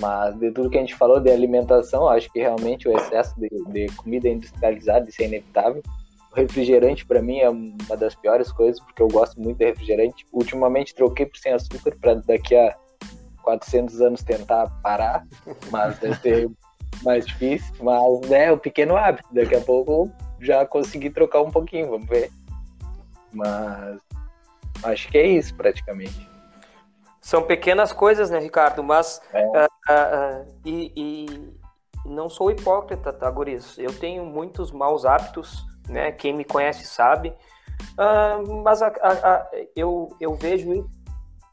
Mas 0.00 0.38
de 0.38 0.50
tudo 0.52 0.70
que 0.70 0.76
a 0.76 0.80
gente 0.80 0.94
falou 0.94 1.20
de 1.20 1.30
alimentação, 1.30 2.08
acho 2.08 2.30
que 2.30 2.40
realmente 2.40 2.86
o 2.86 2.96
excesso 2.96 3.34
de, 3.40 3.48
de 3.72 3.86
comida 3.96 4.28
industrializada 4.28 5.08
isso 5.08 5.22
é 5.22 5.26
inevitável. 5.26 5.82
O 6.32 6.36
refrigerante 6.36 7.06
para 7.06 7.22
mim 7.22 7.38
é 7.38 7.48
uma 7.48 7.96
das 7.98 8.14
piores 8.14 8.52
coisas 8.52 8.78
porque 8.80 9.00
eu 9.00 9.08
gosto 9.08 9.40
muito 9.40 9.56
de 9.56 9.64
refrigerante. 9.64 10.26
Ultimamente 10.32 10.94
troquei 10.94 11.24
por 11.24 11.38
sem 11.38 11.52
açúcar 11.52 11.96
para 11.98 12.14
daqui 12.14 12.54
a 12.54 12.76
400 13.46 14.00
anos 14.00 14.22
tentar 14.24 14.68
parar, 14.82 15.24
mas 15.70 15.96
deve 16.00 16.16
ser 16.16 16.50
mais 17.04 17.24
difícil. 17.24 17.72
Mas 17.80 18.28
né, 18.28 18.46
é 18.46 18.52
o 18.52 18.58
pequeno 18.58 18.96
hábito. 18.96 19.28
Daqui 19.30 19.54
a 19.54 19.60
pouco 19.60 20.10
já 20.40 20.66
consegui 20.66 21.10
trocar 21.10 21.42
um 21.42 21.50
pouquinho, 21.50 21.90
vamos 21.90 22.08
ver. 22.08 22.30
Mas 23.32 24.00
acho 24.82 25.08
que 25.08 25.16
é 25.16 25.26
isso 25.28 25.54
praticamente. 25.54 26.28
São 27.20 27.42
pequenas 27.42 27.92
coisas, 27.92 28.30
né, 28.30 28.40
Ricardo? 28.40 28.82
Mas 28.82 29.22
é. 29.32 29.46
uh, 29.46 29.50
uh, 29.52 30.42
uh, 30.42 30.54
e, 30.64 30.92
e, 30.96 31.56
não 32.04 32.28
sou 32.28 32.50
hipócrita, 32.50 33.12
tá, 33.12 33.30
Guris? 33.30 33.78
Eu 33.78 33.96
tenho 33.96 34.24
muitos 34.24 34.72
maus 34.72 35.04
hábitos, 35.04 35.64
né? 35.88 36.10
Quem 36.10 36.34
me 36.34 36.44
conhece 36.44 36.84
sabe. 36.84 37.32
mas 38.62 38.82
a, 38.82 38.88
a, 38.88 39.12
a, 39.12 39.50
eu, 39.74 40.16
eu 40.20 40.34
vejo 40.34 40.88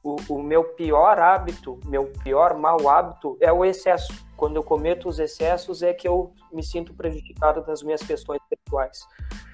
o, 0.04 0.18
o, 0.28 0.44
meu 0.44 0.64
pior 0.64 1.18
hábito, 1.18 1.80
meu 1.86 2.12
pior 2.24 2.58
mau 2.58 2.90
hábito 2.90 3.38
é 3.40 3.52
o 3.52 3.64
excesso. 3.64 4.14
Quando 4.36 4.58
eu 4.58 4.64
cometo 4.64 5.08
os 5.08 5.18
excessos 5.18 5.82
é 5.82 5.94
que 5.94 6.08
eu 6.08 6.34
me 6.52 6.62
sinto 6.62 6.94
prejudicado 6.94 7.64
nas 7.66 7.82
minhas 7.82 8.04
questões 8.04 8.42
pessoais. 8.50 9.00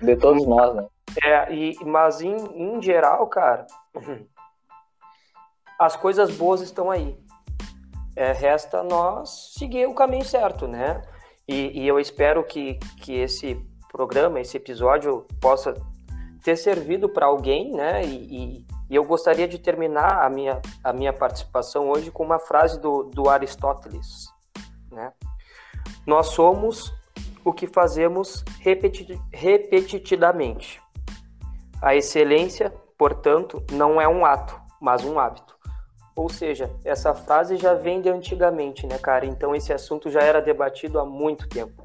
De 0.01 0.15
todos 0.15 0.45
nós, 0.47 0.75
né? 0.75 0.87
É, 1.23 1.53
e, 1.53 1.77
mas 1.85 2.21
em, 2.21 2.35
em 2.35 2.81
geral, 2.81 3.27
cara, 3.27 3.67
as 5.79 5.95
coisas 5.95 6.35
boas 6.35 6.61
estão 6.61 6.89
aí. 6.89 7.17
É, 8.15 8.31
resta 8.31 8.83
nós 8.83 9.53
seguir 9.53 9.87
o 9.87 9.93
caminho 9.93 10.25
certo, 10.25 10.67
né? 10.67 11.01
E, 11.47 11.83
e, 11.83 11.87
eu 11.87 11.99
espero 11.99 12.43
que, 12.43 12.77
que 13.01 13.13
esse 13.13 13.55
programa, 13.91 14.39
esse 14.39 14.57
episódio, 14.57 15.25
possa 15.39 15.73
ter 16.43 16.55
servido 16.55 17.07
para 17.07 17.27
alguém, 17.27 17.71
né? 17.71 18.03
E, 18.03 18.15
e, 18.59 18.67
e, 18.89 18.95
eu 18.95 19.03
gostaria 19.03 19.47
de 19.47 19.59
terminar 19.59 20.25
a 20.25 20.29
minha, 20.29 20.61
a 20.83 20.91
minha 20.91 21.13
participação 21.13 21.89
hoje 21.89 22.11
com 22.11 22.23
uma 22.23 22.39
frase 22.39 22.79
do, 22.79 23.03
do 23.03 23.29
Aristóteles, 23.29 24.27
né? 24.91 25.13
Nós 26.05 26.27
somos 26.27 26.93
o 27.43 27.53
que 27.53 27.67
fazemos 27.67 28.43
repeti 28.59 29.19
repetidamente. 29.31 30.81
A 31.81 31.95
excelência, 31.95 32.73
portanto, 32.97 33.63
não 33.71 34.01
é 34.01 34.07
um 34.07 34.25
ato, 34.25 34.59
mas 34.81 35.03
um 35.05 35.19
hábito. 35.19 35.57
Ou 36.15 36.27
seja, 36.27 36.69
essa 36.83 37.13
frase 37.13 37.55
já 37.55 37.73
vem 37.73 38.01
de 38.01 38.09
antigamente, 38.09 38.85
né, 38.85 38.97
cara? 38.97 39.25
Então 39.25 39.55
esse 39.55 39.71
assunto 39.71 40.09
já 40.09 40.19
era 40.19 40.41
debatido 40.41 40.99
há 40.99 41.05
muito 41.05 41.47
tempo. 41.47 41.81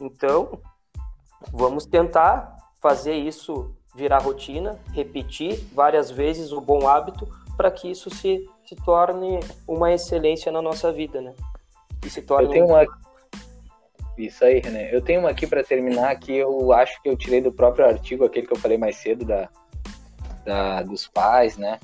Então, 0.00 0.60
vamos 1.52 1.84
tentar 1.84 2.56
fazer 2.80 3.14
isso 3.14 3.75
virar 3.96 4.18
rotina, 4.18 4.78
repetir 4.92 5.58
várias 5.72 6.10
vezes 6.10 6.52
o 6.52 6.60
bom 6.60 6.86
hábito 6.86 7.28
para 7.56 7.70
que 7.70 7.90
isso 7.90 8.10
se, 8.10 8.48
se 8.66 8.76
torne 8.76 9.40
uma 9.66 9.92
excelência 9.92 10.52
na 10.52 10.60
nossa 10.60 10.92
vida, 10.92 11.20
né? 11.20 11.32
E 12.04 12.10
se 12.10 12.22
torne 12.22 12.46
eu 12.46 12.50
tenho 12.50 12.66
uma 12.66 12.86
isso 14.18 14.44
aí, 14.44 14.60
René. 14.60 14.94
Eu 14.94 15.02
tenho 15.02 15.20
uma 15.20 15.30
aqui 15.30 15.46
para 15.46 15.62
terminar 15.62 16.14
que 16.16 16.34
eu 16.34 16.72
acho 16.72 17.02
que 17.02 17.08
eu 17.08 17.16
tirei 17.16 17.40
do 17.40 17.52
próprio 17.52 17.84
artigo, 17.84 18.24
aquele 18.24 18.46
que 18.46 18.52
eu 18.52 18.58
falei 18.58 18.78
mais 18.78 18.96
cedo 18.96 19.26
da, 19.26 19.48
da 20.42 20.82
dos 20.82 21.06
pais, 21.06 21.58
né? 21.58 21.78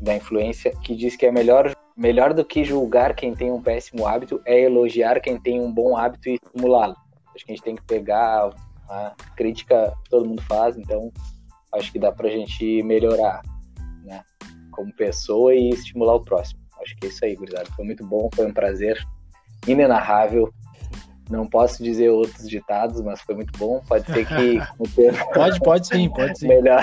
da 0.00 0.14
influência 0.14 0.70
que 0.82 0.94
diz 0.94 1.16
que 1.16 1.26
é 1.26 1.32
melhor, 1.32 1.74
melhor 1.96 2.34
do 2.34 2.44
que 2.44 2.64
julgar 2.64 3.14
quem 3.14 3.34
tem 3.34 3.50
um 3.50 3.62
péssimo 3.62 4.06
hábito 4.06 4.40
é 4.44 4.60
elogiar 4.60 5.20
quem 5.20 5.38
tem 5.38 5.60
um 5.60 5.72
bom 5.72 5.96
hábito 5.96 6.28
e 6.28 6.34
estimulá-lo. 6.34 6.96
Acho 7.34 7.44
que 7.44 7.52
a 7.52 7.54
gente 7.54 7.64
tem 7.64 7.76
que 7.76 7.82
pegar 7.82 8.50
a 8.88 9.14
crítica 9.36 9.94
que 10.04 10.10
todo 10.10 10.26
mundo 10.26 10.42
faz, 10.42 10.76
então 10.76 11.12
acho 11.76 11.92
que 11.92 11.98
dá 11.98 12.12
pra 12.12 12.28
gente 12.28 12.82
melhorar, 12.82 13.42
né, 14.04 14.22
como 14.70 14.92
pessoa 14.94 15.54
e 15.54 15.70
estimular 15.70 16.14
o 16.14 16.22
próximo. 16.22 16.60
Acho 16.82 16.96
que 16.96 17.06
é 17.06 17.08
isso 17.08 17.24
aí, 17.24 17.34
gurizada. 17.34 17.66
Foi 17.74 17.84
muito 17.84 18.06
bom, 18.06 18.28
foi 18.34 18.46
um 18.46 18.52
prazer 18.52 18.98
inenarrável. 19.66 20.52
Não 21.28 21.46
posso 21.46 21.82
dizer 21.82 22.10
outros 22.10 22.48
ditados, 22.48 23.00
mas 23.00 23.20
foi 23.20 23.34
muito 23.34 23.56
bom. 23.58 23.82
Pode 23.88 24.06
ser 24.06 24.26
que. 24.26 24.58
pode, 25.34 25.58
pode 25.60 25.86
sim, 25.88 26.08
pode 26.10 26.38
sim. 26.38 26.46
Melhor. 26.46 26.80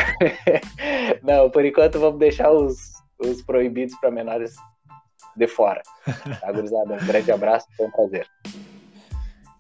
Não, 1.24 1.50
por 1.50 1.64
enquanto 1.64 2.00
vamos 2.00 2.20
deixar 2.20 2.52
os, 2.52 2.76
os 3.20 3.42
proibidos 3.42 3.96
para 4.00 4.12
menores 4.12 4.54
de 5.36 5.48
fora. 5.48 5.82
Tá, 6.42 6.52
gurizada? 6.52 6.96
Um 6.96 7.06
grande 7.06 7.32
abraço, 7.32 7.68
foi 7.78 7.88
um 7.88 7.92
prazer. 7.92 8.28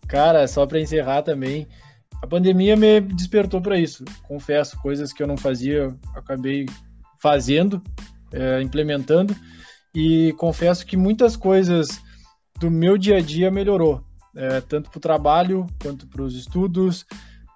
Cara, 0.07 0.47
só 0.47 0.65
para 0.67 0.79
encerrar 0.79 1.21
também, 1.21 1.67
a 2.23 2.27
pandemia 2.27 2.77
me 2.77 3.01
despertou 3.01 3.61
para 3.61 3.77
isso. 3.77 4.05
Confesso, 4.23 4.79
coisas 4.81 5.11
que 5.11 5.21
eu 5.21 5.27
não 5.27 5.35
fazia, 5.35 5.93
acabei 6.15 6.65
fazendo, 7.21 7.83
é, 8.31 8.61
implementando, 8.61 9.35
e 9.93 10.33
confesso 10.37 10.85
que 10.85 10.95
muitas 10.95 11.35
coisas 11.35 12.01
do 12.61 12.71
meu 12.71 12.97
dia 12.97 13.17
a 13.17 13.21
dia 13.21 13.51
melhorou, 13.51 14.01
é, 14.37 14.61
tanto 14.61 14.89
para 14.89 14.97
o 14.97 15.01
trabalho 15.01 15.65
quanto 15.81 16.07
para 16.07 16.23
os 16.23 16.33
estudos. 16.33 17.05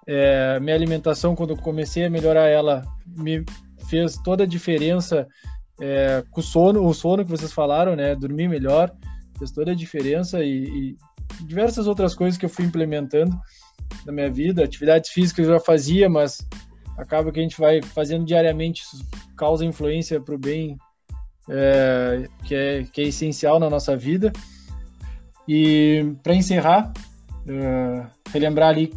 É, 0.06 0.60
minha 0.60 0.76
alimentação, 0.76 1.34
quando 1.34 1.54
eu 1.54 1.56
comecei 1.56 2.04
a 2.04 2.10
melhorar 2.10 2.48
ela, 2.48 2.84
me 3.06 3.46
fez 3.88 4.18
toda 4.18 4.42
a 4.44 4.46
diferença 4.46 5.26
é, 5.80 6.22
com 6.30 6.40
o 6.40 6.44
sono, 6.44 6.86
o 6.86 6.92
sono 6.92 7.24
que 7.24 7.30
vocês 7.30 7.54
falaram, 7.54 7.96
né? 7.96 8.14
Dormir 8.14 8.48
melhor, 8.48 8.94
fez 9.38 9.50
toda 9.50 9.72
a 9.72 9.74
diferença 9.74 10.44
e, 10.44 10.64
e, 10.64 10.96
diversas 11.46 11.86
outras 11.86 12.14
coisas 12.14 12.38
que 12.38 12.44
eu 12.44 12.50
fui 12.50 12.66
implementando 12.66 13.34
na 14.04 14.12
minha 14.12 14.30
vida. 14.30 14.64
Atividades 14.64 15.10
físicas 15.10 15.46
eu 15.46 15.54
já 15.54 15.60
fazia, 15.60 16.08
mas 16.08 16.46
acaba 16.96 17.32
que 17.32 17.38
a 17.38 17.42
gente 17.42 17.58
vai 17.58 17.80
fazendo 17.82 18.24
diariamente, 18.24 18.82
causa 19.36 19.64
influência 19.64 20.20
para 20.20 20.34
o 20.34 20.38
bem 20.38 20.76
é, 21.48 22.28
que, 22.44 22.54
é, 22.54 22.84
que 22.84 23.00
é 23.00 23.04
essencial 23.04 23.58
na 23.58 23.70
nossa 23.70 23.96
vida. 23.96 24.32
E 25.46 26.14
para 26.22 26.34
encerrar, 26.34 26.92
é, 27.46 28.06
relembrar 28.30 28.70
ali 28.70 28.92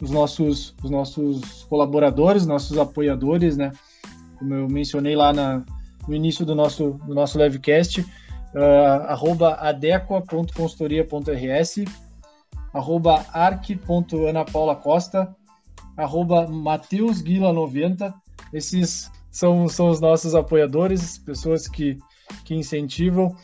os 0.00 0.10
nossos, 0.10 0.74
os 0.82 0.90
nossos 0.90 1.64
colaboradores, 1.64 2.46
nossos 2.46 2.76
apoiadores, 2.76 3.56
né? 3.56 3.70
Como 4.38 4.54
eu 4.54 4.68
mencionei 4.68 5.16
lá 5.16 5.32
na, 5.32 5.64
no 6.06 6.14
início 6.14 6.44
do 6.44 6.54
nosso, 6.54 7.00
do 7.06 7.14
nosso 7.14 7.38
livecast, 7.38 8.04
uh, 8.54 9.08
arroba 9.08 9.54
adequa.consultoria.rs, 9.54 11.84
arroba 12.74 13.24
arc.anapaulacosta, 13.32 15.34
arroba 15.96 16.46
mateusguila90. 16.48 18.12
Esses 18.52 19.10
são, 19.30 19.66
são 19.68 19.88
os 19.88 20.00
nossos 20.00 20.34
apoiadores, 20.34 21.16
pessoas 21.18 21.68
que, 21.68 21.96
que 22.44 22.54
incentivam 22.54 23.34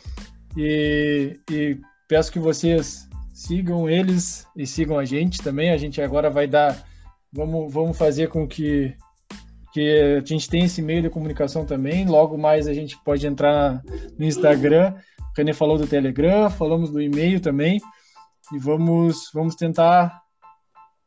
e, 0.55 1.39
e 1.49 1.79
peço 2.07 2.31
que 2.31 2.39
vocês 2.39 3.09
sigam 3.33 3.89
eles 3.89 4.45
e 4.55 4.67
sigam 4.67 4.99
a 4.99 5.05
gente 5.05 5.41
também. 5.41 5.71
A 5.71 5.77
gente 5.77 5.99
agora 6.01 6.29
vai 6.29 6.45
dar, 6.45 6.85
vamos, 7.31 7.73
vamos 7.73 7.97
fazer 7.97 8.27
com 8.27 8.47
que 8.47 8.95
que 9.73 10.17
a 10.17 10.25
gente 10.25 10.49
tem 10.49 10.65
esse 10.65 10.81
meio 10.81 11.01
de 11.01 11.09
comunicação 11.09 11.65
também. 11.65 12.05
Logo 12.05 12.37
mais 12.37 12.67
a 12.67 12.73
gente 12.73 12.97
pode 13.05 13.25
entrar 13.25 13.81
no 14.19 14.25
Instagram. 14.25 14.93
O 15.17 15.23
René 15.37 15.53
falou 15.53 15.77
do 15.77 15.87
Telegram, 15.87 16.49
falamos 16.49 16.91
do 16.91 17.01
e-mail 17.01 17.39
também. 17.39 17.79
E 18.53 18.59
vamos, 18.59 19.29
vamos 19.33 19.55
tentar 19.55 20.21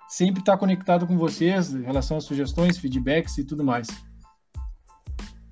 sempre 0.09 0.41
estar 0.41 0.57
conectado 0.57 1.07
com 1.07 1.17
vocês 1.17 1.73
em 1.75 1.83
relação 1.83 2.17
às 2.17 2.25
sugestões, 2.25 2.79
feedbacks 2.79 3.37
e 3.39 3.45
tudo 3.45 3.65
mais. 3.65 3.89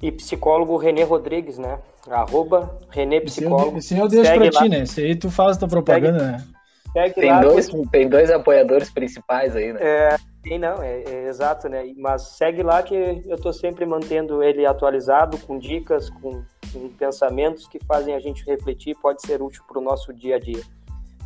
E 0.00 0.10
psicólogo 0.10 0.76
René 0.76 1.04
Rodrigues, 1.04 1.58
né? 1.58 1.78
Arroba 2.10 2.78
René 2.90 3.20
Psicólogo. 3.20 3.78
Esse, 3.78 3.96
eu 3.96 4.08
deixo 4.08 4.34
para 4.34 4.50
ti, 4.50 4.68
né? 4.68 4.80
Esse 4.80 5.00
aí 5.00 5.14
tu 5.14 5.30
faz 5.30 5.56
a 5.56 5.60
tua 5.60 5.68
propaganda, 5.68 6.18
Segue. 6.18 6.32
né? 6.32 7.10
tem, 7.10 7.40
dois, 7.40 7.68
tem 7.90 8.08
dois 8.08 8.30
apoiadores 8.30 8.90
principais 8.90 9.54
aí, 9.54 9.72
né? 9.72 9.80
É, 9.80 10.16
tem 10.42 10.58
não, 10.58 10.82
é, 10.82 11.02
é, 11.02 11.28
exato, 11.28 11.68
né? 11.68 11.92
Mas 11.96 12.22
segue 12.36 12.62
lá 12.62 12.82
que 12.82 12.94
eu 12.94 13.36
estou 13.36 13.52
sempre 13.52 13.86
mantendo 13.86 14.42
ele 14.42 14.66
atualizado, 14.66 15.38
com 15.38 15.56
dicas, 15.56 16.10
com, 16.10 16.42
com, 16.72 16.88
pensamentos 16.98 17.68
que 17.68 17.78
fazem 17.86 18.14
a 18.14 18.18
gente 18.18 18.44
refletir, 18.44 18.96
pode 19.00 19.22
ser 19.22 19.40
útil 19.40 19.62
para 19.68 19.78
o 19.78 19.82
nosso 19.82 20.12
dia 20.12 20.36
a 20.36 20.38
dia. 20.40 20.62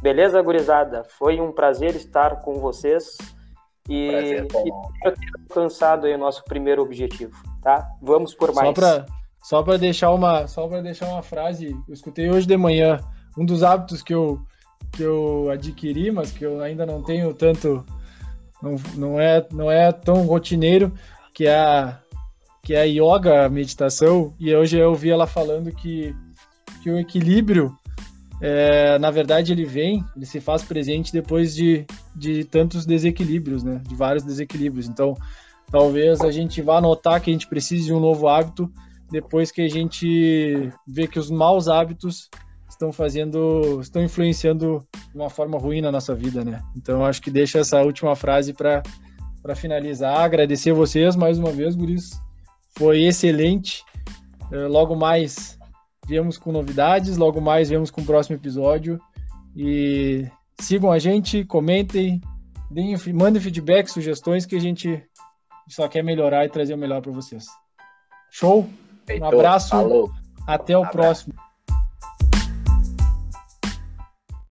Beleza, 0.07 0.41
gurizada? 0.41 1.03
Foi 1.19 1.41
um 1.41 1.51
prazer 1.51 1.97
estar 1.97 2.37
com 2.37 2.61
vocês 2.61 3.19
e, 3.89 4.09
prazer, 4.09 4.47
e 4.47 5.03
ter 5.03 5.15
alcançado 5.49 6.07
aí 6.07 6.15
o 6.15 6.19
nosso 6.19 6.45
primeiro 6.45 6.81
objetivo, 6.81 7.37
tá? 7.61 7.91
Vamos 8.01 8.33
por 8.33 8.55
mais. 8.55 8.69
Só 8.69 8.73
para 8.73 9.07
só 9.43 9.63
para 9.65 9.77
deixar 9.77 10.13
uma 10.13 10.47
só 10.47 10.69
para 10.69 10.81
deixar 10.81 11.09
uma 11.09 11.23
frase, 11.23 11.77
eu 11.89 11.93
escutei 11.93 12.31
hoje 12.31 12.47
de 12.47 12.57
manhã 12.57 13.01
um 13.37 13.45
dos 13.45 13.65
hábitos 13.65 14.01
que 14.01 14.15
eu, 14.15 14.41
que 14.93 15.03
eu 15.03 15.51
adquiri, 15.51 16.13
mas 16.13 16.31
que 16.31 16.47
eu 16.47 16.61
ainda 16.61 16.87
não 16.87 17.03
tenho 17.03 17.35
tanto, 17.35 17.85
não, 18.63 18.77
não, 18.95 19.21
é, 19.21 19.45
não 19.51 19.69
é 19.69 19.91
tão 19.91 20.25
rotineiro, 20.25 20.93
que 21.35 21.49
é 21.49 21.59
a, 21.59 21.99
que 22.63 22.75
é 22.75 22.83
a 22.83 22.85
yoga, 22.85 23.47
a 23.47 23.49
meditação, 23.49 24.33
e 24.39 24.55
hoje 24.55 24.79
eu 24.79 24.91
ouvi 24.91 25.11
ela 25.11 25.27
falando 25.27 25.73
que, 25.73 26.15
que 26.81 26.91
o 26.91 26.97
equilíbrio, 26.97 27.77
é, 28.41 28.99
na 28.99 29.11
verdade, 29.11 29.53
ele 29.53 29.65
vem, 29.65 30.05
ele 30.15 30.27
se 30.27 30.41
faz 30.41 30.63
presente 30.63 31.13
depois 31.13 31.55
de, 31.55 31.87
de 32.15 32.45
tantos 32.45 32.85
desequilíbrios, 32.85 33.63
né? 33.63 33.81
De 33.87 33.95
vários 33.95 34.23
desequilíbrios. 34.23 34.89
Então, 34.89 35.15
talvez 35.71 36.21
a 36.21 36.31
gente 36.31 36.61
vá 36.61 36.81
notar 36.81 37.21
que 37.21 37.31
a 37.31 37.33
gente 37.33 37.49
precise 37.49 37.87
de 37.87 37.95
um 37.95 38.01
novo 38.01 38.29
hábito 38.29 38.71
depois 39.11 39.51
que 39.51 39.63
a 39.63 39.69
gente 39.69 40.71
vê 40.87 41.07
que 41.07 41.19
os 41.19 41.31
maus 41.31 41.69
hábitos 41.69 42.29
estão 42.69 42.93
fazendo, 42.93 43.81
estão 43.81 44.03
influenciando 44.03 44.87
de 44.93 45.17
uma 45.17 45.31
forma 45.31 45.59
ruim 45.59 45.81
na 45.81 45.91
nossa 45.91 46.15
vida, 46.15 46.45
né? 46.45 46.63
Então 46.77 47.05
acho 47.05 47.23
que 47.23 47.31
deixa 47.31 47.61
essa 47.61 47.83
última 47.83 48.15
frase 48.15 48.53
para 48.53 48.83
para 49.43 49.55
finalizar, 49.55 50.19
agradecer 50.19 50.73
vocês 50.73 51.15
mais 51.15 51.39
uma 51.39 51.53
vez, 51.53 51.77
guris. 51.77 52.21
Foi 52.77 53.05
excelente. 53.05 53.85
Eh, 54.51 54.67
logo 54.67 54.97
mais 54.97 55.56
viemos 56.07 56.39
com 56.39 56.53
novidades, 56.53 57.17
logo 57.17 57.41
mais 57.41 57.69
viemos 57.69 57.91
com 57.91 58.01
o 58.01 58.05
próximo 58.05 58.37
episódio 58.37 59.01
e 59.55 60.27
sigam 60.61 60.93
a 60.93 60.99
gente, 60.99 61.45
comentem, 61.45 62.21
deem, 62.71 62.97
mandem 63.13 63.43
feedback, 63.43 63.89
sugestões 63.89 64.47
que 64.47 64.57
a 64.57 64.61
gente 64.61 65.03
só 65.69 65.89
quer 65.89 66.03
melhorar 66.03 66.45
e 66.45 66.49
trazer 66.49 66.75
o 66.75 66.79
melhor 66.79 67.03
para 67.03 67.13
vocês. 67.13 67.47
Show? 68.31 68.69
Um 69.21 69.25
abraço. 69.25 69.71
Falou. 69.71 70.11
Até 70.47 70.77
o 70.77 70.85
abraço. 70.85 70.93
próximo. 71.27 71.46